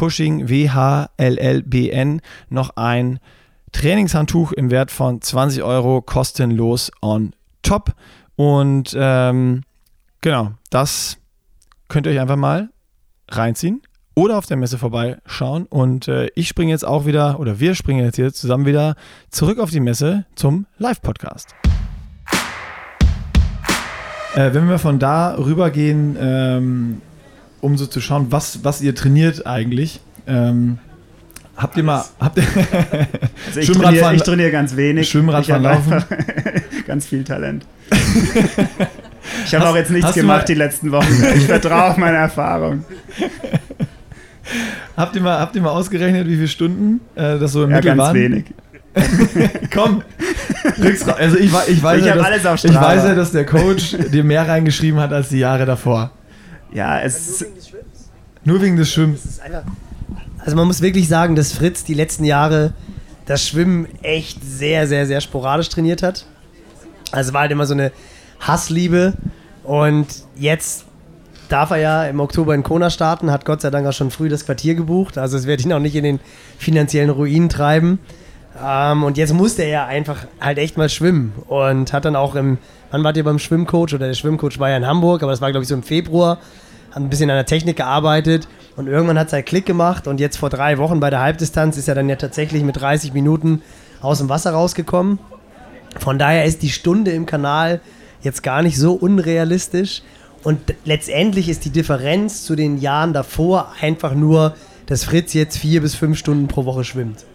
Pushing 0.00 0.48
WHLLBN 0.48 2.22
noch 2.48 2.70
ein 2.76 3.18
Trainingshandtuch 3.72 4.52
im 4.52 4.70
Wert 4.70 4.90
von 4.90 5.20
20 5.20 5.62
Euro 5.62 6.02
kostenlos 6.02 6.90
on 7.00 7.34
top. 7.62 7.94
Und 8.36 8.96
ähm, 8.98 9.62
genau, 10.20 10.52
das 10.70 11.18
könnt 11.88 12.06
ihr 12.06 12.12
euch 12.12 12.20
einfach 12.20 12.36
mal 12.36 12.70
reinziehen 13.28 13.82
oder 14.14 14.38
auf 14.38 14.46
der 14.46 14.56
Messe 14.56 14.78
vorbeischauen. 14.78 15.66
Und 15.66 16.08
äh, 16.08 16.28
ich 16.34 16.48
springe 16.48 16.72
jetzt 16.72 16.84
auch 16.84 17.06
wieder, 17.06 17.40
oder 17.40 17.60
wir 17.60 17.74
springen 17.74 18.04
jetzt 18.04 18.16
hier 18.16 18.32
zusammen 18.32 18.66
wieder 18.66 18.96
zurück 19.30 19.58
auf 19.58 19.70
die 19.70 19.80
Messe 19.80 20.26
zum 20.34 20.66
Live-Podcast. 20.78 21.54
Äh, 24.34 24.54
wenn 24.54 24.68
wir 24.68 24.78
von 24.78 24.98
da 24.98 25.34
rübergehen, 25.36 26.16
ähm, 26.20 27.02
um 27.60 27.76
so 27.76 27.86
zu 27.86 28.00
schauen, 28.00 28.30
was, 28.30 28.64
was 28.64 28.80
ihr 28.80 28.94
trainiert 28.94 29.46
eigentlich. 29.46 30.00
Ähm, 30.26 30.78
Habt 31.60 31.76
ihr 31.76 31.82
mal. 31.82 32.04
Habt 32.18 32.38
ihr 32.38 32.44
also 33.46 33.60
ich, 33.60 33.70
trainiere, 33.70 34.14
ich 34.14 34.22
trainiere 34.22 34.50
ganz 34.50 34.76
wenig. 34.76 35.10
Schwimmradfahren 35.10 35.62
laufen. 35.62 36.04
ganz 36.86 37.06
viel 37.06 37.22
Talent. 37.22 37.66
ich 39.44 39.54
habe 39.54 39.68
auch 39.68 39.76
jetzt 39.76 39.90
nichts 39.90 40.14
gemacht 40.14 40.48
die 40.48 40.54
letzten 40.54 40.90
Wochen. 40.90 41.22
Ich 41.36 41.44
vertraue 41.44 41.90
auf 41.90 41.96
meine 41.98 42.16
Erfahrung. 42.16 42.84
habt, 44.96 45.14
ihr 45.14 45.22
mal, 45.22 45.38
habt 45.38 45.54
ihr 45.54 45.60
mal 45.60 45.70
ausgerechnet, 45.70 46.26
wie 46.26 46.36
viele 46.36 46.48
Stunden 46.48 47.00
äh, 47.14 47.38
das 47.38 47.52
so 47.52 47.64
im 47.64 47.70
ja, 47.70 47.76
Mittel 47.76 47.88
ganz 47.88 47.98
waren? 47.98 48.14
wenig. 48.14 48.44
Komm, 49.72 50.02
also 51.16 51.38
ich, 51.38 51.46
ich, 51.68 51.82
weiß 51.82 52.00
ich, 52.00 52.06
ja, 52.06 52.16
dass, 52.16 52.64
ich 52.64 52.74
weiß 52.74 53.04
ja, 53.04 53.14
dass 53.14 53.30
der 53.30 53.46
Coach 53.46 53.96
dir 54.10 54.24
mehr 54.24 54.48
reingeschrieben 54.48 54.98
hat 54.98 55.12
als 55.12 55.28
die 55.28 55.38
Jahre 55.38 55.64
davor. 55.64 56.10
Ja, 56.72 57.00
es. 57.00 57.44
Nur 58.44 58.60
wegen 58.60 58.76
des 58.76 58.92
Schwimmens. 58.92 59.40
Also 60.44 60.56
man 60.56 60.66
muss 60.66 60.80
wirklich 60.80 61.08
sagen, 61.08 61.36
dass 61.36 61.52
Fritz 61.52 61.84
die 61.84 61.94
letzten 61.94 62.24
Jahre 62.24 62.72
das 63.26 63.46
Schwimmen 63.46 63.86
echt 64.02 64.42
sehr, 64.42 64.86
sehr, 64.86 65.06
sehr 65.06 65.20
sporadisch 65.20 65.68
trainiert 65.68 66.02
hat. 66.02 66.26
Also 67.12 67.32
war 67.32 67.42
halt 67.42 67.52
immer 67.52 67.66
so 67.66 67.74
eine 67.74 67.92
Hassliebe. 68.40 69.12
Und 69.64 70.06
jetzt 70.36 70.86
darf 71.48 71.70
er 71.70 71.76
ja 71.76 72.04
im 72.04 72.20
Oktober 72.20 72.54
in 72.54 72.62
Kona 72.62 72.90
starten, 72.90 73.30
hat 73.30 73.44
Gott 73.44 73.60
sei 73.60 73.70
Dank 73.70 73.86
auch 73.86 73.92
schon 73.92 74.10
früh 74.10 74.28
das 74.28 74.46
Quartier 74.46 74.74
gebucht. 74.74 75.18
Also 75.18 75.36
es 75.36 75.46
wird 75.46 75.64
ihn 75.64 75.72
auch 75.72 75.80
nicht 75.80 75.94
in 75.94 76.04
den 76.04 76.20
finanziellen 76.58 77.10
Ruinen 77.10 77.48
treiben. 77.48 77.98
Ähm, 78.62 79.04
und 79.04 79.16
jetzt 79.16 79.32
musste 79.32 79.62
er 79.62 79.68
ja 79.68 79.86
einfach 79.86 80.26
halt 80.40 80.58
echt 80.58 80.76
mal 80.76 80.88
schwimmen. 80.88 81.32
Und 81.46 81.92
hat 81.92 82.04
dann 82.04 82.16
auch 82.16 82.34
im, 82.34 82.58
wann 82.90 83.04
wart 83.04 83.16
ihr 83.16 83.24
beim 83.24 83.38
Schwimmcoach? 83.38 83.94
Oder 83.94 84.06
der 84.06 84.14
Schwimmcoach 84.14 84.58
war 84.58 84.70
ja 84.70 84.76
in 84.76 84.86
Hamburg, 84.86 85.22
aber 85.22 85.32
das 85.32 85.40
war 85.40 85.50
glaube 85.50 85.62
ich 85.62 85.68
so 85.68 85.74
im 85.74 85.82
Februar. 85.82 86.38
Hat 86.90 86.96
ein 86.96 87.08
bisschen 87.08 87.30
an 87.30 87.36
der 87.36 87.46
Technik 87.46 87.76
gearbeitet 87.76 88.48
und 88.76 88.86
irgendwann 88.86 89.18
hat 89.18 89.28
es 89.28 89.32
halt 89.32 89.46
Klick 89.46 89.66
gemacht 89.66 90.06
und 90.06 90.20
jetzt 90.20 90.36
vor 90.36 90.50
drei 90.50 90.78
Wochen 90.78 91.00
bei 91.00 91.10
der 91.10 91.20
Halbdistanz 91.20 91.76
ist 91.76 91.88
er 91.88 91.94
dann 91.94 92.08
ja 92.08 92.16
tatsächlich 92.16 92.62
mit 92.62 92.80
30 92.80 93.12
Minuten 93.12 93.62
aus 94.00 94.18
dem 94.18 94.28
Wasser 94.28 94.52
rausgekommen. 94.52 95.18
Von 95.98 96.18
daher 96.18 96.44
ist 96.44 96.62
die 96.62 96.70
Stunde 96.70 97.10
im 97.12 97.26
Kanal 97.26 97.80
jetzt 98.22 98.42
gar 98.42 98.62
nicht 98.62 98.76
so 98.76 98.94
unrealistisch. 98.94 100.02
Und 100.42 100.58
letztendlich 100.84 101.48
ist 101.48 101.64
die 101.64 101.70
Differenz 101.70 102.44
zu 102.44 102.56
den 102.56 102.78
Jahren 102.78 103.12
davor 103.12 103.72
einfach 103.80 104.14
nur, 104.14 104.54
dass 104.86 105.04
Fritz 105.04 105.34
jetzt 105.34 105.58
vier 105.58 105.82
bis 105.82 105.94
fünf 105.94 106.18
Stunden 106.18 106.48
pro 106.48 106.64
Woche 106.64 106.84
schwimmt. 106.84 107.26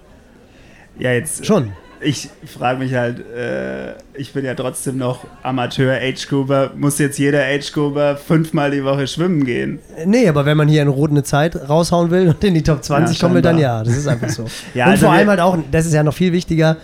Ja, 0.98 1.12
jetzt. 1.12 1.46
Schon 1.46 1.74
ich 2.06 2.30
frage 2.46 2.80
mich 2.80 2.94
halt, 2.94 3.20
äh, 3.20 3.94
ich 4.14 4.32
bin 4.32 4.46
ja 4.46 4.54
trotzdem 4.54 4.98
noch 4.98 5.26
Amateur 5.44 5.96
Age-Grouper. 5.96 6.72
Muss 6.76 7.00
jetzt 7.00 7.18
jeder 7.18 7.44
Age-Grouper 7.44 8.16
fünfmal 8.18 8.72
die 8.72 8.84
Woche 8.84 9.08
schwimmen 9.08 9.44
gehen? 9.44 9.80
Nee, 10.06 10.30
aber 10.30 10.46
wenn 10.46 10.56
man 10.56 10.68
hier 10.68 10.82
in 10.82 10.88
Rot 10.88 11.10
eine 11.10 11.24
Zeit 11.24 11.70
raushauen 11.70 12.12
will 12.12 12.30
und 12.30 12.44
in 12.44 12.54
die 12.54 12.64
Top 12.64 12.84
20 12.84 13.18
ja, 13.18 13.22
kommen 13.22 13.36
will, 13.36 13.42
dann 13.42 13.58
ja. 13.58 13.84
Das 13.84 13.98
ist 13.98 14.08
einfach 14.08 14.30
so. 14.30 14.46
ja, 14.74 14.86
und 14.86 14.92
also 14.92 15.08
vor 15.08 15.14
allem 15.16 15.30
halt 15.30 15.40
auch, 15.40 15.58
das 15.72 15.86
ist 15.86 15.94
ja 15.94 16.04
noch 16.04 16.14
viel 16.14 16.32
wichtiger, 16.32 16.78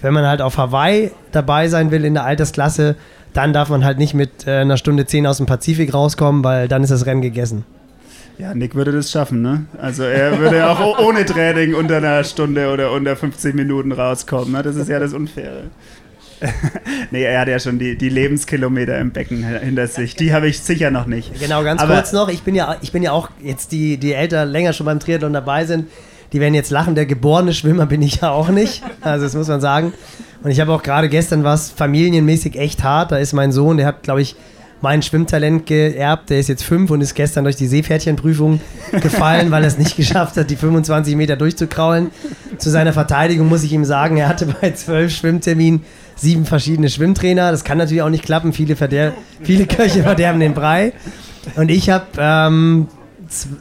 wenn 0.00 0.14
man 0.14 0.26
halt 0.26 0.40
auf 0.40 0.56
Hawaii 0.56 1.10
dabei 1.32 1.68
sein 1.68 1.90
will 1.90 2.04
in 2.04 2.14
der 2.14 2.24
Altersklasse, 2.24 2.94
dann 3.32 3.52
darf 3.52 3.68
man 3.68 3.84
halt 3.84 3.98
nicht 3.98 4.14
mit 4.14 4.46
äh, 4.46 4.60
einer 4.60 4.76
Stunde 4.76 5.06
10 5.06 5.26
aus 5.26 5.38
dem 5.38 5.46
Pazifik 5.46 5.92
rauskommen, 5.92 6.44
weil 6.44 6.68
dann 6.68 6.82
ist 6.82 6.90
das 6.90 7.04
Rennen 7.04 7.22
gegessen. 7.22 7.64
Ja, 8.38 8.54
Nick 8.54 8.76
würde 8.76 8.92
das 8.92 9.10
schaffen, 9.10 9.42
ne? 9.42 9.66
Also 9.80 10.04
er 10.04 10.38
würde 10.38 10.70
auch 10.70 11.00
ohne 11.00 11.24
Training 11.24 11.74
unter 11.74 11.96
einer 11.96 12.22
Stunde 12.22 12.72
oder 12.72 12.92
unter 12.92 13.16
15 13.16 13.56
Minuten 13.56 13.90
rauskommen. 13.90 14.52
Ne? 14.52 14.62
Das 14.62 14.76
ist 14.76 14.88
ja 14.88 15.00
das 15.00 15.12
Unfaire. 15.12 15.64
nee, 17.10 17.24
er 17.24 17.40
hat 17.40 17.48
ja 17.48 17.58
schon 17.58 17.80
die, 17.80 17.98
die 17.98 18.08
Lebenskilometer 18.08 18.96
im 18.98 19.10
Becken 19.10 19.42
hinter 19.42 19.88
sich. 19.88 20.14
Die 20.14 20.32
habe 20.32 20.46
ich 20.46 20.60
sicher 20.60 20.92
noch 20.92 21.06
nicht. 21.06 21.38
Genau, 21.40 21.64
ganz 21.64 21.82
Aber 21.82 21.94
kurz 21.94 22.12
noch. 22.12 22.28
Ich 22.28 22.42
bin 22.42 22.54
ja, 22.54 22.76
ich 22.80 22.92
bin 22.92 23.02
ja 23.02 23.10
auch 23.10 23.30
jetzt 23.42 23.72
die, 23.72 23.96
die 23.96 24.12
älter 24.12 24.44
länger 24.44 24.72
schon 24.72 24.86
beim 24.86 25.00
Triathlon 25.00 25.32
dabei 25.32 25.64
sind. 25.64 25.88
Die 26.32 26.38
werden 26.38 26.54
jetzt 26.54 26.70
lachen. 26.70 26.94
Der 26.94 27.06
geborene 27.06 27.54
Schwimmer 27.54 27.86
bin 27.86 28.02
ich 28.02 28.20
ja 28.20 28.30
auch 28.30 28.50
nicht. 28.50 28.84
Also 29.00 29.24
das 29.24 29.34
muss 29.34 29.48
man 29.48 29.60
sagen. 29.60 29.92
Und 30.44 30.52
ich 30.52 30.60
habe 30.60 30.72
auch 30.72 30.84
gerade 30.84 31.08
gestern 31.08 31.42
was 31.42 31.70
familienmäßig 31.70 32.56
echt 32.56 32.84
hart. 32.84 33.10
Da 33.10 33.18
ist 33.18 33.32
mein 33.32 33.50
Sohn, 33.50 33.78
der 33.78 33.86
hat, 33.86 34.04
glaube 34.04 34.22
ich, 34.22 34.36
mein 34.80 35.02
Schwimmtalent 35.02 35.66
geerbt. 35.66 36.30
Der 36.30 36.38
ist 36.38 36.48
jetzt 36.48 36.64
fünf 36.64 36.90
und 36.90 37.00
ist 37.00 37.14
gestern 37.14 37.44
durch 37.44 37.56
die 37.56 37.66
Seepferdchenprüfung 37.66 38.60
gefallen, 38.92 39.50
weil 39.50 39.62
er 39.62 39.68
es 39.68 39.78
nicht 39.78 39.96
geschafft 39.96 40.36
hat, 40.36 40.50
die 40.50 40.56
25 40.56 41.16
Meter 41.16 41.36
durchzukraulen. 41.36 42.10
Zu 42.58 42.70
seiner 42.70 42.92
Verteidigung 42.92 43.48
muss 43.48 43.62
ich 43.62 43.72
ihm 43.72 43.84
sagen, 43.84 44.16
er 44.16 44.28
hatte 44.28 44.46
bei 44.46 44.72
zwölf 44.72 45.12
Schwimmterminen 45.14 45.84
sieben 46.16 46.44
verschiedene 46.44 46.88
Schwimmtrainer. 46.88 47.50
Das 47.50 47.64
kann 47.64 47.78
natürlich 47.78 48.02
auch 48.02 48.10
nicht 48.10 48.24
klappen. 48.24 48.52
Viele, 48.52 48.76
viele 49.42 49.66
Köche 49.66 50.02
verderben 50.02 50.40
den 50.40 50.54
Brei. 50.54 50.92
Und 51.56 51.70
ich 51.70 51.90
habe 51.90 52.06
ähm, 52.18 52.88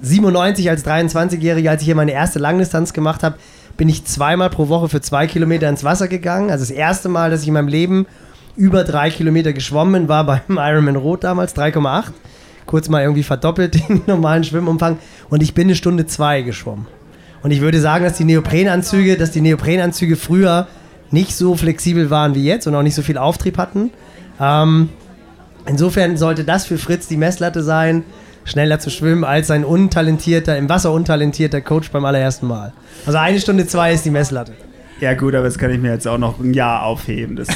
97 0.02 0.70
als 0.70 0.86
23-Jähriger, 0.86 1.70
als 1.70 1.82
ich 1.82 1.86
hier 1.86 1.96
meine 1.96 2.12
erste 2.12 2.40
Langdistanz 2.40 2.94
gemacht 2.94 3.24
habe, 3.24 3.38
bin 3.76 3.90
ich 3.90 4.06
zweimal 4.06 4.50
pro 4.50 4.70
Woche 4.70 4.90
für 4.90 5.02
zwei 5.02 5.28
Kilometer 5.28 5.70
ins 5.70 5.84
Wasser 5.84 6.08
gegangen. 6.08 6.50
Also 6.50 6.64
das 6.64 6.72
erste 6.72 7.10
Mal, 7.10 7.30
dass 7.30 7.44
ich 7.44 7.48
in 7.48 7.54
meinem 7.54 7.68
Leben 7.68 8.08
über 8.58 8.84
drei 8.84 9.10
Kilometer 9.10 9.54
geschwommen, 9.54 10.10
war 10.10 10.26
beim 10.26 10.41
Ironman 10.50 10.96
Rot 10.96 11.24
damals 11.24 11.56
3,8. 11.56 12.06
Kurz 12.65 12.89
mal 12.89 13.02
irgendwie 13.02 13.24
verdoppelt 13.24 13.76
den 13.89 14.02
normalen 14.08 14.43
Schwimmumfang 14.43 14.98
und 15.30 15.41
ich 15.41 15.54
bin 15.54 15.67
eine 15.67 15.76
Stunde 15.76 16.06
zwei 16.06 16.41
geschwommen. 16.41 16.88
Und 17.43 17.52
ich 17.52 17.62
würde 17.62 17.80
sagen, 17.80 18.04
dass 18.04 18.17
die 18.17 18.26
Neoprenanzüge, 18.26 19.15
dass 19.15 19.32
die 19.32 19.41
Neoprenanzüge 19.41 20.15
früher 20.15 20.67
nicht 21.12 21.36
so 21.36 21.56
flexibel 21.56 22.10
waren 22.10 22.36
wie 22.36 22.43
jetzt 22.43 22.67
und 22.67 22.76
auch 22.76 22.82
nicht 22.82 22.96
so 22.96 23.02
viel 23.02 23.17
Auftrieb 23.17 23.58
hatten. 23.58 23.91
Ähm, 24.41 24.89
insofern 25.65 26.17
sollte 26.17 26.43
das 26.43 26.65
für 26.65 26.78
Fritz 26.78 27.08
die 27.08 27.15
Messlatte 27.15 27.63
sein, 27.63 28.04
schneller 28.43 28.80
zu 28.80 28.89
schwimmen 28.89 29.24
als 29.24 29.52
ein 29.52 29.63
untalentierter, 29.63 30.58
im 30.58 30.67
Wasser 30.67 30.91
untalentierter 30.91 31.62
Coach 31.62 31.91
beim 31.91 32.06
allerersten 32.06 32.48
Mal. 32.48 32.74
Also 33.06 33.17
eine 33.20 33.39
Stunde 33.39 33.67
zwei 33.67 33.93
ist 33.93 34.04
die 34.04 34.12
Messlatte. 34.12 34.54
Ja 35.00 35.14
gut, 35.14 35.36
aber 35.36 35.46
das 35.46 35.58
kann 35.58 35.70
ich 35.72 35.80
mir 35.80 35.92
jetzt 35.92 36.08
auch 36.08 36.18
noch 36.18 36.40
ein 36.40 36.54
Jahr 36.54 36.84
aufheben. 36.84 37.36
Das, 37.36 37.48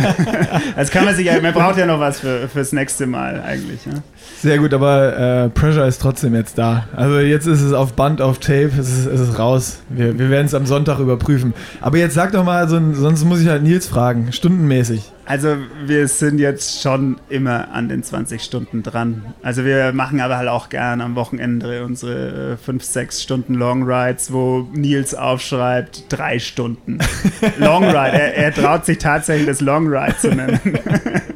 das 0.76 0.90
kann 0.90 1.04
man 1.04 1.14
sich 1.14 1.26
ja, 1.26 1.40
man 1.40 1.54
braucht 1.54 1.78
ja 1.78 1.86
noch 1.86 2.00
was 2.00 2.20
für, 2.20 2.48
fürs 2.48 2.72
nächste 2.72 3.06
Mal 3.06 3.40
eigentlich. 3.42 3.86
Ja? 3.86 3.92
Sehr 4.40 4.58
gut, 4.58 4.74
aber 4.74 5.16
äh, 5.16 5.48
Pressure 5.50 5.86
ist 5.86 6.00
trotzdem 6.00 6.34
jetzt 6.34 6.58
da. 6.58 6.88
Also 6.96 7.20
jetzt 7.20 7.46
ist 7.46 7.60
es 7.60 7.72
auf 7.72 7.92
Band, 7.92 8.20
auf 8.20 8.38
Tape, 8.38 8.70
es 8.78 8.88
ist, 8.88 9.06
es 9.06 9.20
ist 9.20 9.38
raus. 9.38 9.82
Wir, 9.88 10.18
wir 10.18 10.30
werden 10.30 10.46
es 10.46 10.54
am 10.54 10.66
Sonntag 10.66 10.98
überprüfen. 10.98 11.54
Aber 11.80 11.98
jetzt 11.98 12.14
sag 12.14 12.32
doch 12.32 12.44
mal, 12.44 12.68
so, 12.68 12.80
sonst 12.92 13.24
muss 13.24 13.40
ich 13.40 13.48
halt 13.48 13.62
Nils 13.62 13.86
fragen, 13.86 14.32
stundenmäßig. 14.32 15.12
Also 15.30 15.58
wir 15.86 16.08
sind 16.08 16.40
jetzt 16.40 16.82
schon 16.82 17.20
immer 17.28 17.70
an 17.72 17.88
den 17.88 18.02
20 18.02 18.42
Stunden 18.42 18.82
dran. 18.82 19.32
Also 19.42 19.64
wir 19.64 19.92
machen 19.92 20.20
aber 20.20 20.38
halt 20.38 20.48
auch 20.48 20.70
gern 20.70 21.00
am 21.00 21.14
Wochenende 21.14 21.84
unsere 21.84 22.56
5, 22.56 22.82
6 22.82 23.22
Stunden 23.22 23.54
Long 23.54 23.84
Rides, 23.88 24.32
wo 24.32 24.66
Nils 24.72 25.14
aufschreibt, 25.14 26.06
drei 26.08 26.40
Stunden. 26.40 26.98
Long 27.58 27.84
Ride, 27.84 28.18
er, 28.18 28.34
er 28.34 28.52
traut 28.52 28.84
sich 28.84 28.98
tatsächlich 28.98 29.46
das 29.46 29.60
Long 29.60 29.86
Ride 29.86 30.16
zu 30.16 30.30
nennen. 30.30 30.58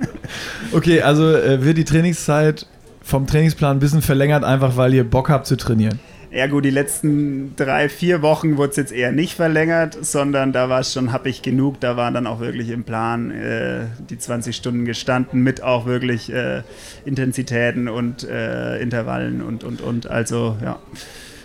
okay, 0.73 1.01
also 1.01 1.33
äh, 1.33 1.65
wird 1.65 1.79
die 1.79 1.85
Trainingszeit 1.85 2.67
vom 3.01 3.29
Trainingsplan 3.29 3.77
ein 3.77 3.81
bisschen 3.81 4.03
verlängert, 4.03 4.43
einfach 4.43 4.77
weil 4.77 4.93
ihr 4.93 5.05
Bock 5.05 5.31
habt 5.31 5.47
zu 5.47 5.57
trainieren. 5.57 6.01
Gut, 6.51 6.65
die 6.65 6.71
letzten 6.71 7.55
drei, 7.55 7.89
vier 7.89 8.21
Wochen 8.21 8.57
wurde 8.57 8.71
es 8.71 8.77
jetzt 8.77 8.93
eher 8.93 9.13
nicht 9.13 9.35
verlängert, 9.35 9.97
sondern 10.01 10.53
da 10.53 10.69
war 10.69 10.81
es 10.81 10.93
schon, 10.93 11.11
ich 11.25 11.43
genug, 11.43 11.79
da 11.79 11.97
waren 11.97 12.13
dann 12.13 12.27
auch 12.27 12.41
wirklich 12.41 12.71
im 12.71 12.83
Plan 12.83 13.31
äh, 13.31 13.87
die 14.11 14.19
20 14.19 14.55
Stunden 14.55 14.85
gestanden 14.85 15.43
mit 15.43 15.63
auch 15.63 15.87
wirklich 15.87 16.33
äh, 16.33 16.63
Intensitäten 17.05 17.89
und 17.89 18.29
äh, 18.29 18.79
Intervallen 18.79 19.43
und, 19.43 19.63
und, 19.63 19.81
und. 19.81 20.11
Also 20.11 20.57
ja, 20.61 20.81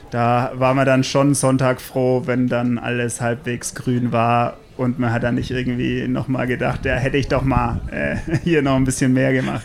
da 0.10 0.54
war 0.56 0.74
man 0.74 0.88
dann 0.88 1.04
schon 1.04 1.36
Sonntag 1.36 1.82
froh, 1.82 2.24
wenn 2.26 2.48
dann 2.48 2.80
alles 2.80 3.22
halbwegs 3.22 3.76
grün 3.76 4.12
war 4.12 4.58
und 4.80 4.98
man 4.98 5.12
hat 5.12 5.24
dann 5.24 5.36
nicht 5.36 5.52
irgendwie 5.52 6.08
nochmal 6.08 6.48
gedacht, 6.48 6.86
ja, 6.86 6.96
hätte 6.96 7.18
ich 7.18 7.28
doch 7.28 7.44
mal 7.44 7.82
äh, 7.92 8.16
hier 8.44 8.62
noch 8.62 8.78
ein 8.78 8.86
bisschen 8.86 9.14
mehr 9.14 9.34
gemacht. 9.34 9.64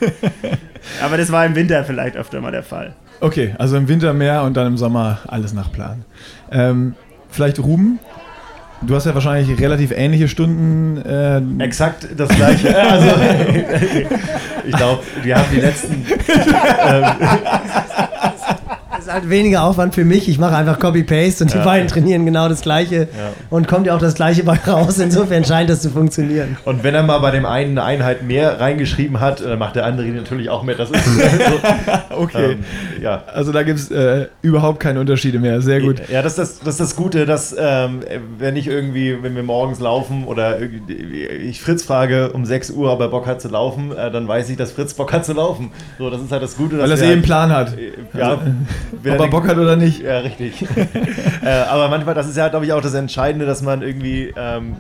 Aber 1.03 1.17
das 1.17 1.31
war 1.31 1.47
im 1.47 1.55
Winter 1.55 1.85
vielleicht 1.85 2.17
öfter 2.17 2.41
mal 2.41 2.51
der 2.51 2.65
Fall. 2.65 2.95
Okay, 3.21 3.55
also 3.57 3.77
im 3.77 3.87
Winter 3.89 4.13
mehr 4.13 4.43
und 4.43 4.57
dann 4.57 4.67
im 4.67 4.77
Sommer 4.77 5.21
alles 5.29 5.55
nach 5.55 5.71
Plan. 5.71 6.05
Ähm, 6.51 6.95
vielleicht 7.31 7.61
Ruben, 7.61 8.01
Du 8.83 8.95
hast 8.95 9.07
ja 9.07 9.15
wahrscheinlich 9.15 9.59
relativ 9.59 9.93
ähnliche 9.93 10.29
Stunden. 10.29 10.99
Äh 10.99 11.41
Exakt 11.63 12.07
das 12.15 12.29
gleiche. 12.29 12.77
also, 12.91 13.07
ich 14.67 14.77
glaube, 14.77 15.03
wir 15.23 15.37
haben 15.37 15.47
die 15.51 15.61
letzten. 15.61 16.05
Ähm, 16.87 17.05
ist 19.07 19.13
halt 19.13 19.29
weniger 19.29 19.65
Aufwand 19.65 19.95
für 19.95 20.05
mich. 20.05 20.29
Ich 20.29 20.39
mache 20.39 20.57
einfach 20.57 20.79
Copy-Paste 20.79 21.45
und 21.45 21.53
die 21.53 21.59
ja. 21.59 21.65
beiden 21.65 21.89
trainieren 21.89 22.25
genau 22.25 22.49
das 22.49 22.63
Gleiche 22.63 23.09
ja. 23.17 23.33
und 23.51 23.69
kommt 23.69 23.87
ja 23.87 23.95
auch 23.95 24.01
das 24.01 24.15
Gleiche 24.15 24.45
bei 24.45 24.59
raus. 24.67 24.99
Insofern 24.99 25.45
scheint 25.45 25.71
das 25.71 25.83
zu 25.83 25.91
funktionieren. 25.91 26.57
Und 26.65 26.83
wenn 26.83 26.95
er 26.95 27.03
mal 27.03 27.19
bei 27.19 27.31
dem 27.31 27.47
einen 27.47 27.79
eine 27.79 27.85
Einheit 27.85 28.23
mehr 28.23 28.61
reingeschrieben 28.61 29.21
hat, 29.21 29.41
dann 29.41 29.59
macht 29.59 29.77
der 29.77 29.85
andere 29.85 30.07
natürlich 30.09 30.49
auch 30.49 30.63
mehr. 30.63 30.75
Das 30.75 30.91
ist 30.91 31.05
so. 31.05 31.21
okay. 32.17 32.53
Ähm, 32.53 32.65
ja. 33.03 33.25
Also 33.33 33.53
da 33.53 33.63
gibt 33.63 33.79
es 33.79 33.91
äh, 33.91 34.29
überhaupt 34.43 34.81
keine 34.81 35.01
Unterschiede 35.01 35.39
mehr. 35.39 35.61
Sehr 35.61 35.81
gut. 35.81 36.03
Ja, 36.09 36.23
das 36.23 36.33
ist 36.33 36.39
das, 36.39 36.59
das, 36.61 36.75
ist 36.75 36.81
das 36.81 36.97
Gute, 36.97 37.27
dass 37.27 37.55
ähm, 37.59 38.01
wenn 38.39 38.57
ich 38.57 38.67
irgendwie, 38.67 39.23
wenn 39.23 39.35
wir 39.37 39.43
morgens 39.43 39.81
laufen 39.81 40.25
oder 40.25 40.59
ich 40.61 41.61
Fritz 41.61 41.83
frage 41.83 42.33
um 42.33 42.45
6 42.45 42.71
Uhr, 42.71 42.93
ob 42.93 43.01
er 43.01 43.09
Bock 43.09 43.27
hat 43.27 43.41
zu 43.41 43.49
laufen, 43.49 43.93
äh, 43.93 44.11
dann 44.11 44.27
weiß 44.27 44.49
ich, 44.51 44.57
dass 44.57 44.73
Fritz 44.73 44.95
Bock 44.95 45.13
hat 45.13 45.25
zu 45.25 45.33
laufen. 45.33 45.73
So, 45.99 46.11
das 46.11 46.23
ist 46.23 46.33
halt 46.33 46.43
das 46.43 46.57
Gute. 46.57 46.79
Weil 46.79 46.91
er 46.91 47.03
eh 47.03 47.13
einen 47.13 47.23
Plan 47.23 47.53
hat. 47.53 47.75
Ja, 48.17 48.31
also, 48.31 48.43
ob 48.99 49.07
er 49.07 49.29
Bock 49.29 49.47
hat 49.47 49.59
oder 49.59 49.77
nicht. 49.77 50.03
Ja, 50.03 50.19
richtig. 50.19 50.63
äh, 51.43 51.49
aber 51.49 51.89
manchmal, 51.89 52.15
das 52.15 52.29
ist 52.29 52.37
ja, 52.37 52.49
glaube 52.49 52.67
ich, 52.67 52.73
auch 52.73 52.81
das 52.81 52.95
Entscheidende, 52.95 53.47
dass 53.47 53.63
man 53.63 53.83
irgendwie 53.83 54.33
ähm, 54.37 54.77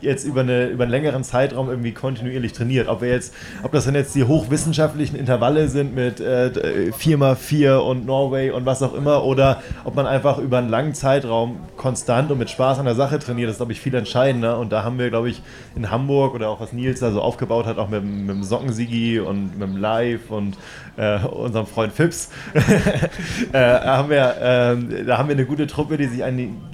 jetzt 0.00 0.24
über, 0.24 0.40
eine, 0.40 0.68
über 0.68 0.84
einen 0.84 0.90
längeren 0.90 1.24
Zeitraum 1.24 1.68
irgendwie 1.68 1.92
kontinuierlich 1.92 2.52
trainiert. 2.52 2.88
Ob 2.88 3.02
wir 3.02 3.10
jetzt, 3.10 3.34
ob 3.62 3.72
das 3.72 3.84
dann 3.84 3.94
jetzt 3.94 4.14
die 4.14 4.24
hochwissenschaftlichen 4.24 5.16
Intervalle 5.16 5.68
sind 5.68 5.94
mit 5.94 6.20
äh, 6.20 6.90
4x4 6.98 7.76
und 7.76 8.06
Norway 8.06 8.50
und 8.50 8.66
was 8.66 8.82
auch 8.82 8.94
immer, 8.94 9.24
oder 9.24 9.62
ob 9.84 9.94
man 9.94 10.06
einfach 10.06 10.38
über 10.38 10.58
einen 10.58 10.68
langen 10.68 10.94
Zeitraum 10.94 11.56
konstant 11.76 12.30
und 12.30 12.38
mit 12.38 12.50
Spaß 12.50 12.78
an 12.78 12.84
der 12.84 12.94
Sache 12.94 13.18
trainiert, 13.18 13.48
das 13.48 13.54
ist, 13.54 13.58
glaube 13.58 13.72
ich, 13.72 13.80
viel 13.80 13.94
entscheidender. 13.94 14.58
Und 14.58 14.72
da 14.72 14.84
haben 14.84 14.98
wir, 14.98 15.10
glaube 15.10 15.28
ich, 15.28 15.42
in 15.74 15.90
Hamburg 15.90 16.34
oder 16.34 16.48
auch 16.48 16.60
was 16.60 16.72
Nils 16.72 17.00
da 17.00 17.10
so 17.10 17.20
aufgebaut 17.20 17.66
hat, 17.66 17.78
auch 17.78 17.88
mit, 17.88 18.04
mit 18.04 18.28
dem 18.28 18.42
Sockensigi 18.42 19.20
und 19.20 19.58
mit 19.58 19.68
dem 19.68 19.76
Live 19.76 20.30
und 20.30 20.56
äh, 20.96 21.18
unserem 21.26 21.66
Freund 21.66 21.92
Phipps, 21.92 22.30
äh, 23.52 23.58
haben 23.58 24.08
wir, 24.08 24.36
äh, 24.40 25.04
da 25.04 25.18
haben 25.18 25.28
wir 25.28 25.34
eine 25.34 25.46
gute 25.46 25.66
Truppe, 25.66 25.96
die 25.96 26.06
sich 26.06 26.22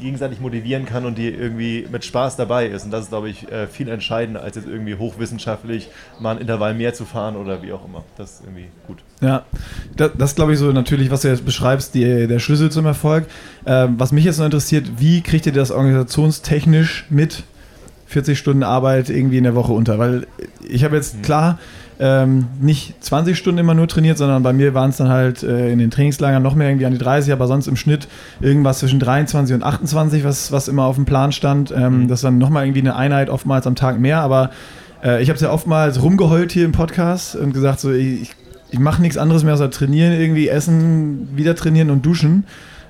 gegenseitig 0.01 0.41
motivieren 0.41 0.87
kann 0.87 1.05
und 1.05 1.18
die 1.18 1.29
irgendwie 1.29 1.87
mit 1.91 2.05
Spaß 2.05 2.37
dabei 2.37 2.66
ist. 2.66 2.85
Und 2.85 2.91
das 2.91 3.05
ist, 3.05 3.09
glaube 3.09 3.29
ich, 3.29 3.51
äh, 3.51 3.66
viel 3.66 3.89
entscheidender, 3.89 4.43
als 4.43 4.57
jetzt 4.57 4.68
irgendwie 4.68 4.95
hochwissenschaftlich 4.95 5.89
mal 6.20 6.37
ein 6.37 6.41
Intervall 6.41 6.75
mehr 6.75 6.95
zu 6.95 7.05
fahren 7.05 7.37
oder 7.37 7.62
wie 7.62 7.73
auch 7.73 7.85
immer. 7.85 8.05
Das 8.16 8.33
ist 8.33 8.43
irgendwie 8.45 8.68
gut. 8.87 8.99
Ja, 9.20 9.45
das, 9.97 10.12
das 10.16 10.35
glaube 10.35 10.53
ich 10.53 10.59
so 10.59 10.73
natürlich, 10.73 11.11
was 11.11 11.23
du 11.23 11.29
jetzt 11.29 11.45
beschreibst, 11.45 11.95
die, 11.95 12.27
der 12.27 12.39
Schlüssel 12.39 12.70
zum 12.70 12.87
Erfolg. 12.87 13.27
Ähm, 13.66 13.95
was 13.99 14.12
mich 14.12 14.25
jetzt 14.25 14.39
noch 14.39 14.47
interessiert, 14.47 14.87
wie 14.99 15.20
kriegt 15.20 15.47
ihr 15.47 15.53
das 15.53 15.70
organisationstechnisch 15.70 17.07
mit 17.11 17.45
40 18.07 18.39
Stunden 18.39 18.62
Arbeit 18.62 19.11
irgendwie 19.11 19.39
in 19.39 19.45
der 19.45 19.55
Woche 19.55 19.73
unter? 19.73 19.99
Weil 19.99 20.27
ich 20.68 20.85
habe 20.85 20.97
jetzt, 20.97 21.14
hm. 21.14 21.23
klar, 21.23 21.59
ähm, 22.03 22.47
nicht 22.61 22.95
20 23.05 23.39
Stunden 23.39 23.59
immer 23.59 23.75
nur 23.75 23.87
trainiert, 23.87 24.19
sondern 24.19 24.43
bei 24.43 24.53
mir 24.53 24.75
waren 24.75 24.91
es 24.91 24.97
dann 24.97 25.09
halt 25.09 25.45
äh, 25.45 25.71
in 25.71 25.79
den 25.79 25.93
Trainingslagern 25.93 26.43
noch 26.43 26.57
mehr 26.57 26.69
irgendwie 26.69 26.87
an 26.87 26.91
die 26.91 26.99
30, 26.99 27.33
aber 27.33 27.47
sonst 27.47 27.69
im 27.69 27.77
Schnitt 27.77 28.09
irgendwas 28.41 28.81
zwischen 28.81 28.99
23 28.99 29.55
und 29.55 29.63
28, 29.63 30.25
was, 30.25 30.51
was 30.51 30.67
immer 30.67 30.85
auf 30.85 30.97
dem 30.97 31.05
Plan 31.05 31.31
stand. 31.31 31.71
Ähm, 31.71 32.03
mhm. 32.03 32.09
Das 32.09 32.19
ist 32.19 32.25
dann 32.25 32.39
nochmal 32.39 32.65
irgendwie 32.67 32.81
eine 32.81 32.97
Einheit, 32.97 33.31
oftmals 33.31 33.69
am 33.69 33.77
Tag 33.77 34.01
mehr, 34.01 34.19
aber 34.19 34.51
äh, 35.05 35.23
ich 35.23 35.29
habe 35.29 35.37
es 35.37 35.43
ja 35.43 35.53
oftmals 35.53 36.03
rumgeheult 36.03 36.51
hier 36.51 36.65
im 36.65 36.73
Podcast 36.73 37.37
und 37.37 37.55
gesagt, 37.55 37.79
so 37.79 37.93
ich, 37.93 38.33
ich 38.73 38.79
mache 38.81 39.01
nichts 39.01 39.17
anderes 39.17 39.45
mehr, 39.45 39.55
außer 39.55 39.71
trainieren, 39.71 40.13
irgendwie 40.13 40.49
essen, 40.49 41.29
wieder 41.37 41.55
trainieren 41.55 41.91
und 41.91 42.05
duschen. 42.05 42.47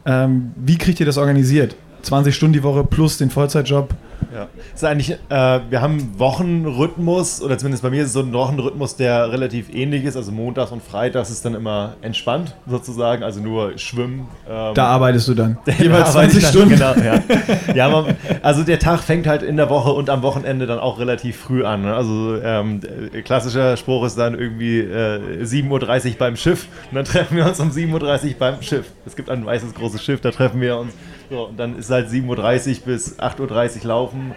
Ähm, 0.07 0.53
wie 0.57 0.79
kriegt 0.79 1.01
ihr 1.01 1.07
das 1.07 1.19
organisiert? 1.19 1.77
20 2.03 2.35
Stunden 2.35 2.53
die 2.53 2.63
Woche 2.63 2.85
plus 2.85 3.19
den 3.19 3.31
Vollzeitjob? 3.31 3.95
Ja. 4.33 4.49
ist 4.75 4.85
eigentlich, 4.85 5.11
äh, 5.11 5.61
wir 5.69 5.81
haben 5.81 5.99
einen 5.99 6.19
Wochenrhythmus, 6.19 7.43
oder 7.43 7.59
zumindest 7.59 7.83
bei 7.83 7.91
mir 7.91 8.03
ist 8.03 8.09
es 8.09 8.13
so 8.15 8.21
ein 8.21 8.33
Wochenrhythmus, 8.33 8.97
der 8.97 9.31
relativ 9.31 9.73
ähnlich 9.75 10.05
ist. 10.05 10.17
Also 10.17 10.33
montags 10.33 10.73
und 10.73 10.83
freitags 10.83 11.31
ist 11.31 11.45
dann 11.45 11.55
immer 11.55 11.95
entspannt 12.03 12.55
sozusagen, 12.67 13.23
also 13.23 13.41
nur 13.41 13.79
Schwimmen. 13.79 14.29
Ähm, 14.49 14.75
da 14.75 14.87
arbeitest 14.87 15.29
du 15.29 15.35
dann. 15.35 15.59
Jeweils 15.79 16.13
20 16.13 16.47
Stunden. 16.47 16.71
Genau, 16.71 16.95
ja. 16.95 17.23
ja 17.75 17.89
man, 17.89 18.17
also 18.43 18.63
der 18.63 18.79
Tag 18.79 19.01
fängt 19.01 19.27
halt 19.27 19.43
in 19.43 19.57
der 19.57 19.69
Woche 19.69 19.91
und 19.91 20.09
am 20.09 20.23
Wochenende 20.23 20.67
dann 20.67 20.79
auch 20.79 20.99
relativ 20.99 21.37
früh 21.37 21.65
an. 21.65 21.83
Ne? 21.83 21.95
Also 21.95 22.41
ähm, 22.43 22.81
klassischer 23.25 23.77
Spruch 23.77 24.05
ist 24.07 24.17
dann 24.17 24.39
irgendwie 24.39 24.81
äh, 24.81 25.43
7.30 25.43 26.13
Uhr 26.13 26.19
beim 26.19 26.37
Schiff 26.37 26.69
und 26.91 26.97
dann 26.97 27.05
treffen 27.05 27.37
wir 27.37 27.47
uns 27.47 27.61
um 27.61 27.71
7.30 27.71 27.93
Uhr 28.25 28.35
beim 28.39 28.63
Schiff. 28.63 28.87
Es 29.05 29.17
gibt 29.17 29.31
ein 29.31 29.45
weißes 29.45 29.75
großes 29.75 30.03
Schiff, 30.03 30.21
da 30.21 30.31
treffen 30.31 30.61
wir 30.61 30.79
uns. 30.79 30.93
So, 31.33 31.47
und 31.47 31.59
dann 31.59 31.79
ist 31.79 31.89
halt 31.89 32.11
7.30 32.11 32.81
Uhr 32.81 32.85
bis 32.85 33.19
8.30 33.19 33.81
Uhr 33.81 33.89
laufen 33.89 34.35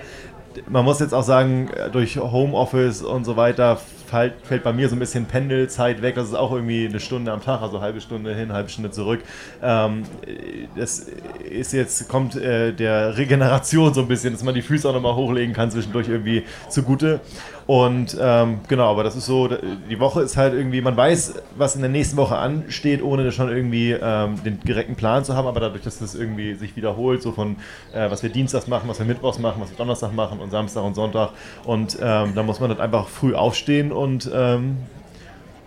man 0.69 0.85
muss 0.85 0.99
jetzt 0.99 1.13
auch 1.13 1.23
sagen, 1.23 1.69
durch 1.91 2.17
Homeoffice 2.17 3.01
und 3.01 3.25
so 3.25 3.35
weiter 3.35 3.77
fällt, 4.07 4.33
fällt 4.43 4.63
bei 4.63 4.73
mir 4.73 4.87
so 4.89 4.95
ein 4.95 4.99
bisschen 4.99 5.25
Pendelzeit 5.25 6.01
weg. 6.01 6.15
Das 6.15 6.27
ist 6.27 6.33
auch 6.33 6.51
irgendwie 6.51 6.85
eine 6.85 6.99
Stunde 6.99 7.31
am 7.31 7.41
Tag, 7.41 7.61
also 7.61 7.81
halbe 7.81 8.01
Stunde 8.01 8.33
hin, 8.33 8.53
halbe 8.53 8.69
Stunde 8.69 8.91
zurück. 8.91 9.21
Ähm, 9.61 10.03
das 10.75 11.07
ist 11.49 11.73
jetzt, 11.73 12.07
kommt 12.07 12.35
äh, 12.35 12.71
der 12.71 13.17
Regeneration 13.17 13.93
so 13.93 14.01
ein 14.01 14.07
bisschen, 14.07 14.33
dass 14.33 14.43
man 14.43 14.55
die 14.55 14.61
Füße 14.61 14.87
auch 14.87 14.93
nochmal 14.93 15.15
hochlegen 15.15 15.53
kann, 15.53 15.71
zwischendurch 15.71 16.07
irgendwie 16.07 16.43
zugute. 16.69 17.19
Und 17.67 18.15
ähm, 18.21 18.59
genau, 18.67 18.91
aber 18.91 19.03
das 19.03 19.15
ist 19.15 19.25
so, 19.25 19.47
die 19.47 19.99
Woche 19.99 20.21
ist 20.21 20.37
halt 20.37 20.53
irgendwie, 20.53 20.81
man 20.81 20.95
weiß, 20.95 21.33
was 21.57 21.75
in 21.75 21.81
der 21.81 21.89
nächsten 21.89 22.15
Woche 22.15 22.37
ansteht, 22.37 23.01
ohne 23.01 23.31
schon 23.31 23.49
irgendwie 23.49 23.91
ähm, 23.91 24.35
den 24.43 24.59
direkten 24.59 24.95
Plan 24.95 25.25
zu 25.25 25.35
haben, 25.35 25.47
aber 25.47 25.59
dadurch, 25.59 25.83
dass 25.83 25.97
das 25.97 26.13
irgendwie 26.13 26.53
sich 26.53 26.75
wiederholt, 26.75 27.23
so 27.23 27.31
von 27.31 27.55
äh, 27.91 28.09
was 28.11 28.21
wir 28.21 28.29
Dienstags 28.29 28.67
machen, 28.67 28.87
was 28.87 28.99
wir 28.99 29.07
Mittwochs 29.07 29.39
machen, 29.39 29.59
was 29.61 29.71
wir 29.71 29.77
Donnerstag 29.77 30.13
machen 30.13 30.39
und 30.39 30.51
Samstag 30.51 30.83
und 30.83 30.93
Sonntag. 30.93 31.31
Und 31.63 31.97
ähm, 31.99 32.33
da 32.35 32.43
muss 32.43 32.59
man 32.59 32.69
dann 32.69 32.79
einfach 32.79 33.07
früh 33.07 33.33
aufstehen 33.33 33.91
und 33.91 34.29
ähm, 34.31 34.77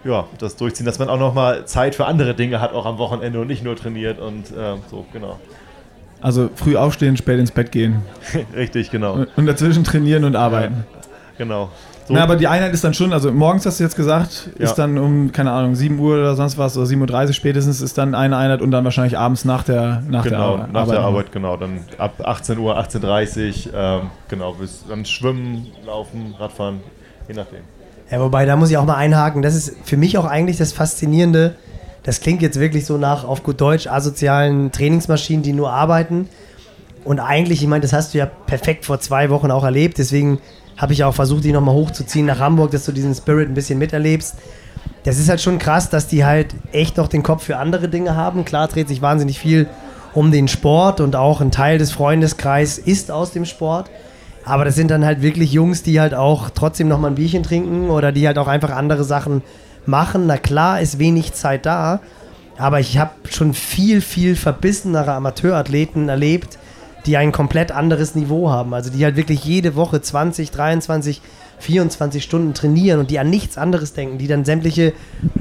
ja, 0.04 0.26
das 0.38 0.54
durchziehen, 0.54 0.86
dass 0.86 1.00
man 1.00 1.08
auch 1.08 1.18
nochmal 1.18 1.66
Zeit 1.66 1.96
für 1.96 2.06
andere 2.06 2.34
Dinge 2.34 2.60
hat, 2.60 2.72
auch 2.74 2.86
am 2.86 2.98
Wochenende 2.98 3.40
und 3.40 3.48
nicht 3.48 3.64
nur 3.64 3.74
trainiert 3.74 4.20
und 4.20 4.52
äh, 4.52 4.76
so, 4.88 5.04
genau. 5.12 5.40
Also 6.20 6.48
früh 6.54 6.76
aufstehen, 6.76 7.16
spät 7.16 7.40
ins 7.40 7.50
Bett 7.50 7.72
gehen. 7.72 8.02
Richtig, 8.56 8.92
genau. 8.92 9.26
Und 9.36 9.46
dazwischen 9.46 9.82
trainieren 9.82 10.22
und 10.24 10.36
arbeiten. 10.36 10.84
Ja. 10.92 10.97
Genau. 11.38 11.70
So. 12.06 12.14
Na, 12.14 12.22
aber 12.22 12.36
die 12.36 12.48
Einheit 12.48 12.72
ist 12.72 12.84
dann 12.84 12.94
schon, 12.94 13.12
also 13.12 13.30
morgens 13.30 13.66
hast 13.66 13.80
du 13.80 13.84
jetzt 13.84 13.94
gesagt, 13.94 14.50
ja. 14.58 14.64
ist 14.64 14.74
dann 14.74 14.96
um, 14.98 15.30
keine 15.30 15.52
Ahnung, 15.52 15.74
7 15.74 15.98
Uhr 15.98 16.14
oder 16.14 16.34
sonst 16.34 16.56
was, 16.56 16.76
oder 16.76 16.86
7.30 16.86 17.26
Uhr 17.26 17.32
spätestens 17.34 17.80
ist 17.80 17.98
dann 17.98 18.14
eine 18.14 18.36
Einheit 18.36 18.62
und 18.62 18.70
dann 18.70 18.82
wahrscheinlich 18.84 19.18
abends 19.18 19.44
nach 19.44 19.62
der, 19.62 20.02
nach 20.08 20.24
genau, 20.24 20.56
der 20.56 20.64
Arbeit. 20.64 20.72
Nach 20.72 20.88
der 20.88 21.00
Arbeit, 21.00 21.32
genau. 21.32 21.56
Dann 21.56 21.80
ab 21.98 22.14
18 22.24 22.58
Uhr, 22.58 22.78
18.30 22.78 23.68
Uhr, 23.68 23.74
ähm, 23.74 24.00
genau, 24.28 24.52
bis 24.54 24.84
dann 24.88 25.04
schwimmen, 25.04 25.66
laufen, 25.84 26.34
Radfahren, 26.38 26.80
je 27.28 27.34
nachdem. 27.34 27.60
Ja, 28.10 28.20
wobei, 28.20 28.46
da 28.46 28.56
muss 28.56 28.70
ich 28.70 28.78
auch 28.78 28.86
mal 28.86 28.96
einhaken, 28.96 29.42
das 29.42 29.54
ist 29.54 29.76
für 29.84 29.98
mich 29.98 30.16
auch 30.16 30.24
eigentlich 30.24 30.56
das 30.56 30.72
Faszinierende, 30.72 31.56
das 32.04 32.20
klingt 32.20 32.40
jetzt 32.40 32.58
wirklich 32.58 32.86
so 32.86 32.96
nach, 32.96 33.24
auf 33.24 33.42
gut 33.42 33.60
Deutsch, 33.60 33.86
asozialen 33.86 34.72
Trainingsmaschinen, 34.72 35.42
die 35.42 35.52
nur 35.52 35.70
arbeiten. 35.70 36.26
Und 37.04 37.20
eigentlich, 37.20 37.60
ich 37.62 37.68
meine, 37.68 37.82
das 37.82 37.92
hast 37.92 38.14
du 38.14 38.18
ja 38.18 38.24
perfekt 38.24 38.86
vor 38.86 38.98
zwei 39.00 39.28
Wochen 39.28 39.50
auch 39.50 39.64
erlebt, 39.64 39.98
deswegen 39.98 40.38
habe 40.78 40.92
ich 40.92 41.04
auch 41.04 41.14
versucht, 41.14 41.44
die 41.44 41.52
nochmal 41.52 41.74
hochzuziehen 41.74 42.26
nach 42.26 42.38
Hamburg, 42.38 42.70
dass 42.70 42.86
du 42.86 42.92
diesen 42.92 43.14
Spirit 43.14 43.48
ein 43.48 43.54
bisschen 43.54 43.78
miterlebst. 43.78 44.36
Das 45.04 45.18
ist 45.18 45.28
halt 45.28 45.40
schon 45.40 45.58
krass, 45.58 45.90
dass 45.90 46.06
die 46.06 46.24
halt 46.24 46.54
echt 46.72 46.96
noch 46.96 47.08
den 47.08 47.22
Kopf 47.22 47.44
für 47.44 47.58
andere 47.58 47.88
Dinge 47.88 48.16
haben. 48.16 48.44
Klar 48.44 48.68
dreht 48.68 48.88
sich 48.88 49.02
wahnsinnig 49.02 49.38
viel 49.38 49.68
um 50.14 50.32
den 50.32 50.48
Sport 50.48 51.00
und 51.00 51.16
auch 51.16 51.40
ein 51.40 51.50
Teil 51.50 51.78
des 51.78 51.92
Freundeskreises 51.92 52.78
ist 52.78 53.10
aus 53.10 53.32
dem 53.32 53.44
Sport. 53.44 53.90
Aber 54.44 54.64
das 54.64 54.76
sind 54.76 54.90
dann 54.90 55.04
halt 55.04 55.20
wirklich 55.20 55.52
Jungs, 55.52 55.82
die 55.82 56.00
halt 56.00 56.14
auch 56.14 56.50
trotzdem 56.50 56.88
nochmal 56.88 57.10
ein 57.10 57.16
Bierchen 57.16 57.42
trinken 57.42 57.90
oder 57.90 58.12
die 58.12 58.26
halt 58.26 58.38
auch 58.38 58.48
einfach 58.48 58.70
andere 58.70 59.04
Sachen 59.04 59.42
machen. 59.84 60.26
Na 60.26 60.38
klar, 60.38 60.80
ist 60.80 60.98
wenig 60.98 61.34
Zeit 61.34 61.66
da. 61.66 62.00
Aber 62.56 62.80
ich 62.80 62.98
habe 62.98 63.12
schon 63.30 63.52
viel, 63.52 64.00
viel 64.00 64.36
verbissenere 64.36 65.12
Amateurathleten 65.12 66.08
erlebt, 66.08 66.58
die 67.08 67.16
ein 67.16 67.32
komplett 67.32 67.72
anderes 67.72 68.14
Niveau 68.14 68.50
haben. 68.50 68.74
Also 68.74 68.90
die 68.90 69.02
halt 69.02 69.16
wirklich 69.16 69.42
jede 69.42 69.74
Woche 69.76 70.02
20, 70.02 70.50
23, 70.50 71.22
24 71.58 72.22
Stunden 72.22 72.52
trainieren 72.52 73.00
und 73.00 73.10
die 73.10 73.18
an 73.18 73.30
nichts 73.30 73.56
anderes 73.56 73.94
denken, 73.94 74.18
die 74.18 74.26
dann 74.26 74.44
sämtliche 74.44 74.92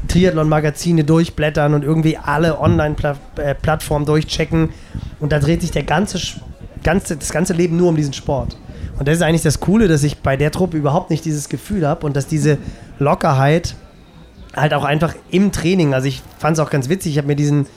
Triathlon-Magazine 0.07 1.03
durchblättern 1.03 1.73
und 1.73 1.83
irgendwie 1.83 2.17
alle 2.17 2.59
Online-Plattformen 2.61 4.05
durchchecken. 4.05 4.69
Und 5.19 5.33
da 5.33 5.39
dreht 5.39 5.59
sich 5.59 5.71
der 5.71 5.83
ganze, 5.83 6.19
ganze, 6.83 7.17
das 7.17 7.31
ganze 7.31 7.51
Leben 7.51 7.75
nur 7.75 7.89
um 7.89 7.97
diesen 7.97 8.13
Sport. 8.13 8.57
Und 8.97 9.09
das 9.09 9.17
ist 9.17 9.21
eigentlich 9.21 9.43
das 9.43 9.59
Coole, 9.59 9.89
dass 9.89 10.03
ich 10.03 10.19
bei 10.19 10.37
der 10.37 10.51
Truppe 10.51 10.77
überhaupt 10.77 11.09
nicht 11.09 11.25
dieses 11.25 11.49
Gefühl 11.49 11.85
habe 11.85 12.05
und 12.05 12.15
dass 12.15 12.27
diese 12.27 12.59
Lockerheit 12.97 13.75
halt 14.55 14.73
auch 14.73 14.85
einfach 14.85 15.15
im 15.31 15.51
Training, 15.51 15.93
also 15.93 16.07
ich 16.07 16.21
fand 16.39 16.57
es 16.57 16.63
auch 16.63 16.69
ganz 16.69 16.87
witzig, 16.87 17.11
ich 17.11 17.17
habe 17.17 17.27
mir 17.27 17.35
diesen 17.35 17.67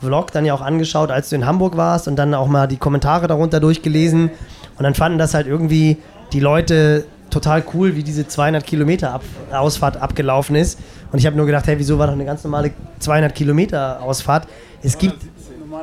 Vlog 0.00 0.32
dann 0.32 0.44
ja 0.44 0.54
auch 0.54 0.60
angeschaut, 0.60 1.10
als 1.10 1.30
du 1.30 1.36
in 1.36 1.46
Hamburg 1.46 1.76
warst 1.76 2.08
und 2.08 2.16
dann 2.16 2.34
auch 2.34 2.48
mal 2.48 2.66
die 2.66 2.76
Kommentare 2.76 3.26
darunter 3.26 3.60
durchgelesen 3.60 4.30
und 4.76 4.82
dann 4.82 4.94
fanden 4.94 5.18
das 5.18 5.34
halt 5.34 5.46
irgendwie 5.46 5.98
die 6.32 6.40
Leute 6.40 7.04
total 7.30 7.64
cool, 7.74 7.96
wie 7.96 8.02
diese 8.02 8.26
200 8.28 8.64
Kilometer 8.64 9.12
Ab 9.12 9.22
Ausfahrt 9.52 9.96
abgelaufen 9.96 10.56
ist 10.56 10.78
und 11.12 11.18
ich 11.18 11.26
habe 11.26 11.36
nur 11.36 11.46
gedacht, 11.46 11.66
hey, 11.66 11.78
wieso 11.78 11.98
war 11.98 12.06
doch 12.06 12.14
eine 12.14 12.24
ganz 12.24 12.44
normale 12.44 12.72
200 12.98 13.34
Kilometer 13.34 14.02
Ausfahrt? 14.02 14.46
Es 14.82 14.98
gibt 14.98 15.16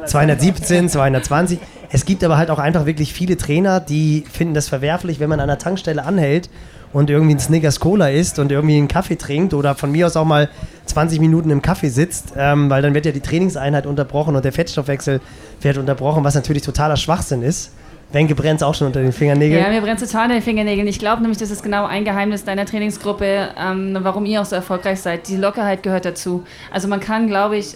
217, 0.06 0.90
220. 0.90 1.60
Es 1.90 2.06
gibt 2.06 2.24
aber 2.24 2.38
halt 2.38 2.50
auch 2.50 2.60
einfach 2.60 2.86
wirklich 2.86 3.14
viele 3.14 3.38
Trainer, 3.38 3.80
die 3.80 4.24
finden 4.32 4.54
das 4.54 4.70
verwerflich, 4.70 5.20
wenn 5.20 5.30
man 5.30 5.40
an 5.40 5.48
der 5.48 5.58
Tankstelle 5.58 6.04
anhält 6.06 6.50
und 6.94 7.10
irgendwie 7.10 7.36
ein 7.36 7.40
Snickers 7.40 7.80
Cola 7.80 8.10
isst 8.10 8.40
und 8.40 8.52
irgendwie 8.52 8.78
einen 8.78 8.88
Kaffee 8.88 9.16
trinkt 9.16 9.54
oder 9.54 9.76
von 9.76 9.92
mir 9.92 10.08
aus 10.08 10.16
auch 10.16 10.26
mal 10.26 10.50
20 10.86 11.20
Minuten 11.20 11.50
im 11.50 11.62
Kaffee 11.62 11.90
sitzt, 11.90 12.34
ähm, 12.38 12.70
weil 12.70 12.82
dann 12.82 12.94
wird 12.94 13.06
ja 13.06 13.12
die 13.12 13.22
Trainingseinheit 13.22 13.86
unterbrochen 13.86 14.36
und 14.36 14.44
der 14.44 14.52
Fettstoffwechsel 14.52 15.22
wird 15.62 15.78
unterbrochen, 15.78 16.24
was 16.24 16.36
natürlich 16.36 16.64
totaler 16.64 16.98
Schwachsinn 16.98 17.42
ist. 17.42 17.72
Wenke 18.12 18.36
brennt 18.36 18.58
es 18.60 18.64
auch 18.64 18.76
schon 18.76 18.88
unter 18.88 19.02
den 19.02 19.14
Fingernägeln. 19.14 19.64
Ja, 19.64 19.70
mir 19.70 19.82
brennt 19.82 20.00
total 20.02 20.24
unter 20.24 20.36
den 20.36 20.44
Fingernägeln. 20.44 20.88
Ich 20.88 21.00
glaube 21.00 21.22
nämlich, 21.22 21.38
das 21.38 21.50
ist 21.50 21.64
genau 21.64 21.86
ein 21.86 22.04
Geheimnis 22.04 22.44
deiner 22.44 22.66
Trainingsgruppe, 22.66 23.50
ähm, 23.58 23.98
warum 24.02 24.26
ihr 24.26 24.42
auch 24.42 24.46
so 24.46 24.56
erfolgreich 24.56 25.00
seid. 25.00 25.30
Die 25.30 25.38
Lockerheit 25.38 25.82
gehört 25.82 26.04
dazu. 26.04 26.44
Also 26.72 26.90
man 26.90 27.00
kann, 27.00 27.28
glaube 27.28 27.58
ich, 27.58 27.76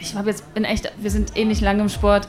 ich 0.00 0.14
habe 0.14 0.30
jetzt 0.30 0.54
bin 0.54 0.64
echt, 0.64 0.92
wir 0.98 1.10
sind 1.10 1.36
ähnlich 1.36 1.60
lange 1.60 1.82
im 1.82 1.88
Sport. 1.88 2.28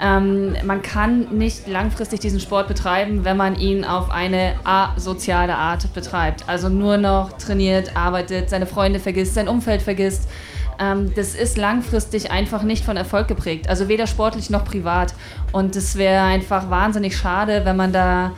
Ähm, 0.00 0.54
man 0.64 0.82
kann 0.82 1.36
nicht 1.36 1.66
langfristig 1.66 2.20
diesen 2.20 2.40
Sport 2.40 2.68
betreiben, 2.68 3.24
wenn 3.24 3.36
man 3.36 3.58
ihn 3.58 3.84
auf 3.84 4.10
eine 4.10 4.54
asoziale 4.64 5.54
Art 5.54 5.92
betreibt. 5.94 6.48
Also 6.48 6.68
nur 6.68 6.98
noch 6.98 7.32
trainiert, 7.38 7.96
arbeitet, 7.96 8.50
seine 8.50 8.66
Freunde 8.66 9.00
vergisst, 9.00 9.34
sein 9.34 9.48
Umfeld 9.48 9.82
vergisst. 9.82 10.28
Ähm, 10.78 11.12
das 11.14 11.34
ist 11.34 11.56
langfristig 11.56 12.30
einfach 12.30 12.62
nicht 12.62 12.84
von 12.84 12.96
Erfolg 12.96 13.28
geprägt. 13.28 13.68
Also 13.68 13.88
weder 13.88 14.06
sportlich 14.06 14.50
noch 14.50 14.64
privat. 14.64 15.14
Und 15.52 15.74
es 15.76 15.96
wäre 15.96 16.22
einfach 16.22 16.68
wahnsinnig 16.68 17.16
schade, 17.16 17.62
wenn 17.64 17.76
man 17.76 17.92
da 17.92 18.32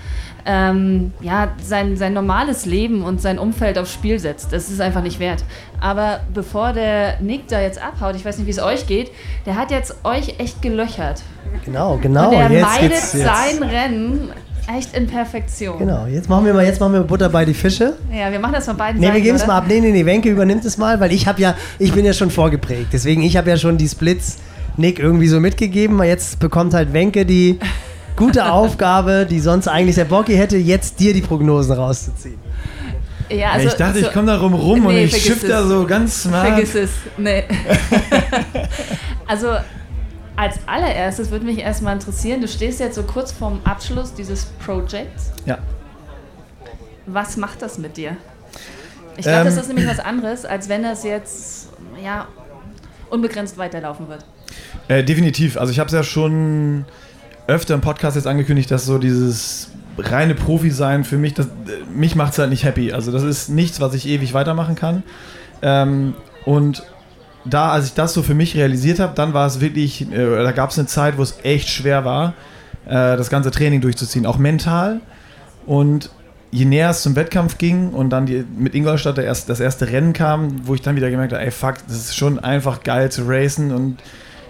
ähm, 0.46 1.12
ja, 1.20 1.48
sein, 1.62 1.96
sein 1.96 2.12
normales 2.12 2.66
Leben 2.66 3.02
und 3.02 3.20
sein 3.20 3.38
Umfeld 3.38 3.78
aufs 3.78 3.92
Spiel 3.92 4.18
setzt. 4.18 4.52
Das 4.52 4.70
ist 4.70 4.80
einfach 4.80 5.02
nicht 5.02 5.20
wert. 5.20 5.44
Aber 5.80 6.20
bevor 6.32 6.72
der 6.72 7.20
Nick 7.20 7.48
da 7.48 7.60
jetzt 7.60 7.82
abhaut, 7.82 8.16
ich 8.16 8.24
weiß 8.24 8.38
nicht, 8.38 8.46
wie 8.46 8.50
es 8.50 8.60
euch 8.62 8.86
geht, 8.86 9.10
der 9.46 9.56
hat 9.56 9.70
jetzt 9.70 9.96
euch 10.04 10.38
echt 10.38 10.62
gelöchert. 10.62 11.22
Genau, 11.64 11.98
genau. 12.00 12.28
Und 12.30 12.34
er 12.34 12.50
jetzt, 12.50 12.62
meidet 12.62 12.90
jetzt, 12.92 13.14
jetzt. 13.14 13.24
sein 13.24 13.62
Rennen 13.62 14.30
echt 14.76 14.94
in 14.94 15.06
Perfektion. 15.06 15.78
Genau, 15.78 16.06
jetzt 16.06 16.28
machen 16.28 16.44
wir 16.44 16.52
mal, 16.52 16.64
jetzt 16.64 16.80
machen 16.80 16.92
wir 16.92 17.00
Butter 17.00 17.28
bei 17.28 17.44
die 17.44 17.54
Fische. 17.54 17.94
Ja, 18.12 18.30
wir 18.30 18.38
machen 18.38 18.52
das 18.52 18.66
von 18.66 18.76
beiden 18.76 19.00
Nee, 19.00 19.06
Seiten. 19.06 19.16
wir 19.16 19.22
geben 19.22 19.36
es 19.36 19.46
mal 19.46 19.56
ab. 19.58 19.64
Nee, 19.66 19.80
nee, 19.80 19.92
nee, 19.92 20.04
Wenke 20.04 20.28
übernimmt 20.28 20.64
es 20.64 20.76
mal, 20.76 21.00
weil 21.00 21.12
ich 21.12 21.26
habe 21.26 21.40
ja, 21.40 21.54
ich 21.78 21.92
bin 21.92 22.04
ja 22.04 22.12
schon 22.12 22.30
vorgeprägt. 22.30 22.88
Deswegen, 22.92 23.22
ich 23.22 23.36
habe 23.36 23.48
ja 23.48 23.56
schon 23.56 23.78
die 23.78 23.88
Splits 23.88 24.38
Nick 24.76 24.98
irgendwie 24.98 25.28
so 25.28 25.40
mitgegeben. 25.40 26.02
Jetzt 26.02 26.38
bekommt 26.38 26.74
halt 26.74 26.92
Wenke 26.92 27.24
die 27.24 27.58
gute 28.18 28.50
Aufgabe, 28.50 29.26
die 29.28 29.40
sonst 29.40 29.68
eigentlich 29.68 29.94
der 29.94 30.04
Bocky 30.04 30.34
hätte, 30.36 30.56
jetzt 30.58 31.00
dir 31.00 31.14
die 31.14 31.22
Prognosen 31.22 31.72
rauszuziehen. 31.72 32.38
Ja, 33.30 33.52
also, 33.52 33.68
ich 33.68 33.74
dachte, 33.74 34.00
so- 34.00 34.06
ich 34.06 34.12
komme 34.12 34.26
da 34.26 34.38
rum 34.38 34.54
rum 34.54 34.86
und 34.86 34.94
Nee, 34.94 35.04
ich 35.04 35.10
vergiss 35.10 35.40
schiff 35.40 35.48
da 35.48 35.62
so 35.62 35.86
ganz 35.86 36.22
smart. 36.24 36.48
Vergiss 36.48 36.74
es. 36.74 36.90
Nee. 37.16 37.44
also 39.26 39.48
als 40.36 40.56
allererstes 40.66 41.30
würde 41.30 41.44
mich 41.44 41.58
erstmal 41.58 41.94
interessieren, 41.94 42.40
du 42.40 42.48
stehst 42.48 42.80
jetzt 42.80 42.94
so 42.94 43.02
kurz 43.02 43.32
vorm 43.32 43.60
Abschluss 43.64 44.14
dieses 44.14 44.46
Projects. 44.64 45.32
Ja. 45.46 45.58
Was 47.06 47.36
macht 47.36 47.60
das 47.62 47.78
mit 47.78 47.96
dir? 47.96 48.16
Ich 49.16 49.24
glaube, 49.24 49.40
Ähm. 49.40 49.44
das 49.46 49.56
ist 49.56 49.68
nämlich 49.68 49.88
was 49.88 49.98
anderes, 49.98 50.44
als 50.44 50.68
wenn 50.68 50.82
das 50.82 51.02
jetzt 51.04 51.68
ja, 52.02 52.28
unbegrenzt 53.10 53.58
weiterlaufen 53.58 54.08
wird. 54.08 54.24
Äh, 54.86 55.02
definitiv. 55.04 55.58
Also 55.58 55.72
ich 55.72 55.78
habe 55.80 55.88
es 55.88 55.92
ja 55.92 56.02
schon 56.02 56.84
öfter 57.48 57.74
im 57.74 57.80
Podcast 57.80 58.14
jetzt 58.14 58.26
angekündigt, 58.26 58.70
dass 58.70 58.86
so 58.86 58.98
dieses 58.98 59.70
reine 59.98 60.34
Profi-Sein 60.34 61.02
für 61.02 61.18
mich, 61.18 61.34
das, 61.34 61.48
mich 61.92 62.14
macht 62.14 62.32
es 62.34 62.38
halt 62.38 62.50
nicht 62.50 62.64
happy. 62.64 62.92
Also 62.92 63.10
das 63.10 63.24
ist 63.24 63.48
nichts, 63.48 63.80
was 63.80 63.94
ich 63.94 64.06
ewig 64.06 64.34
weitermachen 64.34 64.76
kann. 64.76 65.02
Ähm, 65.62 66.14
und 66.44 66.84
da, 67.44 67.70
als 67.70 67.86
ich 67.86 67.94
das 67.94 68.14
so 68.14 68.22
für 68.22 68.34
mich 68.34 68.54
realisiert 68.54 69.00
habe, 69.00 69.14
dann 69.14 69.32
war 69.32 69.46
es 69.46 69.60
wirklich, 69.60 70.12
äh, 70.12 70.42
da 70.44 70.52
gab 70.52 70.70
es 70.70 70.78
eine 70.78 70.86
Zeit, 70.86 71.18
wo 71.18 71.22
es 71.22 71.38
echt 71.42 71.68
schwer 71.68 72.04
war, 72.04 72.34
äh, 72.86 73.16
das 73.16 73.30
ganze 73.30 73.50
Training 73.50 73.80
durchzuziehen, 73.80 74.26
auch 74.26 74.38
mental. 74.38 75.00
Und 75.66 76.10
je 76.50 76.64
näher 76.64 76.90
es 76.90 77.02
zum 77.02 77.16
Wettkampf 77.16 77.58
ging 77.58 77.90
und 77.90 78.10
dann 78.10 78.26
die, 78.26 78.44
mit 78.56 78.74
Ingolstadt 78.74 79.18
erst, 79.18 79.48
das 79.48 79.60
erste 79.60 79.88
Rennen 79.88 80.12
kam, 80.12 80.66
wo 80.66 80.74
ich 80.74 80.82
dann 80.82 80.96
wieder 80.96 81.10
gemerkt 81.10 81.32
habe, 81.32 81.42
ey 81.42 81.50
fuck, 81.50 81.76
das 81.86 81.96
ist 81.96 82.16
schon 82.16 82.38
einfach 82.38 82.82
geil 82.82 83.10
zu 83.10 83.26
racen 83.26 83.72
und 83.72 83.98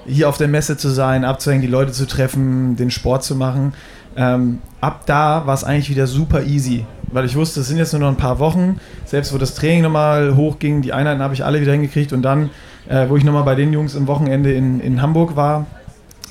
hier 0.09 0.29
auf 0.29 0.39
der 0.39 0.49
Messe 0.49 0.77
zu 0.77 0.89
sein, 0.89 1.25
abzuhängen, 1.25 1.63
die 1.63 1.69
Leute 1.69 1.93
zu 1.93 2.07
treffen, 2.07 2.77
den 2.77 2.91
Sport 2.91 3.25
zu 3.25 3.37
machen. 3.37 3.75
Ähm, 4.17 4.59
ab 4.81 5.03
da 5.07 5.47
war 5.47 5.55
es 5.55 5.65
eigentlich 5.65 5.91
wieder 5.91 6.07
super 6.07 6.43
easy, 6.43 6.85
weil 7.13 7.25
ich 7.25 7.37
wusste, 7.37 7.61
es 7.61 7.69
sind 7.69 7.79
jetzt 7.79 7.93
nur 7.93 8.01
noch 8.01 8.09
ein 8.09 8.17
paar 8.17 8.39
Wochen. 8.39 8.81
Selbst 9.05 9.33
wo 9.33 9.39
das 9.39 9.55
Training 9.55 9.83
nochmal 9.83 10.35
hochging, 10.35 10.83
die 10.83 10.93
Einheiten 10.93 11.23
habe 11.23 11.35
ich 11.35 11.45
alle 11.45 11.61
wieder 11.61 11.73
hingekriegt 11.73 12.13
und 12.13 12.23
dann, 12.23 12.51
äh, 12.89 13.09
wo 13.09 13.17
ich 13.17 13.25
nochmal 13.25 13.45
bei 13.45 13.55
den 13.55 13.73
Jungs 13.73 13.95
im 13.95 14.07
Wochenende 14.07 14.53
in, 14.53 14.81
in 14.81 15.03
Hamburg 15.03 15.37
war, 15.37 15.67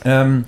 ähm, 0.03 0.45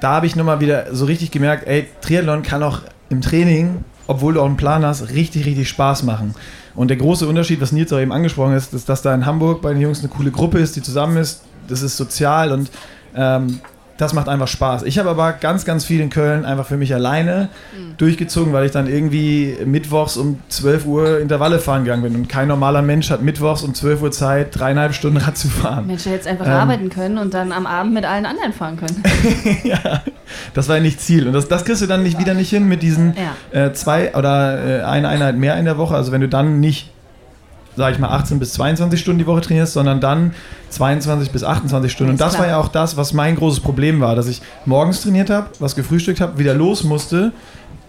da 0.00 0.12
habe 0.12 0.26
ich 0.26 0.36
nochmal 0.36 0.60
wieder 0.60 0.94
so 0.94 1.04
richtig 1.04 1.30
gemerkt, 1.30 1.66
ey, 1.66 1.86
Triathlon 2.00 2.42
kann 2.42 2.62
auch 2.62 2.80
im 3.10 3.20
Training, 3.20 3.84
obwohl 4.06 4.34
du 4.34 4.40
auch 4.40 4.46
einen 4.46 4.56
Plan 4.56 4.84
hast, 4.84 5.10
richtig, 5.10 5.46
richtig 5.46 5.68
Spaß 5.68 6.02
machen. 6.02 6.34
Und 6.74 6.88
der 6.88 6.96
große 6.96 7.26
Unterschied, 7.26 7.60
was 7.60 7.72
Nils 7.72 7.92
auch 7.92 8.00
eben 8.00 8.12
angesprochen 8.12 8.54
ist, 8.54 8.74
ist, 8.74 8.88
dass 8.88 9.02
da 9.02 9.14
in 9.14 9.26
Hamburg 9.26 9.62
bei 9.62 9.72
den 9.72 9.80
Jungs 9.80 10.00
eine 10.00 10.08
coole 10.08 10.30
Gruppe 10.30 10.58
ist, 10.58 10.76
die 10.76 10.82
zusammen 10.82 11.16
ist. 11.16 11.42
Das 11.68 11.82
ist 11.82 11.96
sozial 11.96 12.52
und 12.52 12.70
ähm, 13.16 13.60
das 13.96 14.12
macht 14.12 14.28
einfach 14.28 14.48
Spaß. 14.48 14.82
Ich 14.82 14.98
habe 14.98 15.08
aber 15.08 15.34
ganz, 15.34 15.64
ganz 15.64 15.84
viel 15.84 16.00
in 16.00 16.10
Köln 16.10 16.44
einfach 16.44 16.66
für 16.66 16.76
mich 16.76 16.92
alleine 16.92 17.48
durchgezogen, 17.96 18.52
weil 18.52 18.66
ich 18.66 18.72
dann 18.72 18.88
irgendwie 18.88 19.56
mittwochs 19.64 20.16
um 20.16 20.40
12 20.48 20.84
Uhr 20.86 21.20
Intervalle 21.20 21.60
fahren 21.60 21.84
gegangen 21.84 22.02
bin. 22.02 22.16
Und 22.16 22.28
kein 22.28 22.48
normaler 22.48 22.82
Mensch 22.82 23.10
hat 23.10 23.22
mittwochs 23.22 23.62
um 23.62 23.72
12 23.72 24.02
Uhr 24.02 24.10
Zeit, 24.10 24.48
dreieinhalb 24.58 24.94
Stunden 24.94 25.18
Rad 25.18 25.38
zu 25.38 25.46
fahren. 25.46 25.86
Mensch, 25.86 26.06
hätte 26.06 26.16
jetzt 26.16 26.26
einfach 26.26 26.44
Ähm. 26.44 26.52
arbeiten 26.54 26.88
können 26.90 27.18
und 27.18 27.34
dann 27.34 27.52
am 27.52 27.66
Abend 27.66 27.94
mit 27.94 28.04
allen 28.04 28.26
anderen 28.26 28.52
fahren 28.52 28.76
können. 28.78 29.00
ja, 29.62 30.02
das 30.54 30.68
war 30.68 30.78
ja 30.78 30.82
nicht 30.82 31.00
Ziel. 31.00 31.28
Und 31.28 31.32
das, 31.32 31.46
das 31.46 31.64
kriegst 31.64 31.80
du 31.80 31.86
dann 31.86 32.02
nicht, 32.02 32.18
wieder 32.18 32.34
nicht 32.34 32.50
hin 32.50 32.66
mit 32.66 32.82
diesen 32.82 33.14
Ja. 33.52 33.66
äh, 33.66 33.72
zwei 33.74 34.12
oder 34.16 34.80
äh, 34.80 34.82
eine 34.82 35.06
Einheit 35.08 35.36
mehr 35.36 35.56
in 35.56 35.66
der 35.66 35.78
Woche. 35.78 35.94
Also 35.94 36.10
wenn 36.10 36.20
du 36.20 36.28
dann 36.28 36.58
nicht, 36.58 36.90
sag 37.76 37.92
ich 37.92 37.98
mal, 37.98 38.08
18 38.08 38.38
bis 38.38 38.52
22 38.54 39.00
Stunden 39.00 39.18
die 39.18 39.26
Woche 39.26 39.40
trainierst, 39.40 39.72
sondern 39.72 40.00
dann 40.00 40.34
22 40.70 41.30
bis 41.30 41.44
28 41.44 41.90
Stunden. 41.90 42.12
Und 42.12 42.20
das 42.20 42.34
klar. 42.34 42.42
war 42.42 42.48
ja 42.48 42.56
auch 42.58 42.68
das, 42.68 42.96
was 42.96 43.12
mein 43.12 43.36
großes 43.36 43.60
Problem 43.60 44.00
war, 44.00 44.14
dass 44.16 44.28
ich 44.28 44.42
morgens 44.64 45.02
trainiert 45.02 45.30
habe, 45.30 45.48
was 45.58 45.74
gefrühstückt 45.74 46.20
habe, 46.20 46.38
wieder 46.38 46.54
los 46.54 46.84
musste, 46.84 47.32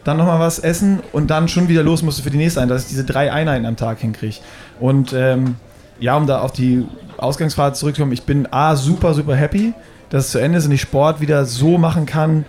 dann 0.04 0.18
nochmal 0.18 0.40
was 0.40 0.60
essen 0.60 1.00
und 1.12 1.30
dann 1.30 1.48
schon 1.48 1.68
wieder 1.68 1.84
los 1.84 2.04
musste 2.04 2.22
für 2.22 2.30
die 2.30 2.38
nächste 2.38 2.62
Einheit, 2.62 2.76
dass 2.76 2.84
ich 2.84 2.90
diese 2.90 3.04
drei 3.04 3.32
Einheiten 3.32 3.66
am 3.66 3.76
Tag 3.76 4.00
hinkriege. 4.00 4.38
Und 4.80 5.14
ähm, 5.14 5.56
ja, 6.00 6.16
um 6.16 6.28
da 6.28 6.42
auf 6.42 6.52
die 6.52 6.86
Ausgangsfrage 7.18 7.74
zurückzukommen, 7.74 8.12
ich 8.12 8.24
bin 8.24 8.48
A, 8.52 8.76
super, 8.76 9.14
super 9.14 9.36
happy, 9.36 9.74
dass 10.10 10.26
es 10.26 10.32
zu 10.32 10.40
Ende 10.40 10.60
ist 10.60 10.66
und 10.66 10.72
ich 10.72 10.82
Sport 10.82 11.22
wieder 11.22 11.46
so 11.46 11.78
machen 11.78 12.06
kann, 12.06 12.46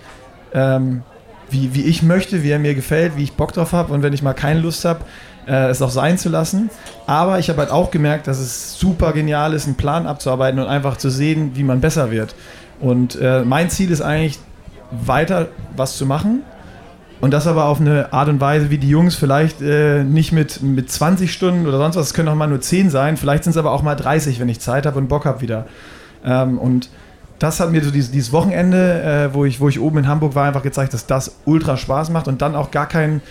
ähm, 0.52 1.02
wie, 1.48 1.74
wie 1.74 1.82
ich 1.82 2.02
möchte, 2.02 2.42
wie 2.42 2.50
er 2.50 2.58
mir 2.58 2.74
gefällt, 2.74 3.16
wie 3.16 3.22
ich 3.22 3.32
Bock 3.32 3.52
drauf 3.52 3.72
habe 3.72 3.92
und 3.92 4.02
wenn 4.02 4.12
ich 4.12 4.22
mal 4.22 4.34
keine 4.34 4.60
Lust 4.60 4.84
habe, 4.84 5.00
äh, 5.46 5.68
es 5.68 5.82
auch 5.82 5.90
sein 5.90 6.18
zu 6.18 6.28
lassen. 6.28 6.70
Aber 7.06 7.38
ich 7.38 7.48
habe 7.48 7.60
halt 7.60 7.70
auch 7.70 7.90
gemerkt, 7.90 8.26
dass 8.26 8.38
es 8.38 8.78
super 8.78 9.12
genial 9.12 9.52
ist, 9.54 9.66
einen 9.66 9.76
Plan 9.76 10.06
abzuarbeiten 10.06 10.60
und 10.60 10.66
einfach 10.66 10.96
zu 10.96 11.10
sehen, 11.10 11.52
wie 11.54 11.62
man 11.62 11.80
besser 11.80 12.10
wird. 12.10 12.34
Und 12.80 13.16
äh, 13.20 13.42
mein 13.42 13.70
Ziel 13.70 13.90
ist 13.90 14.02
eigentlich, 14.02 14.38
weiter 14.90 15.48
was 15.76 15.96
zu 15.96 16.06
machen. 16.06 16.42
Und 17.20 17.32
das 17.32 17.46
aber 17.46 17.64
auf 17.64 17.80
eine 17.80 18.12
Art 18.12 18.28
und 18.28 18.40
Weise, 18.40 18.70
wie 18.70 18.78
die 18.78 18.90
Jungs 18.90 19.14
vielleicht 19.14 19.62
äh, 19.62 20.04
nicht 20.04 20.32
mit, 20.32 20.62
mit 20.62 20.90
20 20.90 21.32
Stunden 21.32 21.66
oder 21.66 21.78
sonst 21.78 21.96
was, 21.96 22.08
es 22.08 22.14
können 22.14 22.28
auch 22.28 22.34
mal 22.34 22.46
nur 22.46 22.60
10 22.60 22.90
sein, 22.90 23.16
vielleicht 23.16 23.44
sind 23.44 23.52
es 23.52 23.56
aber 23.56 23.72
auch 23.72 23.82
mal 23.82 23.94
30, 23.94 24.38
wenn 24.38 24.50
ich 24.50 24.60
Zeit 24.60 24.84
habe 24.84 24.98
und 24.98 25.08
Bock 25.08 25.24
habe 25.24 25.40
wieder. 25.40 25.66
Ähm, 26.24 26.58
und 26.58 26.90
das 27.38 27.58
hat 27.58 27.70
mir 27.70 27.82
so 27.82 27.90
dieses, 27.90 28.10
dieses 28.10 28.32
Wochenende, 28.32 29.02
äh, 29.02 29.34
wo, 29.34 29.46
ich, 29.46 29.60
wo 29.60 29.68
ich 29.68 29.80
oben 29.80 29.98
in 29.98 30.08
Hamburg 30.08 30.34
war, 30.34 30.46
einfach 30.46 30.62
gezeigt, 30.62 30.92
dass 30.92 31.06
das 31.06 31.36
ultra 31.46 31.78
Spaß 31.78 32.10
macht 32.10 32.28
und 32.28 32.42
dann 32.42 32.54
auch 32.54 32.70
gar 32.70 32.86
kein, 32.86 33.22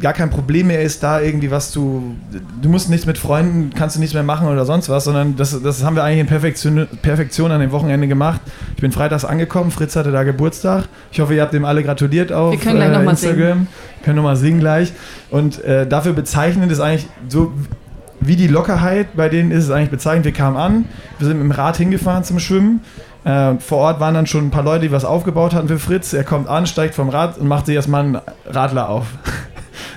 gar 0.00 0.12
kein 0.12 0.30
Problem 0.30 0.68
mehr 0.68 0.82
ist, 0.82 1.02
da 1.02 1.20
irgendwie 1.20 1.50
was 1.50 1.70
zu. 1.70 2.16
Du 2.60 2.68
musst 2.68 2.90
nichts 2.90 3.06
mit 3.06 3.18
Freunden, 3.18 3.70
kannst 3.74 3.96
du 3.96 4.00
nichts 4.00 4.14
mehr 4.14 4.22
machen 4.22 4.48
oder 4.48 4.64
sonst 4.64 4.88
was, 4.88 5.04
sondern 5.04 5.36
das, 5.36 5.60
das 5.62 5.84
haben 5.84 5.96
wir 5.96 6.04
eigentlich 6.04 6.20
in 6.20 6.26
Perfektion, 6.26 6.88
Perfektion 7.02 7.50
an 7.50 7.60
dem 7.60 7.72
Wochenende 7.72 8.08
gemacht. 8.08 8.40
Ich 8.74 8.80
bin 8.80 8.92
freitags 8.92 9.24
angekommen, 9.24 9.70
Fritz 9.70 9.96
hatte 9.96 10.12
da 10.12 10.22
Geburtstag. 10.22 10.84
Ich 11.12 11.20
hoffe, 11.20 11.34
ihr 11.34 11.42
habt 11.42 11.52
dem 11.52 11.64
alle 11.64 11.82
gratuliert 11.82 12.32
auf 12.32 12.52
wir 12.52 12.58
können 12.58 12.76
gleich 12.76 12.88
äh, 12.88 12.92
noch 12.92 13.02
mal 13.02 13.10
Instagram. 13.10 13.38
singen. 13.38 13.68
Können 14.02 14.16
nochmal 14.16 14.36
singen 14.36 14.60
gleich. 14.60 14.92
Und 15.30 15.62
äh, 15.64 15.86
dafür 15.86 16.12
bezeichnend 16.12 16.70
ist 16.70 16.80
eigentlich 16.80 17.06
so. 17.28 17.52
Wie 18.20 18.36
die 18.36 18.46
Lockerheit 18.46 19.16
bei 19.16 19.28
denen 19.28 19.50
ist 19.50 19.64
es 19.64 19.70
eigentlich 19.70 19.90
bezeichnend. 19.90 20.24
Wir 20.24 20.32
kamen 20.32 20.56
an, 20.56 20.84
wir 21.18 21.26
sind 21.26 21.36
mit 21.36 21.44
dem 21.44 21.50
Rad 21.50 21.76
hingefahren 21.76 22.24
zum 22.24 22.38
Schwimmen. 22.38 22.80
Äh, 23.24 23.54
vor 23.58 23.78
Ort 23.78 24.00
waren 24.00 24.14
dann 24.14 24.26
schon 24.26 24.46
ein 24.46 24.50
paar 24.50 24.62
Leute, 24.62 24.82
die 24.82 24.92
was 24.92 25.04
aufgebaut 25.04 25.54
hatten 25.54 25.68
für 25.68 25.78
Fritz. 25.78 26.12
Er 26.12 26.24
kommt 26.24 26.48
an, 26.48 26.66
steigt 26.66 26.94
vom 26.94 27.08
Rad 27.08 27.38
und 27.38 27.48
macht 27.48 27.66
sich 27.66 27.74
erstmal 27.74 28.02
einen 28.02 28.18
Radler 28.46 28.88
auf. 28.88 29.06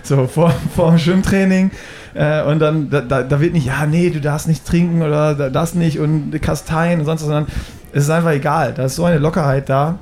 So 0.07 0.27
vor, 0.27 0.51
vor 0.75 0.91
dem 0.91 0.99
Schwimmtraining. 0.99 1.71
Äh, 2.13 2.43
und 2.43 2.59
dann, 2.59 2.89
da, 2.89 3.01
da 3.01 3.39
wird 3.39 3.53
nicht, 3.53 3.67
ja, 3.67 3.85
nee, 3.85 4.09
du 4.09 4.19
darfst 4.21 4.47
nicht 4.47 4.65
trinken 4.65 5.01
oder 5.01 5.35
da- 5.35 5.49
das 5.49 5.75
nicht 5.75 5.99
und 5.99 6.31
Kasteien 6.41 6.99
und 6.99 7.05
sonst 7.05 7.21
was, 7.21 7.27
sondern 7.27 7.47
es 7.93 8.03
ist 8.05 8.09
einfach 8.09 8.31
egal. 8.31 8.73
Da 8.73 8.85
ist 8.85 8.95
so 8.95 9.05
eine 9.05 9.19
Lockerheit 9.19 9.69
da. 9.69 9.99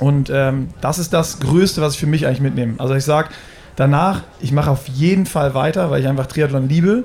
Und 0.00 0.30
ähm, 0.32 0.68
das 0.80 0.98
ist 0.98 1.12
das 1.12 1.38
Größte, 1.40 1.80
was 1.80 1.94
ich 1.94 2.00
für 2.00 2.06
mich 2.06 2.26
eigentlich 2.26 2.40
mitnehme. 2.40 2.74
Also 2.78 2.94
ich 2.94 3.04
sage 3.04 3.28
danach, 3.76 4.22
ich 4.40 4.50
mache 4.52 4.70
auf 4.70 4.88
jeden 4.88 5.26
Fall 5.26 5.54
weiter, 5.54 5.90
weil 5.90 6.00
ich 6.00 6.08
einfach 6.08 6.26
Triathlon 6.26 6.68
liebe, 6.68 7.04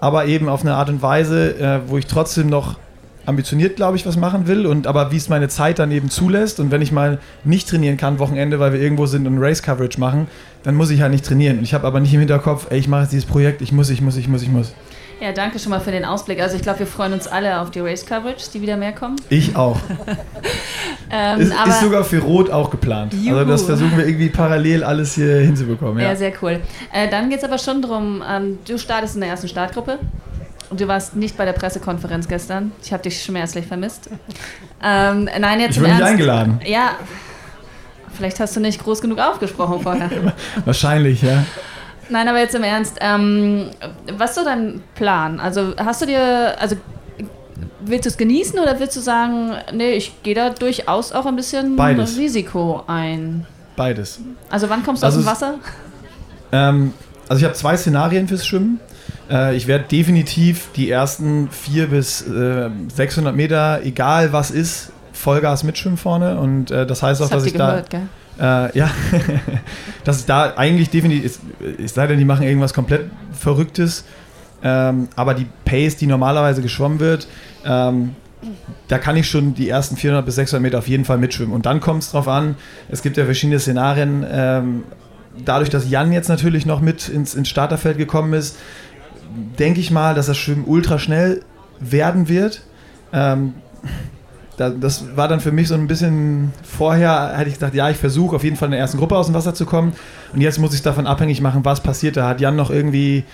aber 0.00 0.26
eben 0.26 0.48
auf 0.50 0.60
eine 0.62 0.74
Art 0.74 0.90
und 0.90 1.00
Weise, 1.00 1.58
äh, 1.58 1.80
wo 1.86 1.96
ich 1.96 2.06
trotzdem 2.06 2.50
noch 2.50 2.78
ambitioniert, 3.26 3.76
glaube 3.76 3.96
ich, 3.96 4.06
was 4.06 4.16
machen 4.16 4.46
will 4.46 4.66
und 4.66 4.86
aber 4.86 5.12
wie 5.12 5.16
es 5.16 5.28
meine 5.28 5.48
Zeit 5.48 5.78
dann 5.78 5.90
eben 5.90 6.10
zulässt 6.10 6.60
und 6.60 6.70
wenn 6.70 6.82
ich 6.82 6.92
mal 6.92 7.18
nicht 7.44 7.68
trainieren 7.68 7.96
kann 7.96 8.18
Wochenende, 8.18 8.58
weil 8.60 8.72
wir 8.72 8.80
irgendwo 8.80 9.06
sind 9.06 9.26
und 9.26 9.38
Race 9.38 9.62
Coverage 9.62 10.00
machen, 10.00 10.28
dann 10.62 10.74
muss 10.74 10.90
ich 10.90 11.02
halt 11.02 11.12
nicht 11.12 11.24
trainieren. 11.24 11.62
Ich 11.62 11.74
habe 11.74 11.86
aber 11.86 12.00
nicht 12.00 12.14
im 12.14 12.20
Hinterkopf, 12.20 12.66
ey, 12.70 12.78
ich 12.78 12.88
mache 12.88 13.02
jetzt 13.02 13.12
dieses 13.12 13.26
Projekt, 13.26 13.62
ich 13.62 13.72
muss, 13.72 13.90
ich 13.90 14.00
muss, 14.00 14.16
ich 14.16 14.28
muss, 14.28 14.42
ich 14.42 14.48
muss. 14.50 14.72
Ja, 15.20 15.32
danke 15.32 15.58
schon 15.58 15.70
mal 15.70 15.80
für 15.80 15.92
den 15.92 16.04
Ausblick. 16.04 16.40
Also 16.42 16.56
ich 16.56 16.62
glaube, 16.62 16.80
wir 16.80 16.86
freuen 16.86 17.14
uns 17.14 17.26
alle 17.26 17.60
auf 17.60 17.70
die 17.70 17.80
Race-Coverage, 17.80 18.50
die 18.52 18.60
wieder 18.60 18.76
mehr 18.76 18.92
kommen. 18.92 19.16
Ich 19.28 19.56
auch. 19.56 19.78
Ähm, 21.08 21.40
Ist, 21.40 21.52
ist 21.68 21.80
sogar 21.80 22.02
für 22.02 22.18
Rot 22.18 22.50
auch 22.50 22.68
geplant. 22.68 23.14
Also 23.14 23.44
das 23.44 23.60
Juhu. 23.60 23.66
versuchen 23.68 23.96
wir 23.96 24.08
irgendwie 24.08 24.28
parallel 24.28 24.82
alles 24.82 25.14
hier 25.14 25.36
hinzubekommen. 25.36 26.02
ja. 26.02 26.08
Ja. 26.08 26.16
sehr 26.16 26.32
cool. 26.42 26.60
Äh, 26.92 27.08
dann 27.08 27.30
geht 27.30 27.38
es 27.38 27.44
aber 27.44 27.58
schon 27.58 27.80
darum, 27.80 28.24
ähm, 28.28 28.58
du 28.66 28.76
startest 28.76 29.14
in 29.14 29.20
der 29.20 29.30
ersten 29.30 29.46
Startgruppe. 29.46 30.00
Und 30.70 30.80
du 30.80 30.88
warst 30.88 31.14
nicht 31.16 31.36
bei 31.36 31.44
der 31.44 31.52
Pressekonferenz 31.52 32.26
gestern. 32.28 32.72
Ich 32.82 32.92
habe 32.92 33.02
dich 33.02 33.22
schmerzlich 33.22 33.66
vermisst. 33.66 34.08
Ähm, 34.82 35.28
nein, 35.38 35.60
jetzt 35.60 35.72
Ich 35.76 35.80
wurde 35.80 35.90
nicht 35.90 36.00
Ernst. 36.00 36.12
eingeladen. 36.12 36.60
Ja, 36.66 36.90
vielleicht 38.14 38.40
hast 38.40 38.56
du 38.56 38.60
nicht 38.60 38.82
groß 38.82 39.00
genug 39.00 39.18
aufgesprochen 39.18 39.80
vorher. 39.82 40.10
Wahrscheinlich, 40.64 41.22
ja. 41.22 41.44
Nein, 42.08 42.28
aber 42.28 42.38
jetzt 42.38 42.54
im 42.54 42.62
Ernst. 42.62 42.96
Ähm, 43.00 43.70
was 44.16 44.30
ist 44.30 44.36
so 44.36 44.44
dein 44.44 44.82
Plan? 44.94 45.38
Also 45.40 45.74
hast 45.76 46.02
du 46.02 46.06
dir, 46.06 46.54
also 46.60 46.76
willst 47.80 48.04
du 48.04 48.08
es 48.10 48.16
genießen 48.16 48.58
oder 48.58 48.78
willst 48.80 48.96
du 48.96 49.00
sagen, 49.00 49.52
nee, 49.72 49.92
ich 49.92 50.22
gehe 50.22 50.34
da 50.34 50.50
durchaus 50.50 51.12
auch 51.12 51.26
ein 51.26 51.36
bisschen 51.36 51.76
Beides. 51.76 52.16
Risiko 52.16 52.82
ein? 52.86 53.46
Beides. 53.76 54.20
Also 54.50 54.68
wann 54.68 54.84
kommst 54.84 55.02
du 55.02 55.06
Also 55.06 55.18
aus 55.18 55.24
dem 55.24 55.30
Wasser? 55.30 55.54
Ähm, 56.52 56.92
also 57.28 57.38
ich 57.40 57.44
habe 57.44 57.54
zwei 57.54 57.76
Szenarien 57.76 58.26
fürs 58.28 58.46
Schwimmen. 58.46 58.80
Äh, 59.30 59.56
ich 59.56 59.66
werde 59.66 59.84
definitiv 59.90 60.68
die 60.76 60.90
ersten 60.90 61.48
400 61.50 61.90
bis 61.90 62.22
äh, 62.22 62.70
600 62.94 63.34
Meter, 63.34 63.80
egal 63.84 64.32
was 64.32 64.50
ist, 64.50 64.92
Vollgas 65.12 65.64
mitschwimmen 65.64 65.98
vorne. 65.98 66.38
Und 66.38 66.70
äh, 66.70 66.86
das 66.86 67.02
heißt 67.02 67.20
auch, 67.22 67.28
Das 67.28 67.42
dass 67.42 67.42
habt 67.42 67.52
ich 67.52 67.58
da... 67.58 67.70
gehört, 67.70 67.90
gell? 67.90 68.08
Äh, 68.38 68.78
ja, 68.78 68.90
dass 70.04 70.20
ich 70.20 70.26
da 70.26 70.54
eigentlich 70.56 70.90
definitiv, 70.90 71.24
es, 71.60 71.80
es 71.82 71.94
sei 71.94 72.06
denn, 72.06 72.18
die 72.18 72.24
machen 72.26 72.46
irgendwas 72.46 72.74
komplett 72.74 73.10
Verrücktes, 73.32 74.04
ähm, 74.62 75.08
aber 75.16 75.32
die 75.32 75.46
Pace, 75.64 75.96
die 75.96 76.06
normalerweise 76.06 76.60
geschwommen 76.60 77.00
wird, 77.00 77.28
ähm, 77.64 78.14
da 78.88 78.98
kann 78.98 79.16
ich 79.16 79.28
schon 79.28 79.54
die 79.54 79.68
ersten 79.68 79.96
400 79.96 80.24
bis 80.24 80.34
600 80.36 80.62
Meter 80.62 80.78
auf 80.78 80.88
jeden 80.88 81.04
Fall 81.04 81.18
mitschwimmen. 81.18 81.54
Und 81.54 81.66
dann 81.66 81.80
kommt 81.80 82.02
es 82.02 82.10
drauf 82.10 82.28
an, 82.28 82.56
es 82.90 83.02
gibt 83.02 83.16
ja 83.16 83.24
verschiedene 83.24 83.58
Szenarien. 83.58 84.24
Ähm, 84.30 84.84
dadurch, 85.44 85.70
dass 85.70 85.88
Jan 85.88 86.12
jetzt 86.12 86.28
natürlich 86.28 86.66
noch 86.66 86.80
mit 86.80 87.08
ins, 87.08 87.34
ins 87.34 87.48
Starterfeld 87.48 87.98
gekommen 87.98 88.34
ist, 88.34 88.56
denke 89.58 89.80
ich 89.80 89.90
mal, 89.90 90.14
dass 90.14 90.26
das 90.26 90.36
Schwimmen 90.36 90.64
ultra 90.66 90.98
schnell 90.98 91.42
werden 91.80 92.28
wird. 92.28 92.62
Ähm, 93.12 93.54
da, 94.56 94.70
das 94.70 95.16
war 95.16 95.28
dann 95.28 95.40
für 95.40 95.52
mich 95.52 95.68
so 95.68 95.74
ein 95.74 95.86
bisschen 95.86 96.52
vorher, 96.62 97.34
hätte 97.36 97.48
ich 97.48 97.54
gesagt, 97.54 97.74
ja, 97.74 97.90
ich 97.90 97.96
versuche 97.98 98.36
auf 98.36 98.44
jeden 98.44 98.56
Fall 98.56 98.66
in 98.68 98.72
der 98.72 98.80
ersten 98.80 98.98
Gruppe 98.98 99.16
aus 99.16 99.26
dem 99.26 99.34
Wasser 99.34 99.54
zu 99.54 99.66
kommen. 99.66 99.92
Und 100.32 100.40
jetzt 100.40 100.58
muss 100.58 100.70
ich 100.70 100.76
es 100.78 100.82
davon 100.82 101.06
abhängig 101.06 101.40
machen, 101.40 101.64
was 101.64 101.82
passiert. 101.82 102.16
Da 102.16 102.26
hat 102.28 102.40
Jan 102.40 102.56
noch 102.56 102.70
irgendwie 102.70 103.24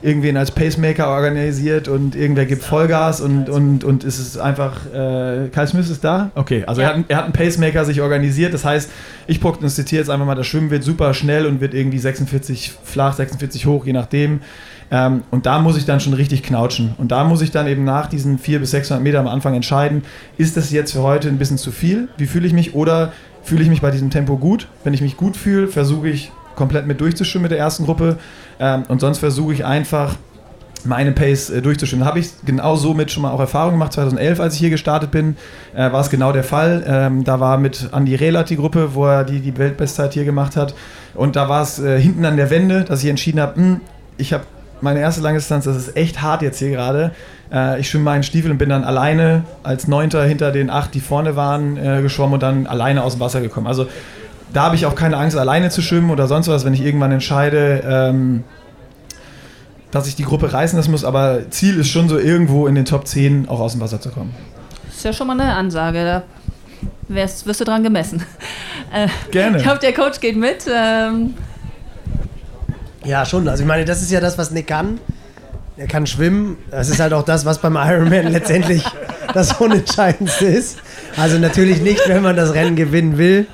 irgendwen 0.00 0.36
als 0.36 0.52
Pacemaker 0.52 1.08
organisiert 1.08 1.88
und 1.88 2.14
irgendwer 2.14 2.46
gibt 2.46 2.62
Vollgas 2.62 3.20
und, 3.20 3.48
und, 3.48 3.82
und 3.82 4.04
es 4.04 4.20
ist 4.20 4.38
einfach, 4.38 4.86
äh, 4.94 5.48
Kai 5.48 5.66
Smith 5.66 5.90
ist 5.90 6.04
da? 6.04 6.30
Okay, 6.36 6.62
also 6.68 6.80
Ja. 6.80 6.90
er, 6.90 6.96
hat, 6.98 7.04
er 7.08 7.16
hat 7.16 7.24
einen 7.24 7.32
Pacemaker 7.32 7.84
sich 7.84 8.00
organisiert. 8.00 8.54
Das 8.54 8.64
heißt, 8.64 8.88
ich 9.26 9.40
prognostiziere 9.40 10.00
jetzt 10.02 10.08
einfach 10.08 10.24
mal, 10.24 10.36
das 10.36 10.46
Schwimmen 10.46 10.70
wird 10.70 10.84
super 10.84 11.12
schnell 11.14 11.46
und 11.46 11.60
wird 11.60 11.74
irgendwie 11.74 11.98
46 11.98 12.74
flach, 12.84 13.14
46 13.14 13.66
hoch, 13.66 13.84
je 13.86 13.92
nachdem. 13.92 14.40
Ähm, 14.90 15.22
und 15.30 15.46
da 15.46 15.58
muss 15.58 15.76
ich 15.76 15.84
dann 15.84 16.00
schon 16.00 16.14
richtig 16.14 16.42
knautschen. 16.42 16.94
Und 16.98 17.12
da 17.12 17.24
muss 17.24 17.42
ich 17.42 17.50
dann 17.50 17.66
eben 17.66 17.84
nach 17.84 18.06
diesen 18.06 18.38
400 18.38 18.62
bis 18.62 18.70
600 18.70 19.02
Meter 19.02 19.20
am 19.20 19.28
Anfang 19.28 19.54
entscheiden, 19.54 20.02
ist 20.36 20.56
das 20.56 20.70
jetzt 20.70 20.92
für 20.92 21.02
heute 21.02 21.28
ein 21.28 21.38
bisschen 21.38 21.58
zu 21.58 21.72
viel? 21.72 22.08
Wie 22.16 22.26
fühle 22.26 22.46
ich 22.46 22.52
mich? 22.52 22.74
Oder 22.74 23.12
fühle 23.42 23.62
ich 23.62 23.68
mich 23.68 23.80
bei 23.80 23.90
diesem 23.90 24.10
Tempo 24.10 24.36
gut? 24.36 24.68
Wenn 24.84 24.94
ich 24.94 25.00
mich 25.00 25.16
gut 25.16 25.36
fühle, 25.36 25.68
versuche 25.68 26.08
ich 26.08 26.32
komplett 26.56 26.86
mit 26.86 27.00
durchzuschwimmen 27.00 27.44
mit 27.44 27.52
der 27.52 27.58
ersten 27.58 27.84
Gruppe. 27.84 28.18
Ähm, 28.58 28.84
und 28.88 29.00
sonst 29.00 29.18
versuche 29.18 29.52
ich 29.52 29.64
einfach 29.64 30.16
meine 30.84 31.12
Pace 31.12 31.50
äh, 31.50 31.62
durchzuschwimmen. 31.62 32.06
Habe 32.06 32.18
ich 32.18 32.30
genau 32.44 32.76
somit 32.76 33.10
schon 33.10 33.22
mal 33.22 33.30
auch 33.30 33.40
Erfahrung 33.40 33.72
gemacht. 33.72 33.92
2011, 33.92 34.40
als 34.40 34.54
ich 34.54 34.60
hier 34.60 34.70
gestartet 34.70 35.10
bin, 35.10 35.36
äh, 35.74 35.92
war 35.92 36.00
es 36.00 36.10
genau 36.10 36.32
der 36.32 36.44
Fall. 36.44 36.84
Ähm, 36.86 37.24
da 37.24 37.40
war 37.40 37.58
mit 37.58 37.90
Andy 37.92 38.14
Rehlert 38.14 38.50
die 38.50 38.56
Gruppe, 38.56 38.94
wo 38.94 39.06
er 39.06 39.24
die, 39.24 39.40
die 39.40 39.56
Weltbestzeit 39.56 40.14
hier 40.14 40.24
gemacht 40.24 40.56
hat. 40.56 40.74
Und 41.14 41.36
da 41.36 41.48
war 41.48 41.62
es 41.62 41.78
äh, 41.78 42.00
hinten 42.00 42.24
an 42.24 42.36
der 42.36 42.50
Wende, 42.50 42.84
dass 42.84 43.02
ich 43.02 43.10
entschieden 43.10 43.40
habe, 43.40 43.56
hm, 43.56 43.80
ich 44.16 44.32
habe 44.32 44.44
meine 44.80 45.00
erste 45.00 45.20
Langdistanz, 45.20 45.64
das 45.64 45.76
ist 45.76 45.96
echt 45.96 46.22
hart 46.22 46.42
jetzt 46.42 46.58
hier 46.58 46.70
gerade. 46.70 47.12
Äh, 47.52 47.80
ich 47.80 47.88
schwimme 47.88 48.04
meinen 48.04 48.22
Stiefel 48.22 48.50
und 48.50 48.58
bin 48.58 48.68
dann 48.68 48.84
alleine 48.84 49.44
als 49.62 49.88
Neunter 49.88 50.24
hinter 50.24 50.52
den 50.52 50.70
acht, 50.70 50.94
die 50.94 51.00
vorne 51.00 51.36
waren, 51.36 51.76
äh, 51.76 52.02
geschwommen 52.02 52.34
und 52.34 52.42
dann 52.42 52.66
alleine 52.66 53.02
aus 53.02 53.14
dem 53.14 53.20
Wasser 53.20 53.40
gekommen. 53.40 53.66
Also 53.66 53.86
da 54.52 54.62
habe 54.64 54.76
ich 54.76 54.86
auch 54.86 54.94
keine 54.94 55.16
Angst, 55.16 55.36
alleine 55.36 55.70
zu 55.70 55.82
schwimmen 55.82 56.10
oder 56.10 56.26
sonst 56.26 56.48
was, 56.48 56.64
wenn 56.64 56.74
ich 56.74 56.80
irgendwann 56.80 57.12
entscheide, 57.12 57.82
ähm, 57.86 58.44
dass 59.90 60.06
ich 60.06 60.16
die 60.16 60.24
Gruppe 60.24 60.52
reißen 60.52 60.76
lassen 60.78 60.90
muss. 60.90 61.04
Aber 61.04 61.50
Ziel 61.50 61.78
ist 61.78 61.88
schon 61.88 62.08
so 62.08 62.18
irgendwo 62.18 62.66
in 62.66 62.74
den 62.74 62.84
Top 62.84 63.06
10 63.06 63.48
auch 63.48 63.60
aus 63.60 63.72
dem 63.72 63.80
Wasser 63.80 64.00
zu 64.00 64.10
kommen. 64.10 64.34
ist 64.88 65.04
ja 65.04 65.12
schon 65.12 65.26
mal 65.26 65.38
eine 65.38 65.54
Ansage. 65.54 66.04
Da 66.04 66.22
wirst 67.08 67.46
du 67.46 67.64
dran 67.64 67.82
gemessen. 67.82 68.22
Äh, 68.90 69.08
Gerne. 69.30 69.58
ich 69.58 69.66
hoffe, 69.68 69.80
der 69.80 69.92
Coach 69.92 70.18
geht 70.18 70.34
mit. 70.34 70.64
Ähm, 70.66 71.34
Ja, 73.08 73.24
schon. 73.24 73.48
Also 73.48 73.62
ich 73.62 73.66
meine, 73.66 73.86
das 73.86 74.02
ist 74.02 74.10
ja 74.10 74.20
das, 74.20 74.36
was 74.36 74.50
Nick 74.50 74.66
kann. 74.66 75.00
Er 75.78 75.86
kann 75.86 76.06
schwimmen. 76.06 76.58
Das 76.70 76.90
ist 76.90 77.00
halt 77.00 77.14
auch 77.14 77.22
das, 77.22 77.46
was 77.46 77.58
beim 77.58 77.76
Ironman 77.76 78.26
letztendlich 78.32 78.84
das 79.32 79.58
Unentscheidendste 79.58 80.44
ist. 80.44 80.78
Also 81.16 81.38
natürlich 81.38 81.80
nicht, 81.80 82.06
wenn 82.06 82.22
man 82.22 82.36
das 82.36 82.52
Rennen 82.52 82.76
gewinnen 82.76 83.16
will. 83.16 83.46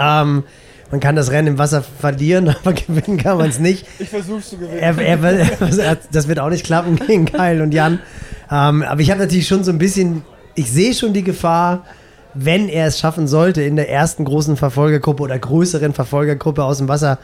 Ähm, 0.00 0.44
man 0.90 1.00
kann 1.00 1.16
das 1.16 1.30
Rennen 1.30 1.48
im 1.48 1.58
Wasser 1.58 1.82
verlieren, 1.82 2.48
aber 2.62 2.72
gewinnen 2.72 3.18
kann 3.18 3.36
man 3.36 3.50
es 3.50 3.58
nicht. 3.58 3.86
Ich 3.98 4.08
versuch's 4.08 4.48
zu 4.48 4.56
gewinnen. 4.56 4.78
Er, 4.78 4.96
er, 4.98 5.22
er, 5.22 5.98
das 6.10 6.28
wird 6.28 6.38
auch 6.38 6.48
nicht 6.48 6.64
klappen 6.64 6.96
gegen 6.96 7.26
Kyle 7.26 7.62
und 7.62 7.74
Jan. 7.74 7.98
Ähm, 8.50 8.82
aber 8.82 9.02
ich 9.02 9.10
habe 9.10 9.20
natürlich 9.20 9.46
schon 9.46 9.64
so 9.64 9.70
ein 9.70 9.78
bisschen, 9.78 10.24
ich 10.54 10.70
sehe 10.70 10.94
schon 10.94 11.12
die 11.12 11.24
Gefahr, 11.24 11.84
wenn 12.32 12.70
er 12.70 12.86
es 12.86 12.98
schaffen 12.98 13.28
sollte, 13.28 13.60
in 13.60 13.76
der 13.76 13.90
ersten 13.90 14.24
großen 14.24 14.56
Verfolgergruppe 14.56 15.24
oder 15.24 15.38
größeren 15.38 15.92
Verfolgergruppe 15.92 16.64
aus 16.64 16.78
dem 16.78 16.88
Wasser 16.88 17.18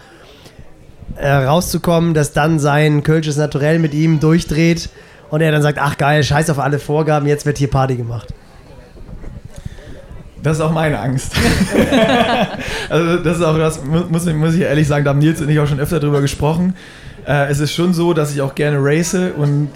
äh, 1.17 1.31
rauszukommen, 1.31 2.15
dass 2.15 2.33
dann 2.33 2.59
sein 2.59 3.03
Kölsches 3.03 3.37
Naturell 3.37 3.79
mit 3.79 3.95
ihm 3.95 4.21
durchdreht 4.21 4.89
und 5.31 5.41
er 5.41 5.51
dann 5.53 5.63
sagt, 5.63 5.79
ach 5.81 5.97
geil, 5.99 6.23
scheiß 6.23 6.49
auf 6.51 6.59
alle 6.59 6.79
Vorgaben, 6.79 7.27
jetzt 7.27 7.45
wird 7.47 7.59
hier 7.59 7.69
Party 7.71 7.97
gemacht. 7.97 8.29
Das 10.43 10.59
ist 10.59 10.63
auch 10.63 10.73
meine 10.73 10.99
Angst. 11.01 11.33
also 12.89 13.17
das 13.19 13.39
ist 13.39 13.43
auch 13.43 13.59
das, 13.59 13.85
mu- 13.85 14.05
muss, 14.09 14.27
ich- 14.27 14.35
muss 14.35 14.55
ich 14.55 14.61
ehrlich 14.61 14.87
sagen, 14.87 15.05
da 15.05 15.11
haben 15.11 15.19
Nils 15.19 15.41
und 15.41 15.49
ich 15.49 15.59
auch 15.59 15.67
schon 15.67 15.81
öfter 15.81 15.99
drüber 15.99 16.21
gesprochen. 16.21 16.75
Äh, 17.27 17.51
es 17.51 17.59
ist 17.59 17.73
schon 17.75 17.93
so, 17.93 18.15
dass 18.15 18.33
ich 18.33 18.41
auch 18.41 18.55
gerne 18.55 18.79
race 18.81 19.17
und 19.37 19.69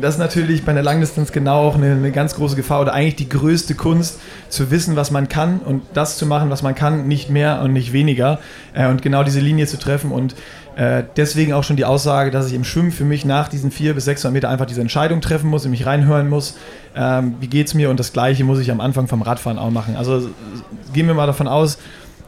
das 0.00 0.14
ist 0.14 0.18
natürlich 0.18 0.64
bei 0.64 0.70
einer 0.72 0.82
Langdistanz 0.82 1.32
genau 1.32 1.68
auch 1.68 1.74
eine, 1.74 1.90
eine, 1.92 2.10
ganz 2.12 2.36
große 2.36 2.56
Gefahr 2.56 2.80
oder 2.80 2.94
eigentlich 2.94 3.16
die 3.16 3.28
größte 3.28 3.74
Kunst, 3.74 4.18
zu 4.48 4.70
wissen, 4.70 4.96
was 4.96 5.10
man 5.10 5.28
kann 5.28 5.58
und 5.58 5.82
das 5.92 6.16
zu 6.16 6.24
machen, 6.26 6.48
was 6.48 6.62
man 6.62 6.74
kann, 6.76 7.06
nicht 7.08 7.28
mehr 7.28 7.60
und 7.60 7.72
nicht 7.72 7.92
weniger 7.92 8.38
äh, 8.72 8.86
und 8.88 9.02
genau 9.02 9.24
diese 9.24 9.40
Linie 9.40 9.66
zu 9.66 9.78
treffen 9.78 10.12
und 10.12 10.36
äh, 10.76 11.04
deswegen 11.16 11.52
auch 11.52 11.62
schon 11.62 11.76
die 11.76 11.84
Aussage, 11.84 12.30
dass 12.30 12.48
ich 12.48 12.54
im 12.54 12.64
Schwimmen 12.64 12.90
für 12.90 13.04
mich 13.04 13.24
nach 13.24 13.48
diesen 13.48 13.70
400 13.70 13.94
bis 13.94 14.04
600 14.06 14.32
Meter 14.32 14.48
einfach 14.48 14.66
diese 14.66 14.80
Entscheidung 14.80 15.20
treffen 15.20 15.48
muss, 15.48 15.64
in 15.64 15.70
mich 15.70 15.86
reinhören 15.86 16.28
muss, 16.28 16.56
ähm, 16.96 17.36
wie 17.40 17.46
geht 17.46 17.68
es 17.68 17.74
mir? 17.74 17.90
Und 17.90 18.00
das 18.00 18.12
Gleiche 18.12 18.44
muss 18.44 18.58
ich 18.58 18.70
am 18.70 18.80
Anfang 18.80 19.06
vom 19.06 19.22
Radfahren 19.22 19.58
auch 19.58 19.70
machen. 19.70 19.96
Also 19.96 20.28
gehen 20.92 21.06
wir 21.06 21.14
mal 21.14 21.26
davon 21.26 21.48
aus, 21.48 21.78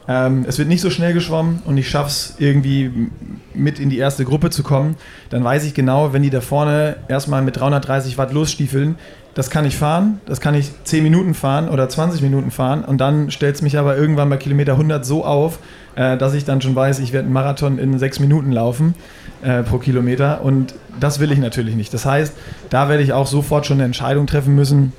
ähm, 0.09 0.45
es 0.47 0.59
wird 0.59 0.69
nicht 0.69 0.81
so 0.81 0.91
schnell 0.91 1.13
geschwommen 1.13 1.63
und 1.65 1.77
ich 1.77 1.89
schaffe 1.89 2.09
es 2.09 2.35
irgendwie 2.39 3.11
mit 3.55 3.81
in 3.81 3.91
die 3.91 3.99
erste 3.99 4.25
Gruppe 4.25 4.51
zu 4.51 4.63
kommen, 4.63 4.97
dann 5.31 5.43
weiß 5.43 5.65
ich 5.65 5.75
genau, 5.75 6.13
wenn 6.13 6.23
die 6.23 6.31
da 6.31 6.41
vorne 6.41 6.97
erstmal 7.09 7.43
mit 7.43 7.57
330 7.57 8.17
Watt 8.17 8.33
losstiefeln, 8.33 8.97
das 9.37 9.51
kann 9.51 9.67
ich 9.67 9.77
fahren, 9.77 10.19
das 10.25 10.41
kann 10.41 10.55
ich 10.55 10.71
10 10.85 11.03
Minuten 11.03 11.35
fahren 11.35 11.69
oder 11.69 11.87
20 11.91 12.23
Minuten 12.23 12.51
fahren 12.51 12.83
und 12.83 12.99
dann 12.99 13.31
stellt 13.31 13.55
es 13.55 13.61
mich 13.61 13.77
aber 13.79 13.95
irgendwann 13.95 14.31
bei 14.31 14.39
Kilometer 14.39 14.73
100 14.73 15.05
so 15.05 15.27
auf, 15.27 15.59
äh, 15.95 16.17
dass 16.17 16.33
ich 16.33 16.47
dann 16.47 16.63
schon 16.63 16.75
weiß, 16.75 17.01
ich 17.01 17.13
werde 17.13 17.27
einen 17.27 17.35
Marathon 17.35 17.79
in 17.79 17.99
6 17.99 18.21
Minuten 18.21 18.51
laufen 18.51 18.95
äh, 19.43 19.63
pro 19.63 19.77
Kilometer 19.77 20.41
und 20.43 20.75
das 20.99 21.21
will 21.21 21.31
ich 21.33 21.39
natürlich 21.39 21.77
nicht. 21.77 21.93
Das 21.93 22.07
heißt, 22.07 22.35
da 22.71 22.89
werde 22.89 23.03
ich 23.03 23.13
auch 23.13 23.27
sofort 23.27 23.67
schon 23.67 23.77
eine 23.77 23.85
Entscheidung 23.85 24.27
treffen 24.27 24.55
müssen 24.55 24.95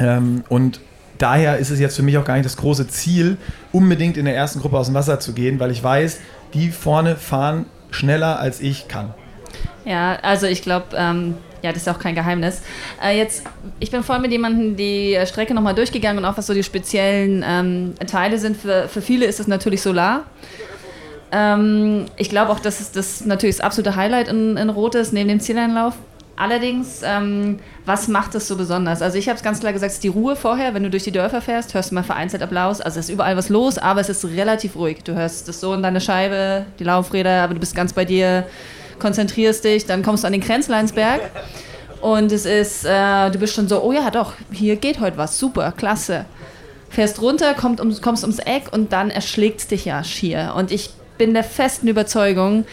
ähm, 0.00 0.42
und 0.48 0.80
daher 1.18 1.58
ist 1.58 1.70
es 1.70 1.78
jetzt 1.78 1.94
für 1.94 2.02
mich 2.02 2.18
auch 2.18 2.24
gar 2.24 2.34
nicht 2.34 2.44
das 2.44 2.56
große 2.56 2.88
Ziel, 2.88 3.36
unbedingt 3.70 4.16
in 4.16 4.24
der 4.24 4.34
ersten 4.34 4.58
Gruppe 4.58 4.78
aus 4.78 4.86
dem 4.86 4.96
Wasser 4.96 5.20
zu 5.20 5.32
gehen, 5.32 5.60
weil 5.60 5.70
ich 5.70 5.84
weiß, 5.84 6.18
die 6.54 6.70
vorne 6.70 7.14
fahren 7.14 7.66
schneller 7.92 8.40
als 8.40 8.60
ich 8.60 8.88
kann. 8.88 9.14
Ja, 9.84 10.18
also 10.22 10.46
ich 10.46 10.62
glaube, 10.62 10.86
ähm, 10.96 11.36
ja, 11.66 11.72
das 11.72 11.82
ist 11.82 11.88
auch 11.88 11.98
kein 11.98 12.14
Geheimnis. 12.14 12.62
Äh, 13.02 13.18
jetzt, 13.18 13.42
ich 13.80 13.90
bin 13.90 14.02
voll 14.02 14.20
mit 14.20 14.30
jemandem 14.30 14.76
die 14.76 15.18
Strecke 15.26 15.52
nochmal 15.52 15.74
durchgegangen 15.74 16.18
und 16.18 16.24
auch 16.24 16.38
was 16.38 16.46
so 16.46 16.54
die 16.54 16.62
speziellen 16.62 17.44
ähm, 17.46 17.94
Teile 18.06 18.38
sind. 18.38 18.56
Für, 18.56 18.88
für 18.88 19.02
viele 19.02 19.26
ist 19.26 19.40
es 19.40 19.48
natürlich 19.48 19.82
Solar. 19.82 20.24
Ähm, 21.32 22.06
ich 22.16 22.30
glaube 22.30 22.52
auch, 22.52 22.60
dass 22.60 22.92
das 22.92 23.24
natürlich 23.26 23.56
das 23.56 23.64
absolute 23.64 23.96
Highlight 23.96 24.28
in, 24.28 24.56
in 24.56 24.70
Rot 24.70 24.94
ist, 24.94 25.12
neben 25.12 25.28
dem 25.28 25.40
Zieleinlauf. 25.40 25.94
Allerdings, 26.36 27.00
ähm, 27.02 27.58
was 27.86 28.08
macht 28.08 28.34
es 28.34 28.46
so 28.46 28.56
besonders? 28.56 29.00
Also 29.00 29.16
ich 29.16 29.28
habe 29.28 29.38
es 29.38 29.42
ganz 29.42 29.58
klar 29.58 29.72
gesagt, 29.72 29.90
es 29.90 29.96
ist 29.96 30.04
die 30.04 30.08
Ruhe 30.08 30.36
vorher. 30.36 30.74
Wenn 30.74 30.82
du 30.82 30.90
durch 30.90 31.02
die 31.02 31.10
Dörfer 31.10 31.40
fährst, 31.40 31.72
hörst 31.74 31.90
du 31.90 31.94
mal 31.94 32.04
vereinzelt 32.04 32.42
Applaus. 32.42 32.80
Also 32.80 33.00
es 33.00 33.06
ist 33.06 33.12
überall 33.12 33.36
was 33.36 33.48
los, 33.48 33.78
aber 33.78 34.02
es 34.02 34.10
ist 34.10 34.24
relativ 34.24 34.76
ruhig. 34.76 35.02
Du 35.02 35.14
hörst 35.14 35.48
das 35.48 35.60
so 35.60 35.72
in 35.72 35.82
deine 35.82 36.00
Scheibe, 36.00 36.66
die 36.78 36.84
Laufräder, 36.84 37.42
aber 37.42 37.54
du 37.54 37.60
bist 37.60 37.74
ganz 37.74 37.94
bei 37.94 38.04
dir, 38.04 38.46
konzentrierst 38.98 39.64
dich, 39.64 39.86
dann 39.86 40.02
kommst 40.02 40.24
du 40.24 40.26
an 40.26 40.32
den 40.32 40.42
Grenzleinsberg 40.42 41.20
und 42.00 42.32
es 42.32 42.46
ist, 42.46 42.84
äh, 42.84 43.30
du 43.30 43.38
bist 43.38 43.54
schon 43.54 43.68
so, 43.68 43.82
oh 43.82 43.92
ja, 43.92 44.10
doch, 44.10 44.34
hier 44.52 44.76
geht 44.76 45.00
heute 45.00 45.16
was, 45.16 45.38
super, 45.38 45.72
klasse. 45.72 46.26
Fährst 46.88 47.20
runter, 47.20 47.54
kommt 47.54 47.80
um, 47.80 48.00
kommst 48.00 48.22
ums 48.22 48.38
Eck 48.38 48.72
und 48.72 48.92
dann 48.92 49.10
erschlägt 49.10 49.70
dich 49.70 49.84
ja 49.86 50.04
schier. 50.04 50.54
Und 50.56 50.70
ich 50.70 50.90
bin 51.18 51.34
der 51.34 51.44
festen 51.44 51.88
Überzeugung, 51.88 52.64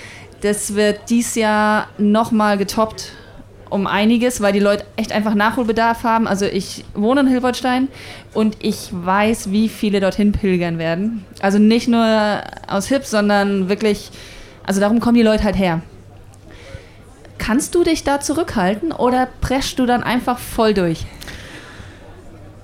das 0.42 0.76
wird 0.76 1.10
dies 1.10 1.36
Jahr 1.36 1.88
nochmal 1.98 2.58
getoppt 2.58 3.12
um 3.70 3.88
einiges, 3.88 4.40
weil 4.40 4.54
die 4.54 4.60
Leute 4.60 4.86
echt 4.98 5.12
einfach 5.12 5.34
Nachholbedarf 5.34 6.04
haben. 6.04 6.28
Also 6.28 6.46
ich 6.46 6.86
wohne 6.94 7.22
in 7.22 7.28
Hilbertstein 7.28 7.88
und 8.36 8.58
ich 8.60 8.90
weiß, 8.92 9.52
wie 9.52 9.68
viele 9.68 10.00
dorthin 10.00 10.32
pilgern 10.32 10.78
werden. 10.78 11.26
Also 11.42 11.58
nicht 11.58 11.88
nur 11.88 12.42
aus 12.68 12.88
Hip, 12.88 13.06
sondern 13.06 13.70
wirklich, 13.70 14.12
also 14.64 14.80
darum 14.80 15.00
kommen 15.00 15.16
die 15.16 15.24
Leute 15.24 15.44
halt 15.44 15.58
her. 15.58 15.82
Kannst 17.38 17.76
du 17.76 17.84
dich 17.84 18.04
da 18.04 18.20
zurückhalten 18.20 18.92
oder 18.92 19.28
preschst 19.42 19.80
du 19.80 19.86
dann 19.86 20.04
einfach 20.04 20.40
voll 20.40 20.74
durch? 20.74 21.06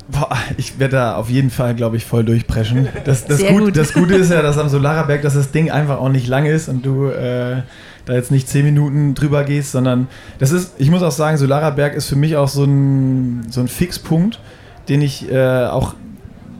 Boah, 0.08 0.30
ich 0.58 0.80
werde 0.80 0.98
da 0.98 1.16
auf 1.16 1.30
jeden 1.30 1.52
Fall, 1.52 1.76
glaube 1.76 1.98
ich, 1.98 2.06
voll 2.06 2.24
durchpreschen. 2.24 2.88
Das, 3.06 3.26
das, 3.26 3.46
gut, 3.46 3.66
gut. 3.66 3.78
das 3.78 3.94
Gute 3.94 4.16
ist 4.16 4.32
ja, 4.32 4.42
dass 4.42 4.58
am 4.60 4.68
Solarberg, 4.68 5.22
dass 5.22 5.36
das 5.36 5.52
Ding 5.52 5.70
einfach 5.70 6.00
auch 6.00 6.10
nicht 6.10 6.28
lang 6.28 6.46
ist 6.46 6.68
und 6.68 6.84
du 6.84 7.08
äh, 7.08 7.62
da 8.06 8.14
jetzt 8.14 8.32
nicht 8.32 8.50
zehn 8.50 8.66
Minuten 8.66 9.14
drüber 9.14 9.44
gehst, 9.44 9.72
sondern 9.72 10.08
das 10.40 10.52
ist, 10.52 10.74
ich 10.80 10.90
muss 10.90 11.04
auch 11.04 11.12
sagen, 11.12 11.38
Solarer 11.38 11.72
Berg 11.74 11.94
ist 11.94 12.08
für 12.08 12.16
mich 12.16 12.38
auch 12.38 12.48
so 12.48 12.64
ein, 12.64 13.46
so 13.50 13.62
ein 13.62 13.68
Fixpunkt, 13.68 14.40
den 14.88 15.02
ich 15.02 15.32
äh, 15.32 15.66
auch 15.68 15.94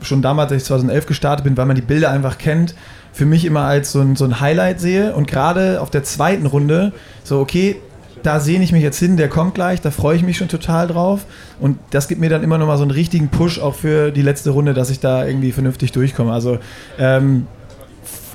schon 0.00 0.22
damals, 0.22 0.52
als 0.52 0.62
ich 0.62 0.68
2011 0.68 1.06
gestartet 1.06 1.44
bin, 1.44 1.56
weil 1.56 1.66
man 1.66 1.74
die 1.74 1.82
Bilder 1.82 2.10
einfach 2.10 2.38
kennt, 2.38 2.76
für 3.12 3.26
mich 3.26 3.44
immer 3.44 3.62
als 3.62 3.90
so 3.90 4.00
ein, 4.00 4.14
so 4.14 4.24
ein 4.24 4.40
Highlight 4.40 4.80
sehe 4.80 5.12
und 5.14 5.26
gerade 5.26 5.80
auf 5.80 5.90
der 5.90 6.04
zweiten 6.04 6.46
Runde 6.46 6.92
so, 7.24 7.40
okay, 7.40 7.80
da 8.22 8.40
sehne 8.40 8.64
ich 8.64 8.72
mich 8.72 8.82
jetzt 8.82 8.98
hin, 8.98 9.16
der 9.16 9.28
kommt 9.28 9.54
gleich, 9.54 9.80
da 9.80 9.90
freue 9.90 10.16
ich 10.16 10.22
mich 10.22 10.36
schon 10.36 10.48
total 10.48 10.88
drauf. 10.88 11.26
Und 11.58 11.78
das 11.90 12.08
gibt 12.08 12.20
mir 12.20 12.30
dann 12.30 12.42
immer 12.42 12.58
noch 12.58 12.66
mal 12.66 12.76
so 12.76 12.82
einen 12.82 12.90
richtigen 12.90 13.28
Push 13.28 13.58
auch 13.58 13.74
für 13.74 14.10
die 14.10 14.22
letzte 14.22 14.50
Runde, 14.50 14.74
dass 14.74 14.90
ich 14.90 15.00
da 15.00 15.26
irgendwie 15.26 15.52
vernünftig 15.52 15.92
durchkomme. 15.92 16.32
Also 16.32 16.58
ähm, 16.98 17.46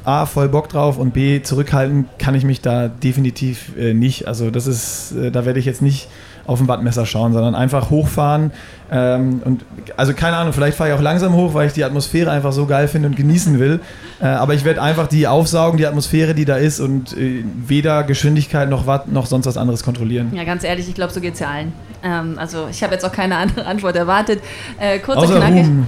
A, 0.03 0.25
voll 0.27 0.49
Bock 0.49 0.69
drauf 0.69 0.97
und 0.97 1.13
B, 1.13 1.41
zurückhalten 1.41 2.07
kann 2.19 2.35
ich 2.35 2.43
mich 2.43 2.61
da 2.61 2.87
definitiv 2.87 3.75
äh, 3.77 3.93
nicht. 3.93 4.27
Also 4.27 4.51
das 4.51 4.67
ist, 4.67 5.13
äh, 5.13 5.31
da 5.31 5.45
werde 5.45 5.59
ich 5.59 5.65
jetzt 5.65 5.81
nicht 5.81 6.07
auf 6.47 6.59
ein 6.59 6.67
Wattmesser 6.67 7.05
schauen, 7.05 7.33
sondern 7.33 7.55
einfach 7.55 7.89
hochfahren. 7.89 8.51
Ähm, 8.91 9.41
und 9.43 9.65
also 9.97 10.13
keine 10.13 10.37
Ahnung, 10.37 10.53
vielleicht 10.53 10.77
fahre 10.77 10.91
ich 10.91 10.95
auch 10.95 11.01
langsam 11.01 11.33
hoch, 11.33 11.53
weil 11.53 11.67
ich 11.67 11.73
die 11.73 11.83
Atmosphäre 11.83 12.29
einfach 12.31 12.51
so 12.51 12.65
geil 12.65 12.87
finde 12.87 13.07
und 13.07 13.15
genießen 13.15 13.59
will. 13.59 13.79
Äh, 14.21 14.27
aber 14.27 14.53
ich 14.53 14.63
werde 14.63 14.81
einfach 14.81 15.07
die 15.07 15.27
aufsaugen, 15.27 15.77
die 15.77 15.87
Atmosphäre, 15.87 16.35
die 16.35 16.45
da 16.45 16.57
ist 16.57 16.79
und 16.79 17.17
äh, 17.17 17.43
weder 17.67 18.03
Geschwindigkeit 18.03 18.69
noch 18.69 18.85
Watt 18.85 19.11
noch 19.11 19.25
sonst 19.25 19.47
was 19.47 19.57
anderes 19.57 19.83
kontrollieren. 19.83 20.31
Ja, 20.35 20.43
ganz 20.43 20.63
ehrlich, 20.63 20.87
ich 20.87 20.95
glaube, 20.95 21.13
so 21.13 21.19
geht 21.19 21.33
es 21.33 21.39
ja 21.39 21.49
allen. 21.49 21.73
Ähm, 22.03 22.37
also 22.37 22.67
ich 22.69 22.83
habe 22.83 22.93
jetzt 22.93 23.03
auch 23.03 23.11
keine 23.11 23.37
andere 23.37 23.65
Antwort 23.65 23.95
erwartet. 23.95 24.41
Äh, 24.79 24.99
kurz 24.99 25.17
Außer 25.17 25.35
und 25.35 25.39
knackig. 25.41 25.65
Ruben. 25.65 25.87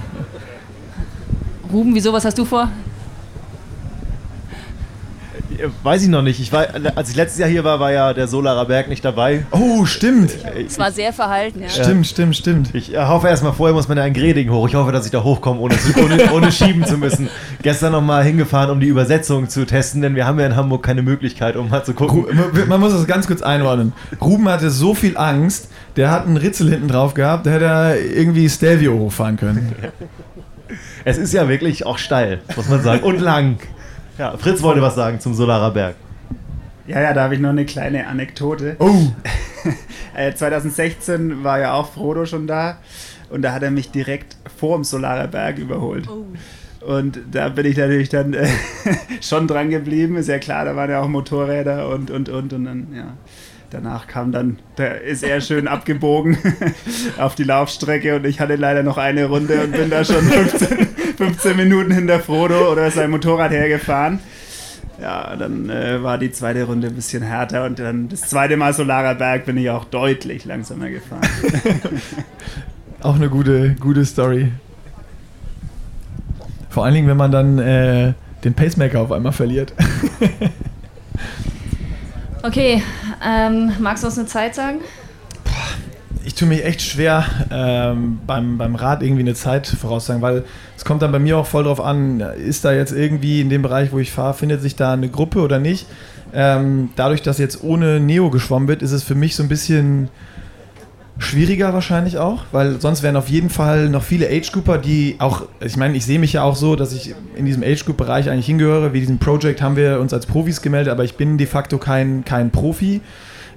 Ruben, 1.72 1.94
wieso, 1.94 2.12
was 2.12 2.24
hast 2.24 2.38
du 2.38 2.44
vor? 2.44 2.68
Weiß 5.82 6.02
ich 6.02 6.08
noch 6.08 6.22
nicht. 6.22 6.40
Ich 6.40 6.52
war, 6.52 6.66
als 6.94 7.10
ich 7.10 7.16
letztes 7.16 7.38
Jahr 7.38 7.48
hier 7.48 7.64
war, 7.64 7.80
war 7.80 7.92
ja 7.92 8.14
der 8.14 8.28
Solarer 8.28 8.66
Berg 8.66 8.88
nicht 8.88 9.04
dabei. 9.04 9.44
Oh, 9.50 9.84
stimmt. 9.84 10.32
Es 10.66 10.78
war 10.78 10.92
sehr 10.92 11.12
verhalten, 11.12 11.62
ja. 11.62 11.68
Stimmt, 11.68 12.06
stimmt, 12.06 12.36
stimmt. 12.36 12.74
Ich 12.74 12.94
äh, 12.94 12.98
hoffe 12.98 13.28
erstmal, 13.28 13.52
vorher 13.52 13.74
muss 13.74 13.88
man 13.88 13.98
ja 13.98 14.04
in 14.04 14.14
Greding 14.14 14.50
hoch. 14.50 14.68
Ich 14.68 14.74
hoffe, 14.74 14.92
dass 14.92 15.04
ich 15.04 15.10
da 15.10 15.22
hochkomme, 15.22 15.60
ohne, 15.60 15.74
ohne, 16.02 16.32
ohne 16.32 16.52
schieben 16.52 16.84
zu 16.84 16.96
müssen. 16.96 17.28
Gestern 17.62 17.92
nochmal 17.92 18.24
hingefahren, 18.24 18.70
um 18.70 18.80
die 18.80 18.86
Übersetzung 18.86 19.48
zu 19.48 19.64
testen, 19.66 20.02
denn 20.02 20.14
wir 20.14 20.26
haben 20.26 20.38
ja 20.38 20.46
in 20.46 20.56
Hamburg 20.56 20.84
keine 20.84 21.02
Möglichkeit, 21.02 21.56
um 21.56 21.68
mal 21.68 21.84
zu 21.84 21.94
gucken. 21.94 22.26
Man 22.68 22.80
muss 22.80 22.92
das 22.92 23.06
ganz 23.06 23.26
kurz 23.26 23.42
einordnen. 23.42 23.92
Ruben 24.20 24.48
hatte 24.48 24.70
so 24.70 24.94
viel 24.94 25.16
Angst, 25.16 25.68
der 25.96 26.10
hat 26.10 26.26
einen 26.26 26.36
Ritzel 26.36 26.70
hinten 26.70 26.88
drauf 26.88 27.14
gehabt, 27.14 27.46
da 27.46 27.50
hätte 27.50 27.64
er 27.64 28.00
irgendwie 28.00 28.48
Stelvio 28.48 28.98
hochfahren 28.98 29.36
können. 29.36 29.74
Es 31.04 31.18
ist 31.18 31.32
ja 31.32 31.48
wirklich 31.48 31.86
auch 31.86 31.98
steil, 31.98 32.40
muss 32.54 32.68
man 32.68 32.82
sagen. 32.82 33.02
Und 33.02 33.20
lang. 33.20 33.58
Ja, 34.18 34.36
Fritz 34.36 34.62
wollte 34.62 34.82
was 34.82 34.96
sagen 34.96 35.20
zum 35.20 35.34
Solarer 35.34 35.70
Berg. 35.70 35.94
Ja, 36.86 37.00
ja, 37.00 37.12
da 37.12 37.24
habe 37.24 37.34
ich 37.34 37.40
noch 37.40 37.50
eine 37.50 37.66
kleine 37.66 38.06
Anekdote. 38.06 38.76
Oh, 38.78 39.12
Äh, 40.14 40.34
2016 40.34 41.44
war 41.44 41.60
ja 41.60 41.74
auch 41.74 41.92
Frodo 41.92 42.26
schon 42.26 42.48
da 42.48 42.78
und 43.30 43.42
da 43.42 43.52
hat 43.52 43.62
er 43.62 43.70
mich 43.70 43.92
direkt 43.92 44.36
vor 44.56 44.76
dem 44.76 44.82
Solarer 44.82 45.28
Berg 45.28 45.58
überholt. 45.58 46.08
Und 46.80 47.20
da 47.30 47.50
bin 47.50 47.66
ich 47.66 47.76
natürlich 47.76 48.08
dann 48.08 48.34
äh, 48.34 48.48
schon 49.20 49.46
dran 49.46 49.70
geblieben, 49.70 50.16
ist 50.16 50.28
ja 50.28 50.38
klar, 50.38 50.64
da 50.64 50.74
waren 50.74 50.90
ja 50.90 51.02
auch 51.02 51.08
Motorräder 51.08 51.88
und 51.90 52.10
und 52.10 52.28
und 52.30 52.52
und 52.52 52.64
dann, 52.64 52.88
ja. 52.92 53.14
Danach 53.70 54.06
kam 54.06 54.32
dann, 54.32 54.58
da 54.76 54.86
ist 54.86 55.22
er 55.22 55.40
schön 55.42 55.68
abgebogen 55.68 56.38
auf 57.18 57.34
die 57.34 57.44
Laufstrecke 57.44 58.16
und 58.16 58.24
ich 58.24 58.40
hatte 58.40 58.56
leider 58.56 58.82
noch 58.82 58.96
eine 58.96 59.26
Runde 59.26 59.60
und 59.62 59.72
bin 59.72 59.90
da 59.90 60.04
schon 60.04 60.24
15, 60.24 60.88
15 61.18 61.56
Minuten 61.56 61.90
hinter 61.90 62.20
Frodo 62.20 62.70
oder 62.70 62.88
sein 62.92 63.10
Motorrad 63.10 63.50
hergefahren. 63.50 64.20
Ja, 65.02 65.34
dann 65.34 65.68
äh, 65.68 66.00
war 66.00 66.16
die 66.16 66.30
zweite 66.30 66.62
Runde 66.62 66.86
ein 66.88 66.94
bisschen 66.94 67.24
härter 67.24 67.64
und 67.64 67.80
dann 67.80 68.08
das 68.08 68.20
zweite 68.22 68.56
Mal 68.56 68.72
Solarer 68.72 69.16
Berg 69.16 69.44
bin 69.44 69.56
ich 69.56 69.68
auch 69.68 69.84
deutlich 69.84 70.44
langsamer 70.44 70.90
gefahren. 70.90 71.28
auch 73.02 73.16
eine 73.16 73.28
gute, 73.28 73.74
gute 73.80 74.04
Story. 74.04 74.52
Vor 76.70 76.84
allen 76.84 76.94
Dingen, 76.94 77.08
wenn 77.08 77.16
man 77.16 77.32
dann 77.32 77.58
äh, 77.58 78.12
den 78.44 78.54
Pacemaker 78.54 79.00
auf 79.00 79.10
einmal 79.10 79.32
verliert. 79.32 79.74
Okay, 82.40 82.82
ähm, 83.22 83.72
magst 83.80 84.04
du 84.04 84.06
uns 84.06 84.16
eine 84.16 84.28
Zeit 84.28 84.54
sagen? 84.54 84.78
Ich 86.28 86.34
tue 86.34 86.46
mich 86.46 86.62
echt 86.62 86.82
schwer 86.82 87.24
ähm, 87.50 88.18
beim, 88.26 88.58
beim 88.58 88.74
Rad 88.74 89.02
irgendwie 89.02 89.22
eine 89.22 89.32
Zeit 89.32 89.66
voraussagen, 89.66 90.20
weil 90.20 90.44
es 90.76 90.84
kommt 90.84 91.00
dann 91.00 91.10
bei 91.10 91.18
mir 91.18 91.38
auch 91.38 91.46
voll 91.46 91.64
drauf 91.64 91.80
an, 91.80 92.20
ist 92.20 92.66
da 92.66 92.72
jetzt 92.72 92.92
irgendwie 92.92 93.40
in 93.40 93.48
dem 93.48 93.62
Bereich, 93.62 93.92
wo 93.92 93.98
ich 93.98 94.12
fahre, 94.12 94.34
findet 94.34 94.60
sich 94.60 94.76
da 94.76 94.92
eine 94.92 95.08
Gruppe 95.08 95.40
oder 95.40 95.58
nicht. 95.58 95.86
Ähm, 96.34 96.90
dadurch, 96.96 97.22
dass 97.22 97.38
jetzt 97.38 97.64
ohne 97.64 97.98
Neo 97.98 98.28
geschwommen 98.28 98.68
wird, 98.68 98.82
ist 98.82 98.92
es 98.92 99.04
für 99.04 99.14
mich 99.14 99.36
so 99.36 99.42
ein 99.42 99.48
bisschen 99.48 100.10
schwieriger 101.16 101.72
wahrscheinlich 101.72 102.18
auch, 102.18 102.44
weil 102.52 102.78
sonst 102.78 103.02
wären 103.02 103.16
auf 103.16 103.30
jeden 103.30 103.48
Fall 103.48 103.88
noch 103.88 104.02
viele 104.02 104.28
Age-Grouper, 104.28 104.76
die 104.76 105.16
auch, 105.20 105.44
ich 105.64 105.78
meine, 105.78 105.96
ich 105.96 106.04
sehe 106.04 106.18
mich 106.18 106.34
ja 106.34 106.42
auch 106.42 106.56
so, 106.56 106.76
dass 106.76 106.92
ich 106.92 107.14
in 107.36 107.46
diesem 107.46 107.62
Age-Group-Bereich 107.62 108.28
eigentlich 108.28 108.46
hingehöre. 108.46 108.92
Wie 108.92 109.00
diesem 109.00 109.18
Project 109.18 109.62
haben 109.62 109.76
wir 109.76 109.98
uns 109.98 110.12
als 110.12 110.26
Profis 110.26 110.60
gemeldet, 110.60 110.92
aber 110.92 111.04
ich 111.04 111.14
bin 111.14 111.38
de 111.38 111.46
facto 111.46 111.78
kein, 111.78 112.22
kein 112.26 112.50
Profi. 112.50 113.00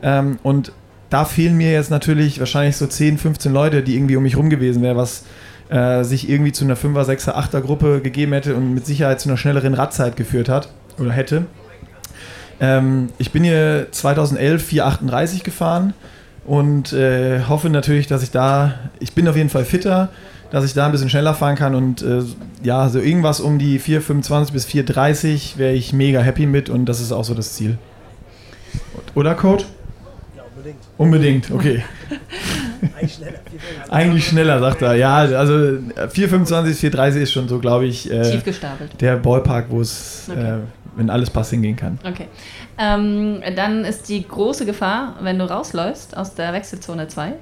Ähm, 0.01 0.39
und 0.41 0.72
da 1.12 1.26
fehlen 1.26 1.57
mir 1.57 1.72
jetzt 1.72 1.91
natürlich 1.91 2.39
wahrscheinlich 2.39 2.78
so 2.78 2.88
10, 2.88 3.20
15 3.20 3.53
Leute, 3.53 3.84
die 3.84 3.95
irgendwie 3.95 4.16
um 4.16 4.24
mich 4.24 4.38
rum 4.38 4.49
gewesen 4.49 4.82
wären, 4.82 4.97
was 4.97 5.26
äh, 5.70 6.03
sich 6.03 6.30
irgendwie 6.30 6.53
zu 6.53 6.64
einer 6.64 6.78
5er, 6.78 7.03
6er, 7.03 7.36
8er 7.36 7.59
Gruppe 7.62 7.99
gegeben 8.01 8.32
hätte 8.34 8.55
und 8.55 8.74
mit 8.74 8.86
Sicherheit 8.86 9.20
zu 9.20 9.30
einer 9.30 9.38
schnelleren 9.38 9.74
Radzeit 9.74 10.16
geführt 10.16 10.47
hat 10.47 10.70
oder 10.97 11.12
hätte. 11.12 11.45
Ähm, 12.62 13.09
ich 13.18 13.32
bin 13.32 13.43
hier 13.43 13.88
2011 13.91 14.64
438 14.64 15.43
gefahren 15.43 15.93
und 16.45 16.93
äh, 16.93 17.41
hoffe 17.43 17.70
natürlich, 17.70 18.07
dass 18.07 18.24
ich 18.24 18.32
da, 18.32 18.76
ich 18.99 19.14
bin 19.14 19.28
auf 19.28 19.36
jeden 19.36 19.49
Fall 19.49 19.66
fitter, 19.66 20.09
dass 20.49 20.64
ich 20.64 20.74
da 20.74 20.86
ein 20.86 20.93
bisschen 20.93 21.09
schneller 21.09 21.34
fahren 21.34 21.55
kann 21.57 21.76
und 21.76 22.01
äh, 22.03 22.22
ja, 22.64 22.88
so 22.88 22.99
irgendwas 22.99 23.41
um 23.41 23.59
die 23.59 23.80
425 23.80 24.53
bis 24.53 24.64
430 24.66 25.57
wäre 25.57 25.74
ich 25.74 25.91
mega 25.91 26.22
happy 26.22 26.45
mit 26.45 26.70
und 26.70 26.86
das 26.86 27.01
ist 27.01 27.12
auch 27.12 27.26
so 27.26 27.34
das 27.34 27.53
Ziel. 27.53 27.78
Oder 29.14 29.36
Coach? 29.36 29.66
Unbedingt. 30.97 31.49
Unbedingt, 31.49 31.51
okay. 31.51 31.84
Eigentlich 32.95 33.13
schneller. 33.13 33.39
Eigentlich 33.89 34.28
schneller, 34.28 34.59
sagt 34.59 34.82
er. 34.82 34.95
Ja, 34.95 35.17
also 35.17 35.78
425 36.09 36.72
bis 36.72 36.80
430 36.80 37.24
ist 37.24 37.32
schon 37.32 37.47
so, 37.47 37.59
glaube 37.59 37.86
ich, 37.86 38.11
äh, 38.11 38.32
Tief 38.32 38.43
gestapelt. 38.43 38.99
der 38.99 39.17
Ballpark, 39.17 39.67
wo 39.69 39.82
es, 39.82 40.28
okay. 40.30 40.39
äh, 40.39 40.57
wenn 40.95 41.09
alles 41.09 41.30
passt, 41.30 41.51
hingehen 41.51 41.76
kann. 41.76 41.99
Okay. 42.03 42.28
Ähm, 42.78 43.41
dann 43.55 43.86
ist 43.86 44.09
die 44.09 44.28
große 44.28 44.65
Gefahr, 44.65 45.15
wenn 45.22 45.39
du 45.39 45.49
rausläufst 45.49 46.17
aus 46.17 46.36
der 46.36 46.53
Wechselzone 46.53 47.07
2, 47.07 47.34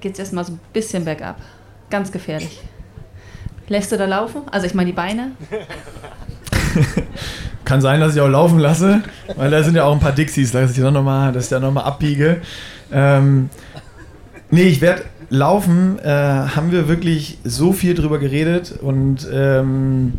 geht 0.00 0.14
es 0.14 0.18
erstmal 0.18 0.44
so 0.44 0.52
ein 0.52 0.60
bisschen 0.72 1.04
bergab. 1.04 1.36
Ganz 1.90 2.10
gefährlich. 2.10 2.60
Lässt 3.68 3.90
du 3.90 3.96
da 3.96 4.06
laufen? 4.06 4.42
Also 4.50 4.66
ich 4.66 4.74
meine 4.74 4.90
die 4.90 4.96
Beine. 4.96 5.32
Kann 7.66 7.80
sein, 7.80 8.00
dass 8.00 8.14
ich 8.14 8.20
auch 8.20 8.28
laufen 8.28 8.60
lasse, 8.60 9.02
weil 9.36 9.50
da 9.50 9.62
sind 9.64 9.74
ja 9.74 9.84
auch 9.84 9.92
ein 9.92 9.98
paar 9.98 10.12
Dixies, 10.12 10.52
dass 10.52 10.70
ich, 10.70 10.78
noch 10.78 11.02
mal, 11.02 11.32
dass 11.32 11.44
ich 11.44 11.50
da 11.50 11.58
nochmal 11.58 11.82
abbiege. 11.84 12.38
Ähm, 12.92 13.50
nee, 14.52 14.62
ich 14.62 14.80
werde 14.80 15.02
laufen, 15.30 15.98
äh, 15.98 16.08
haben 16.08 16.70
wir 16.70 16.86
wirklich 16.86 17.38
so 17.42 17.72
viel 17.72 17.94
drüber 17.94 18.20
geredet 18.20 18.72
und 18.80 19.26
ähm, 19.32 20.14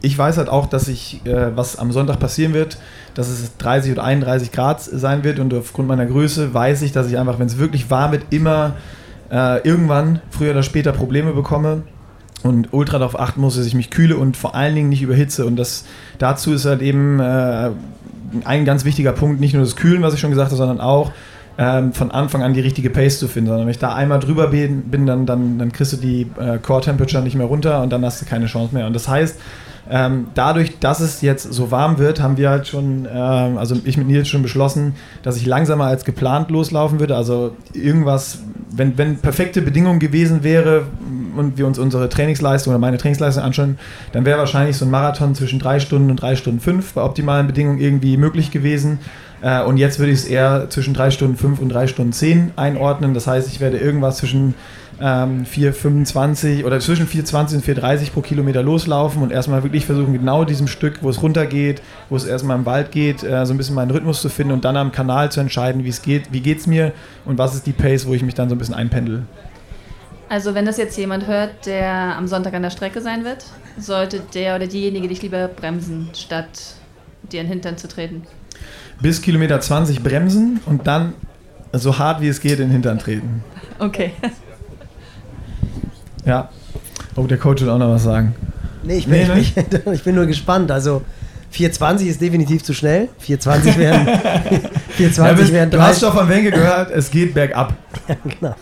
ich 0.00 0.18
weiß 0.18 0.36
halt 0.36 0.48
auch, 0.48 0.66
dass 0.66 0.88
ich, 0.88 1.24
äh, 1.24 1.56
was 1.56 1.78
am 1.78 1.92
Sonntag 1.92 2.18
passieren 2.18 2.54
wird, 2.54 2.76
dass 3.14 3.28
es 3.28 3.56
30 3.58 3.92
oder 3.92 4.02
31 4.02 4.50
Grad 4.50 4.82
sein 4.82 5.22
wird 5.22 5.38
und 5.38 5.54
aufgrund 5.54 5.86
meiner 5.86 6.06
Größe 6.06 6.52
weiß 6.52 6.82
ich, 6.82 6.90
dass 6.90 7.06
ich 7.06 7.18
einfach, 7.18 7.38
wenn 7.38 7.46
es 7.46 7.58
wirklich 7.58 7.88
warm 7.88 8.10
wird, 8.10 8.24
immer 8.30 8.74
äh, 9.30 9.60
irgendwann, 9.60 10.20
früher 10.30 10.50
oder 10.50 10.64
später, 10.64 10.90
Probleme 10.90 11.32
bekomme 11.34 11.82
und 12.42 12.72
ultra 12.72 12.98
darauf 12.98 13.18
achten 13.18 13.40
muss, 13.40 13.56
dass 13.56 13.66
ich 13.66 13.74
mich 13.74 13.90
kühle 13.90 14.16
und 14.16 14.36
vor 14.36 14.54
allen 14.54 14.74
Dingen 14.74 14.88
nicht 14.88 15.02
überhitze. 15.02 15.46
Und 15.46 15.56
das 15.56 15.84
dazu 16.18 16.52
ist 16.52 16.64
halt 16.64 16.82
eben 16.82 17.20
äh, 17.20 17.70
ein 18.44 18.64
ganz 18.64 18.84
wichtiger 18.84 19.12
Punkt, 19.12 19.40
nicht 19.40 19.54
nur 19.54 19.62
das 19.62 19.76
Kühlen, 19.76 20.02
was 20.02 20.14
ich 20.14 20.20
schon 20.20 20.30
gesagt 20.30 20.50
habe, 20.50 20.56
sondern 20.56 20.80
auch 20.80 21.12
ähm, 21.58 21.92
von 21.92 22.10
Anfang 22.10 22.42
an 22.42 22.54
die 22.54 22.60
richtige 22.60 22.90
Pace 22.90 23.18
zu 23.18 23.28
finden, 23.28 23.48
sondern 23.48 23.66
wenn 23.66 23.72
ich 23.72 23.78
da 23.78 23.94
einmal 23.94 24.20
drüber 24.20 24.48
bin, 24.48 25.06
dann, 25.06 25.26
dann, 25.26 25.58
dann 25.58 25.72
kriegst 25.72 25.92
du 25.92 25.96
die 25.96 26.26
äh, 26.38 26.58
Core 26.58 26.80
Temperature 26.80 27.22
nicht 27.22 27.34
mehr 27.34 27.46
runter 27.46 27.82
und 27.82 27.90
dann 27.90 28.04
hast 28.04 28.22
du 28.22 28.26
keine 28.26 28.46
Chance 28.46 28.74
mehr. 28.74 28.86
Und 28.86 28.94
das 28.94 29.08
heißt, 29.08 29.38
ähm, 29.90 30.28
dadurch, 30.34 30.78
dass 30.78 31.00
es 31.00 31.22
jetzt 31.22 31.52
so 31.52 31.70
warm 31.70 31.98
wird, 31.98 32.22
haben 32.22 32.36
wir 32.36 32.50
halt 32.50 32.68
schon, 32.68 33.06
ähm, 33.12 33.58
also 33.58 33.76
ich 33.84 33.96
mit 33.96 34.06
Nils 34.06 34.28
schon 34.28 34.42
beschlossen, 34.42 34.94
dass 35.22 35.36
ich 35.36 35.44
langsamer 35.44 35.84
als 35.86 36.04
geplant 36.04 36.50
loslaufen 36.50 37.00
würde. 37.00 37.16
Also 37.16 37.56
irgendwas, 37.74 38.38
wenn, 38.70 38.96
wenn 38.96 39.18
perfekte 39.18 39.60
Bedingungen 39.60 39.98
gewesen 39.98 40.44
wäre 40.44 40.84
und 41.36 41.58
wir 41.58 41.66
uns 41.66 41.78
unsere 41.78 42.08
Trainingsleistung 42.08 42.72
oder 42.72 42.78
meine 42.78 42.98
Trainingsleistung 42.98 43.42
anschauen, 43.42 43.78
dann 44.12 44.24
wäre 44.24 44.38
wahrscheinlich 44.38 44.76
so 44.76 44.84
ein 44.84 44.90
Marathon 44.90 45.34
zwischen 45.34 45.58
drei 45.58 45.80
Stunden 45.80 46.10
und 46.10 46.16
drei 46.16 46.36
Stunden 46.36 46.60
fünf 46.60 46.94
bei 46.94 47.02
optimalen 47.02 47.46
Bedingungen 47.46 47.78
irgendwie 47.78 48.16
möglich 48.16 48.50
gewesen. 48.50 48.98
Äh, 49.42 49.62
und 49.62 49.76
jetzt 49.76 49.98
würde 49.98 50.12
ich 50.12 50.20
es 50.20 50.24
eher 50.24 50.70
zwischen 50.70 50.94
drei 50.94 51.10
Stunden 51.10 51.36
fünf 51.36 51.60
und 51.60 51.68
drei 51.68 51.86
Stunden 51.86 52.12
zehn 52.12 52.52
einordnen. 52.56 53.14
Das 53.14 53.26
heißt, 53.26 53.48
ich 53.48 53.60
werde 53.60 53.78
irgendwas 53.78 54.18
zwischen 54.18 54.54
ähm, 55.00 55.44
4,25 55.44 56.64
oder 56.64 56.78
zwischen 56.78 57.08
4,20 57.08 57.54
und 57.56 57.64
4,30 57.64 58.12
pro 58.12 58.20
Kilometer 58.20 58.62
loslaufen 58.62 59.22
und 59.22 59.32
erstmal 59.32 59.62
wirklich 59.64 59.84
versuchen, 59.84 60.12
genau 60.12 60.44
diesem 60.44 60.68
Stück, 60.68 61.02
wo 61.02 61.10
es 61.10 61.20
runtergeht, 61.22 61.82
wo 62.08 62.16
es 62.16 62.24
erstmal 62.24 62.56
im 62.56 62.66
Wald 62.66 62.92
geht, 62.92 63.24
äh, 63.24 63.44
so 63.44 63.52
ein 63.52 63.56
bisschen 63.56 63.74
meinen 63.74 63.90
Rhythmus 63.90 64.22
zu 64.22 64.28
finden 64.28 64.52
und 64.52 64.64
dann 64.64 64.76
am 64.76 64.92
Kanal 64.92 65.32
zu 65.32 65.40
entscheiden, 65.40 65.84
wie 65.84 65.88
es 65.88 66.02
geht, 66.02 66.32
wie 66.32 66.40
geht 66.40 66.58
es 66.58 66.66
mir 66.66 66.92
und 67.24 67.36
was 67.38 67.54
ist 67.54 67.66
die 67.66 67.72
Pace, 67.72 68.06
wo 68.06 68.14
ich 68.14 68.22
mich 68.22 68.34
dann 68.34 68.48
so 68.48 68.54
ein 68.54 68.58
bisschen 68.58 68.74
einpendel. 68.74 69.24
Also 70.32 70.54
wenn 70.54 70.64
das 70.64 70.78
jetzt 70.78 70.96
jemand 70.96 71.26
hört, 71.26 71.66
der 71.66 72.16
am 72.16 72.26
Sonntag 72.26 72.54
an 72.54 72.62
der 72.62 72.70
Strecke 72.70 73.02
sein 73.02 73.22
wird, 73.22 73.44
sollte 73.78 74.22
der 74.32 74.56
oder 74.56 74.66
diejenige 74.66 75.06
dich 75.06 75.20
lieber 75.20 75.46
bremsen, 75.46 76.08
statt 76.14 76.46
dir 77.30 77.42
in 77.42 77.48
den 77.48 77.52
Hintern 77.52 77.76
zu 77.76 77.86
treten? 77.86 78.22
Bis 79.02 79.20
Kilometer 79.20 79.60
20 79.60 80.02
bremsen 80.02 80.60
und 80.64 80.86
dann 80.86 81.12
so 81.74 81.98
hart 81.98 82.22
wie 82.22 82.28
es 82.28 82.40
geht 82.40 82.52
in 82.52 82.68
den 82.68 82.70
Hintern 82.70 82.98
treten. 82.98 83.44
Okay. 83.78 84.12
Ja. 86.24 86.48
Oh, 87.16 87.26
der 87.26 87.36
Coach 87.36 87.62
will 87.62 87.68
auch 87.68 87.78
noch 87.78 87.90
was 87.90 88.04
sagen. 88.04 88.36
Nee, 88.84 88.98
ich 88.98 89.08
bin, 89.08 89.26
nee, 89.26 89.40
ich, 89.40 89.54
bin, 89.54 89.66
ich 89.92 90.04
bin 90.04 90.14
nur 90.14 90.26
gespannt. 90.26 90.70
Also 90.70 91.02
420 91.50 92.06
ist 92.08 92.20
definitiv 92.20 92.62
zu 92.62 92.72
schnell. 92.74 93.08
420 93.18 93.76
wären, 93.76 94.06
420 94.90 95.48
ja, 95.48 95.52
wären 95.52 95.70
Du 95.70 95.82
hast 95.82 96.00
doch 96.00 96.14
von 96.14 96.28
Wenke 96.28 96.52
gehört, 96.52 96.92
es 96.92 97.10
geht 97.10 97.34
bergab. 97.34 97.74
ja, 98.08 98.16
genau. 98.22 98.54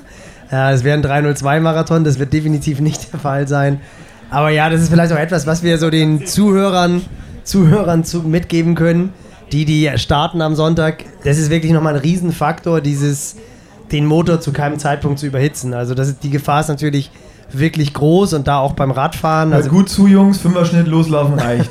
Ja, 0.51 0.73
es 0.73 0.83
wäre 0.83 0.99
ein 0.99 1.03
302 1.03 1.61
Marathon, 1.61 2.05
das 2.05 2.19
wird 2.19 2.33
definitiv 2.33 2.81
nicht 2.81 3.13
der 3.13 3.21
Fall 3.21 3.47
sein. 3.47 3.81
Aber 4.31 4.51
ja, 4.51 4.71
das 4.71 4.81
ist 4.81 4.91
vielleicht 4.91 5.13
auch 5.13 5.19
etwas, 5.19 5.47
was 5.47 5.63
wir 5.63 5.79
so 5.79 5.91
den 5.91 6.27
Zuhörern, 6.27 7.03
Zuhörern 7.45 8.05
zu, 8.05 8.23
mitgeben 8.23 8.75
können, 8.75 9.13
die, 9.53 9.65
die 9.65 9.91
starten 9.97 10.41
am 10.41 10.55
Sonntag. 10.55 11.05
Das 11.25 11.39
ist 11.39 11.51
wirklich 11.51 11.73
nochmal 11.73 11.95
ein 11.95 12.01
Riesenfaktor, 12.01 12.81
dieses, 12.81 13.37
den 13.91 14.07
Motor 14.07 14.41
zu 14.41 14.53
keinem 14.53 14.79
Zeitpunkt 14.79 15.19
zu 15.19 15.27
überhitzen. 15.27 15.75
Also 15.75 15.95
das 15.95 16.09
ist, 16.09 16.23
die 16.23 16.31
Gefahr 16.31 16.61
ist 16.61 16.69
natürlich 16.69 17.11
wirklich 17.53 17.93
groß 17.95 18.35
und 18.35 18.47
da 18.47 18.59
auch 18.59 18.75
beim 18.75 18.93
Radfahren. 18.93 19.53
Also 19.53 19.71
gut 19.71 19.89
zu, 19.89 20.07
Jungs, 20.07 20.39
Fünfer-Schnitt 20.39 20.87
loslaufen 20.87 21.39
reicht. 21.39 21.71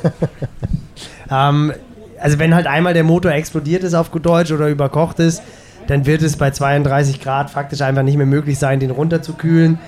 ähm, 1.31 1.71
also 2.19 2.39
wenn 2.39 2.53
halt 2.53 2.67
einmal 2.67 2.93
der 2.93 3.05
Motor 3.05 3.31
explodiert 3.31 3.83
ist 3.83 3.93
auf 3.93 4.11
gut 4.11 4.25
Deutsch 4.25 4.51
oder 4.51 4.67
überkocht 4.67 5.19
ist, 5.19 5.41
dann 5.89 6.05
wird 6.05 6.21
es 6.21 6.37
bei 6.37 6.51
32 6.51 7.19
Grad 7.19 7.49
faktisch 7.49 7.81
einfach 7.81 8.03
nicht 8.03 8.15
mehr 8.15 8.27
möglich 8.27 8.59
sein, 8.59 8.79
den 8.79 8.91
runterzukühlen. 8.91 9.79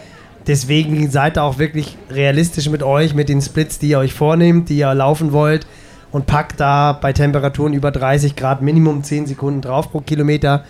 Deswegen 0.47 1.11
seid 1.11 1.37
auch 1.37 1.59
wirklich 1.59 1.95
realistisch 2.09 2.67
mit 2.69 2.81
euch, 2.81 3.13
mit 3.13 3.29
den 3.29 3.39
Splits, 3.39 3.77
die 3.77 3.89
ihr 3.89 3.99
euch 3.99 4.15
vornehmt, 4.15 4.69
die 4.69 4.79
ihr 4.79 4.91
laufen 4.95 5.31
wollt 5.31 5.67
und 6.11 6.25
packt 6.25 6.59
da 6.59 6.93
bei 6.93 7.13
Temperaturen 7.13 7.73
über 7.73 7.91
30 7.91 8.35
Grad 8.35 8.63
Minimum 8.63 9.03
10 9.03 9.27
Sekunden 9.27 9.61
drauf 9.61 9.91
pro 9.91 9.99
Kilometer, 10.01 10.65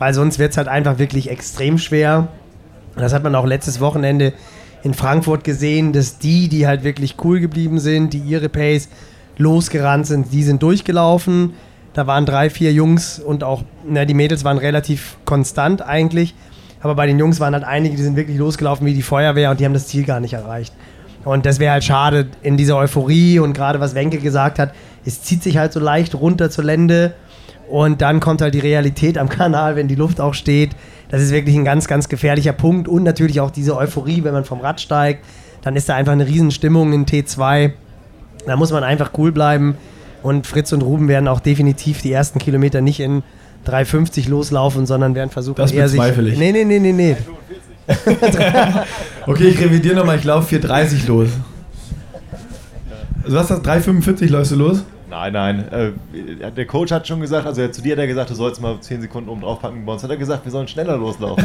weil 0.00 0.12
sonst 0.12 0.40
wird 0.40 0.50
es 0.50 0.56
halt 0.56 0.66
einfach 0.66 0.98
wirklich 0.98 1.30
extrem 1.30 1.78
schwer. 1.78 2.26
Das 2.96 3.12
hat 3.12 3.22
man 3.22 3.36
auch 3.36 3.46
letztes 3.46 3.78
Wochenende 3.78 4.32
in 4.82 4.92
Frankfurt 4.92 5.44
gesehen, 5.44 5.92
dass 5.92 6.18
die, 6.18 6.48
die 6.48 6.66
halt 6.66 6.82
wirklich 6.82 7.14
cool 7.22 7.38
geblieben 7.38 7.78
sind, 7.78 8.12
die 8.12 8.18
ihre 8.18 8.48
Pace 8.48 8.88
losgerannt 9.38 10.08
sind, 10.08 10.32
die 10.32 10.42
sind 10.42 10.64
durchgelaufen. 10.64 11.52
Da 11.94 12.08
waren 12.08 12.26
drei, 12.26 12.50
vier 12.50 12.72
Jungs 12.72 13.20
und 13.20 13.44
auch, 13.44 13.62
na, 13.88 14.04
die 14.04 14.14
Mädels 14.14 14.44
waren 14.44 14.58
relativ 14.58 15.16
konstant 15.24 15.80
eigentlich. 15.80 16.34
Aber 16.80 16.96
bei 16.96 17.06
den 17.06 17.18
Jungs 17.18 17.38
waren 17.40 17.54
halt 17.54 17.64
einige, 17.64 17.96
die 17.96 18.02
sind 18.02 18.16
wirklich 18.16 18.36
losgelaufen 18.36 18.84
wie 18.84 18.94
die 18.94 19.02
Feuerwehr 19.02 19.50
und 19.50 19.60
die 19.60 19.64
haben 19.64 19.72
das 19.72 19.86
Ziel 19.86 20.04
gar 20.04 20.20
nicht 20.20 20.34
erreicht. 20.34 20.74
Und 21.24 21.46
das 21.46 21.58
wäre 21.60 21.72
halt 21.72 21.84
schade 21.84 22.26
in 22.42 22.56
dieser 22.56 22.76
Euphorie 22.76 23.38
und 23.38 23.54
gerade 23.54 23.80
was 23.80 23.94
Wenke 23.94 24.18
gesagt 24.18 24.58
hat, 24.58 24.74
es 25.06 25.22
zieht 25.22 25.42
sich 25.42 25.56
halt 25.56 25.72
so 25.72 25.80
leicht 25.80 26.14
runter 26.14 26.50
zur 26.50 26.64
Lände 26.64 27.14
und 27.70 28.02
dann 28.02 28.20
kommt 28.20 28.42
halt 28.42 28.54
die 28.54 28.60
Realität 28.60 29.16
am 29.16 29.28
Kanal, 29.30 29.76
wenn 29.76 29.88
die 29.88 29.94
Luft 29.94 30.20
auch 30.20 30.34
steht. 30.34 30.72
Das 31.08 31.22
ist 31.22 31.30
wirklich 31.30 31.54
ein 31.54 31.64
ganz, 31.64 31.86
ganz 31.86 32.08
gefährlicher 32.08 32.52
Punkt 32.52 32.88
und 32.88 33.04
natürlich 33.04 33.40
auch 33.40 33.52
diese 33.52 33.76
Euphorie, 33.76 34.24
wenn 34.24 34.34
man 34.34 34.44
vom 34.44 34.60
Rad 34.60 34.80
steigt, 34.80 35.24
dann 35.62 35.76
ist 35.76 35.88
da 35.88 35.94
einfach 35.94 36.12
eine 36.12 36.26
Riesenstimmung 36.26 36.92
in 36.92 37.06
T2. 37.06 37.72
Da 38.46 38.56
muss 38.56 38.72
man 38.72 38.82
einfach 38.82 39.12
cool 39.16 39.32
bleiben 39.32 39.76
und 40.24 40.46
Fritz 40.46 40.72
und 40.72 40.82
Ruben 40.82 41.06
werden 41.06 41.28
auch 41.28 41.40
definitiv 41.40 42.00
die 42.00 42.10
ersten 42.10 42.38
Kilometer 42.38 42.80
nicht 42.80 42.98
in 42.98 43.22
3,50 43.66 44.28
loslaufen, 44.28 44.86
sondern 44.86 45.14
werden 45.14 45.30
versuchen, 45.30 45.56
das 45.56 45.70
eher 45.70 45.88
sich... 45.88 46.00
Ich. 46.00 46.38
Nee, 46.38 46.50
nee, 46.50 46.64
nee, 46.64 46.78
nee, 46.78 46.92
nee. 46.92 47.16
okay, 49.26 49.48
ich 49.48 49.60
revidiere 49.60 49.96
nochmal, 49.96 50.16
ich 50.16 50.24
laufe 50.24 50.56
4,30 50.56 51.06
los. 51.06 51.28
Also 53.22 53.36
was 53.36 53.50
ist 53.50 53.66
das? 53.66 53.84
3,45 53.86 54.30
läufst 54.30 54.52
du 54.52 54.56
los? 54.56 54.84
Nein, 55.10 55.32
nein. 55.34 55.64
Äh, 55.70 56.50
der 56.50 56.66
Coach 56.66 56.90
hat 56.90 57.06
schon 57.06 57.20
gesagt, 57.20 57.46
also 57.46 57.68
zu 57.68 57.82
dir 57.82 57.92
hat 57.92 57.98
er 57.98 58.06
gesagt, 58.06 58.30
du 58.30 58.34
sollst 58.34 58.62
mal 58.62 58.80
10 58.80 59.02
Sekunden 59.02 59.28
oben 59.28 59.42
drauf 59.42 59.60
packen. 59.60 59.84
Bei 59.84 59.92
uns 59.92 60.02
hat 60.02 60.10
er 60.10 60.16
gesagt, 60.16 60.44
wir 60.46 60.52
sollen 60.52 60.66
schneller 60.66 60.96
loslaufen. 60.96 61.44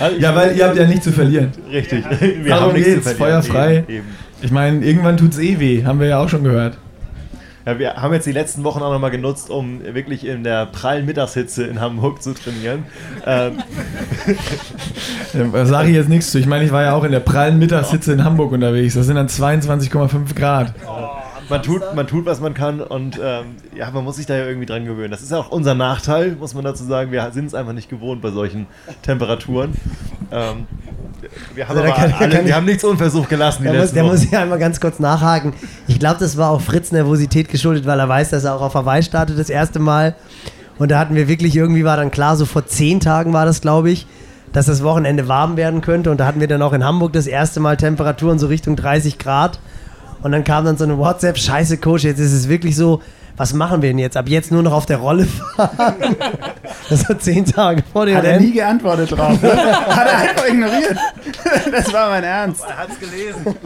also 0.00 0.16
ja, 0.18 0.34
weil 0.34 0.56
ihr 0.56 0.66
habt 0.66 0.76
ja 0.76 0.86
nichts 0.86 1.04
zu 1.04 1.12
verlieren. 1.12 1.52
Richtig. 1.70 2.04
Wir 2.20 2.48
Darum 2.48 2.68
haben 2.70 2.72
nichts 2.72 2.94
geht's, 2.94 3.08
zu 3.10 3.14
verlieren. 3.14 3.42
Feuer 3.42 3.52
frei. 3.52 3.76
Eben, 3.76 3.92
eben. 3.92 4.06
Ich 4.40 4.50
meine, 4.50 4.84
irgendwann 4.84 5.18
tut 5.18 5.32
es 5.32 5.38
eh 5.38 5.60
weh, 5.60 5.84
haben 5.84 6.00
wir 6.00 6.06
ja 6.06 6.18
auch 6.18 6.28
schon 6.28 6.42
gehört. 6.42 6.78
Ja, 7.66 7.78
wir 7.78 7.94
haben 7.94 8.12
jetzt 8.12 8.26
die 8.26 8.32
letzten 8.32 8.62
Wochen 8.64 8.82
auch 8.82 8.92
nochmal 8.92 9.10
genutzt, 9.10 9.48
um 9.48 9.82
wirklich 9.82 10.26
in 10.26 10.44
der 10.44 10.66
prallen 10.66 11.06
Mittagshitze 11.06 11.64
in 11.64 11.80
Hamburg 11.80 12.22
zu 12.22 12.34
trainieren. 12.34 12.84
Ähm, 13.26 13.62
Da 15.52 15.66
sage 15.66 15.88
ich 15.88 15.96
jetzt 15.96 16.08
nichts 16.08 16.30
zu. 16.30 16.38
Ich 16.38 16.46
meine, 16.46 16.64
ich 16.64 16.70
war 16.70 16.82
ja 16.82 16.94
auch 16.94 17.02
in 17.02 17.10
der 17.10 17.20
prallen 17.20 17.58
Mittagshitze 17.58 18.12
in 18.12 18.22
Hamburg 18.22 18.52
unterwegs. 18.52 18.94
Das 18.94 19.06
sind 19.06 19.16
dann 19.16 19.26
22,5 19.26 20.34
Grad. 20.34 20.74
man, 21.48 21.62
tut, 21.62 21.82
man 21.94 22.06
tut, 22.06 22.24
was 22.24 22.40
man 22.40 22.54
kann 22.54 22.80
und 22.80 23.18
ähm, 23.22 23.56
ja, 23.76 23.90
man 23.90 24.04
muss 24.04 24.16
sich 24.16 24.26
da 24.26 24.36
ja 24.36 24.46
irgendwie 24.46 24.66
dran 24.66 24.84
gewöhnen. 24.84 25.10
Das 25.10 25.22
ist 25.22 25.32
ja 25.32 25.38
auch 25.38 25.50
unser 25.50 25.74
Nachteil, 25.74 26.36
muss 26.38 26.54
man 26.54 26.64
dazu 26.64 26.84
sagen. 26.84 27.10
Wir 27.10 27.28
sind 27.32 27.46
es 27.46 27.54
einfach 27.54 27.72
nicht 27.72 27.88
gewohnt 27.90 28.22
bei 28.22 28.30
solchen 28.30 28.66
Temperaturen. 29.02 29.72
Ähm, 30.30 30.66
wir 31.54 31.68
haben, 31.68 31.78
Also 31.78 31.92
kann- 31.92 32.12
alle, 32.12 32.12
kann 32.30 32.40
ich- 32.42 32.46
wir 32.48 32.56
haben 32.56 32.64
nichts 32.66 32.84
unversucht 32.84 33.28
gelassen. 33.28 33.62
Der 33.64 33.72
muss, 33.74 33.92
der 33.92 34.04
muss 34.04 34.30
ja 34.30 34.42
einmal 34.42 34.58
ganz 34.58 34.80
kurz 34.80 34.98
nachhaken. 34.98 35.52
Ich 35.88 35.98
glaube, 35.98 36.16
das 36.20 36.36
war 36.36 36.50
auch 36.50 36.60
Fritz 36.60 36.92
Nervosität 36.92 37.48
geschuldet, 37.48 37.86
weil 37.86 37.98
er 37.98 38.08
weiß, 38.08 38.30
dass 38.30 38.44
er 38.44 38.54
auch 38.54 38.60
auf 38.62 38.74
Hawaii 38.74 39.02
startet 39.02 39.38
das 39.38 39.50
erste 39.50 39.78
Mal. 39.78 40.14
Und 40.78 40.90
da 40.90 40.98
hatten 40.98 41.14
wir 41.14 41.28
wirklich, 41.28 41.56
irgendwie 41.56 41.84
war 41.84 41.96
dann 41.96 42.10
klar, 42.10 42.36
so 42.36 42.46
vor 42.46 42.66
zehn 42.66 43.00
Tagen 43.00 43.32
war 43.32 43.46
das, 43.46 43.60
glaube 43.60 43.90
ich, 43.90 44.06
dass 44.52 44.66
das 44.66 44.82
Wochenende 44.82 45.28
warm 45.28 45.56
werden 45.56 45.80
könnte. 45.80 46.10
Und 46.10 46.18
da 46.18 46.26
hatten 46.26 46.40
wir 46.40 46.48
dann 46.48 46.62
auch 46.62 46.72
in 46.72 46.84
Hamburg 46.84 47.12
das 47.12 47.26
erste 47.26 47.60
Mal 47.60 47.76
Temperaturen 47.76 48.38
so 48.38 48.46
Richtung 48.48 48.76
30 48.76 49.18
Grad. 49.18 49.58
Und 50.22 50.32
dann 50.32 50.42
kam 50.44 50.64
dann 50.64 50.76
so 50.76 50.84
eine 50.84 50.96
WhatsApp, 50.98 51.38
scheiße 51.38 51.76
Coach, 51.78 52.04
jetzt 52.04 52.18
ist 52.18 52.32
es 52.32 52.48
wirklich 52.48 52.76
so, 52.76 53.02
was 53.36 53.52
machen 53.52 53.82
wir 53.82 53.90
denn 53.90 53.98
jetzt? 53.98 54.16
Ab 54.16 54.28
jetzt 54.28 54.52
nur 54.52 54.62
noch 54.62 54.72
auf 54.72 54.86
der 54.86 54.98
Rolle 54.98 55.26
fahren? 55.26 55.94
Das 56.90 57.08
war 57.08 57.18
zehn 57.18 57.46
Tage 57.46 57.82
vor 57.92 58.04
dem 58.04 58.16
Hat 58.16 58.24
er 58.24 58.38
nie 58.38 58.52
geantwortet 58.52 59.10
drauf. 59.10 59.40
Ne? 59.40 59.52
Hat 59.86 60.06
er 60.06 60.18
einfach 60.18 60.46
ignoriert. 60.46 60.96
Das 61.72 61.90
war 61.94 62.10
mein 62.10 62.24
Ernst. 62.24 62.62
Er 62.68 62.76
hat 62.76 62.88
es 62.90 63.00
gelesen. 63.00 63.56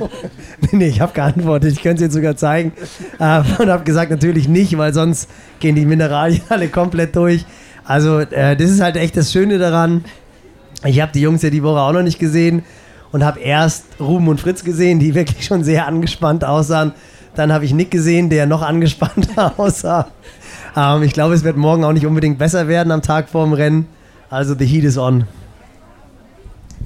Nee, 0.61 0.69
nee, 0.73 0.87
ich 0.87 1.01
habe 1.01 1.13
geantwortet. 1.13 1.73
Ich 1.73 1.83
könnte 1.83 1.97
es 1.97 2.01
jetzt 2.03 2.15
sogar 2.15 2.37
zeigen. 2.37 2.73
Äh, 3.19 3.43
und 3.59 3.69
habe 3.69 3.83
gesagt, 3.83 4.13
natürlich 4.13 4.49
nicht, 4.49 4.79
weil 4.79 4.95
sonst 4.95 5.29
gehen 5.59 5.75
die 5.75 5.85
Mineralien 5.85 6.43
alle 6.49 6.69
komplett 6.69 7.17
durch. 7.17 7.45
Also, 7.85 8.21
äh, 8.21 8.57
das 8.57 8.71
ist 8.71 8.81
halt 8.81 8.97
echt 8.97 9.17
das 9.17 9.33
Schöne 9.33 9.59
daran. 9.59 10.05
Ich 10.85 11.01
habe 11.01 11.11
die 11.13 11.21
Jungs 11.21 11.43
ja 11.43 11.51
die 11.51 11.65
Woche 11.65 11.81
auch 11.81 11.93
noch 11.93 12.03
nicht 12.03 12.21
gesehen 12.21 12.63
und 13.11 13.25
habe 13.25 13.41
erst 13.41 13.85
Ruben 13.99 14.29
und 14.29 14.41
Fritz 14.41 14.63
gesehen, 14.63 15.01
die 15.01 15.15
wirklich 15.15 15.45
schon 15.45 15.65
sehr 15.65 15.87
angespannt 15.87 16.45
aussahen. 16.45 16.93
Dann 17.39 17.53
habe 17.53 17.65
ich 17.65 17.73
Nick 17.73 17.91
gesehen, 17.93 18.31
der 18.31 18.47
noch 18.47 18.63
angespannter 18.63 19.55
aussah. 19.59 20.09
Ähm, 20.77 21.03
ich 21.05 21.13
glaube, 21.13 21.35
es 21.35 21.45
wird 21.45 21.57
morgen 21.57 21.85
auch 21.85 21.93
nicht 21.93 22.05
unbedingt 22.07 22.37
besser 22.39 22.67
werden 22.69 22.91
am 22.91 23.01
Tag 23.03 23.29
vor 23.29 23.45
dem 23.45 23.53
Rennen. 23.53 23.87
Also, 24.29 24.55
the 24.59 24.67
heat 24.67 24.83
is 24.85 24.99
on. 24.99 25.25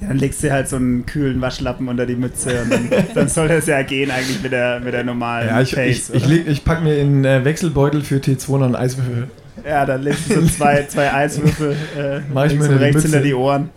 Ja, 0.01 0.09
dann 0.09 0.19
legst 0.19 0.43
du 0.43 0.49
dir 0.49 0.53
halt 0.53 0.69
so 0.69 0.77
einen 0.77 1.07
kühlen 1.07 1.41
Waschlappen 1.41 1.89
unter 1.89 2.07
die 2.07 2.17
Mütze 2.17 2.63
und 2.63 2.71
dann, 2.73 2.89
dann 3.15 3.29
soll 3.29 3.49
das 3.49 3.67
ja 3.67 3.83
gehen 3.83 4.11
eigentlich 4.11 4.43
mit 4.43 4.51
der, 4.53 4.81
mit 4.81 4.93
der 4.95 5.05
normalen 5.05 5.49
Ja, 5.49 5.61
ich, 5.61 5.75
Pace. 5.75 6.11
ich, 6.11 6.15
ich, 6.15 6.27
leg- 6.27 6.47
ich 6.49 6.65
packe 6.65 6.83
mir 6.83 6.97
in 6.99 7.25
äh, 7.25 7.45
Wechselbeutel 7.45 8.03
für 8.03 8.17
T2 8.17 8.59
noch 8.59 8.67
einen 8.67 8.77
Eiswürfel. 8.77 9.29
ja, 9.67 9.87
dann 9.87 10.03
legst 10.03 10.29
du 10.31 10.41
so 10.41 10.47
zwei, 10.47 10.85
zwei 10.89 11.13
Eiswürfel 11.13 11.73
äh, 11.97 12.21
Mach 12.35 12.47
ich 12.47 12.59
mir 12.59 12.65
und 12.69 12.77
rechts 12.79 12.97
Mütze. 12.97 13.09
hinter 13.09 13.21
die 13.25 13.35
Ohren. 13.35 13.71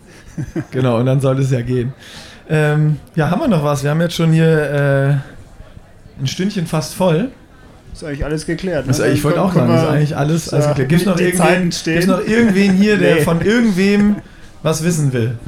Genau, 0.72 0.98
und 0.98 1.06
dann 1.06 1.20
sollte 1.20 1.42
es 1.42 1.50
ja 1.50 1.62
gehen. 1.62 1.92
Ähm, 2.50 2.96
ja, 3.14 3.30
haben 3.30 3.40
wir 3.40 3.48
noch 3.48 3.62
was? 3.64 3.82
Wir 3.84 3.90
haben 3.90 4.00
jetzt 4.00 4.14
schon 4.14 4.32
hier 4.32 5.22
äh, 5.22 5.35
ein 6.20 6.26
Stündchen 6.26 6.66
fast 6.66 6.94
voll. 6.94 7.30
Ist 7.92 8.04
eigentlich 8.04 8.24
alles 8.24 8.44
geklärt. 8.46 8.86
Ne? 8.86 8.92
Das, 8.92 9.00
ich 9.00 9.24
wollte 9.24 9.40
auch 9.40 9.52
sagen, 9.54 9.74
ist 9.74 9.84
eigentlich 9.84 10.16
alles. 10.16 10.44
so, 10.46 10.56
Also, 10.56 10.74
Gibt 10.74 10.92
es 10.92 11.06
noch, 11.06 11.18
irgendwen- 11.18 11.70
gibt's 11.84 12.06
noch 12.06 12.20
irgendwen 12.26 12.72
hier, 12.74 12.98
der 12.98 13.16
Nee. 13.16 13.20
von 13.22 13.40
irgendwem 13.40 14.16
was 14.62 14.82
wissen 14.84 15.12
will? 15.12 15.38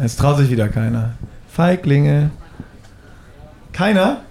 Jetzt 0.00 0.18
traut 0.18 0.38
sich 0.38 0.50
wieder 0.50 0.68
keiner. 0.68 1.10
Feiglinge. 1.50 2.30
Keiner? 3.72 4.22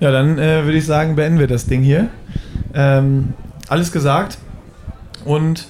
Ja, 0.00 0.12
dann 0.12 0.38
äh, 0.38 0.64
würde 0.64 0.78
ich 0.78 0.86
sagen, 0.86 1.16
beenden 1.16 1.38
wir 1.40 1.48
das 1.48 1.66
Ding 1.66 1.82
hier. 1.82 2.08
Ähm, 2.74 3.32
alles 3.68 3.90
gesagt. 3.90 4.38
Und 5.24 5.66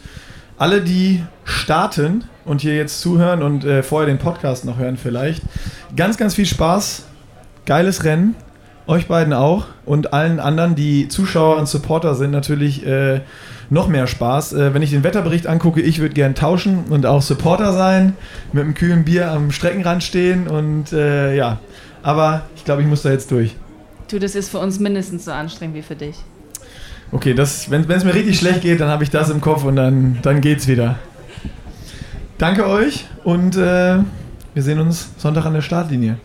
alle, 0.58 0.82
die 0.82 1.24
starten 1.44 2.24
und 2.48 2.60
hier 2.60 2.74
jetzt 2.74 3.00
zuhören 3.00 3.42
und 3.42 3.64
äh, 3.64 3.82
vorher 3.82 4.06
den 4.06 4.18
Podcast 4.18 4.64
noch 4.64 4.78
hören 4.78 4.96
vielleicht, 4.96 5.42
ganz, 5.96 6.16
ganz 6.16 6.34
viel 6.34 6.46
Spaß. 6.46 7.04
Geiles 7.66 8.04
Rennen. 8.04 8.34
Euch 8.86 9.06
beiden 9.06 9.34
auch. 9.34 9.66
Und 9.84 10.14
allen 10.14 10.40
anderen, 10.40 10.74
die 10.74 11.08
Zuschauer 11.08 11.58
und 11.58 11.68
Supporter 11.68 12.14
sind, 12.14 12.30
natürlich 12.30 12.86
äh, 12.86 13.20
noch 13.68 13.88
mehr 13.88 14.06
Spaß. 14.06 14.54
Äh, 14.54 14.74
wenn 14.74 14.80
ich 14.80 14.90
den 14.90 15.04
Wetterbericht 15.04 15.46
angucke, 15.46 15.82
ich 15.82 15.98
würde 15.98 16.14
gern 16.14 16.34
tauschen 16.34 16.84
und 16.88 17.04
auch 17.04 17.20
Supporter 17.20 17.74
sein, 17.74 18.14
mit 18.52 18.64
einem 18.64 18.72
kühlen 18.72 19.04
Bier 19.04 19.30
am 19.30 19.50
Streckenrand 19.50 20.02
stehen 20.02 20.48
und 20.48 20.92
äh, 20.92 21.36
ja. 21.36 21.58
Aber 22.02 22.42
ich 22.56 22.64
glaube, 22.64 22.80
ich 22.80 22.88
muss 22.88 23.02
da 23.02 23.10
jetzt 23.10 23.30
durch. 23.30 23.54
Du, 24.10 24.18
das 24.18 24.34
ist 24.34 24.48
für 24.48 24.58
uns 24.58 24.80
mindestens 24.80 25.26
so 25.26 25.32
anstrengend 25.32 25.76
wie 25.76 25.82
für 25.82 25.96
dich. 25.96 26.16
Okay, 27.12 27.34
das, 27.34 27.70
wenn 27.70 27.90
es 27.90 28.04
mir 28.04 28.14
richtig 28.14 28.38
schlecht 28.38 28.62
geht, 28.62 28.80
dann 28.80 28.88
habe 28.88 29.04
ich 29.04 29.10
das 29.10 29.28
im 29.30 29.40
Kopf 29.40 29.64
und 29.64 29.76
dann, 29.76 30.18
dann 30.22 30.40
geht's 30.40 30.66
wieder. 30.68 30.98
Danke 32.38 32.68
euch 32.68 33.04
und 33.24 33.56
äh, 33.56 33.98
wir 34.54 34.62
sehen 34.62 34.78
uns 34.78 35.10
Sonntag 35.18 35.44
an 35.44 35.54
der 35.54 35.60
Startlinie. 35.60 36.18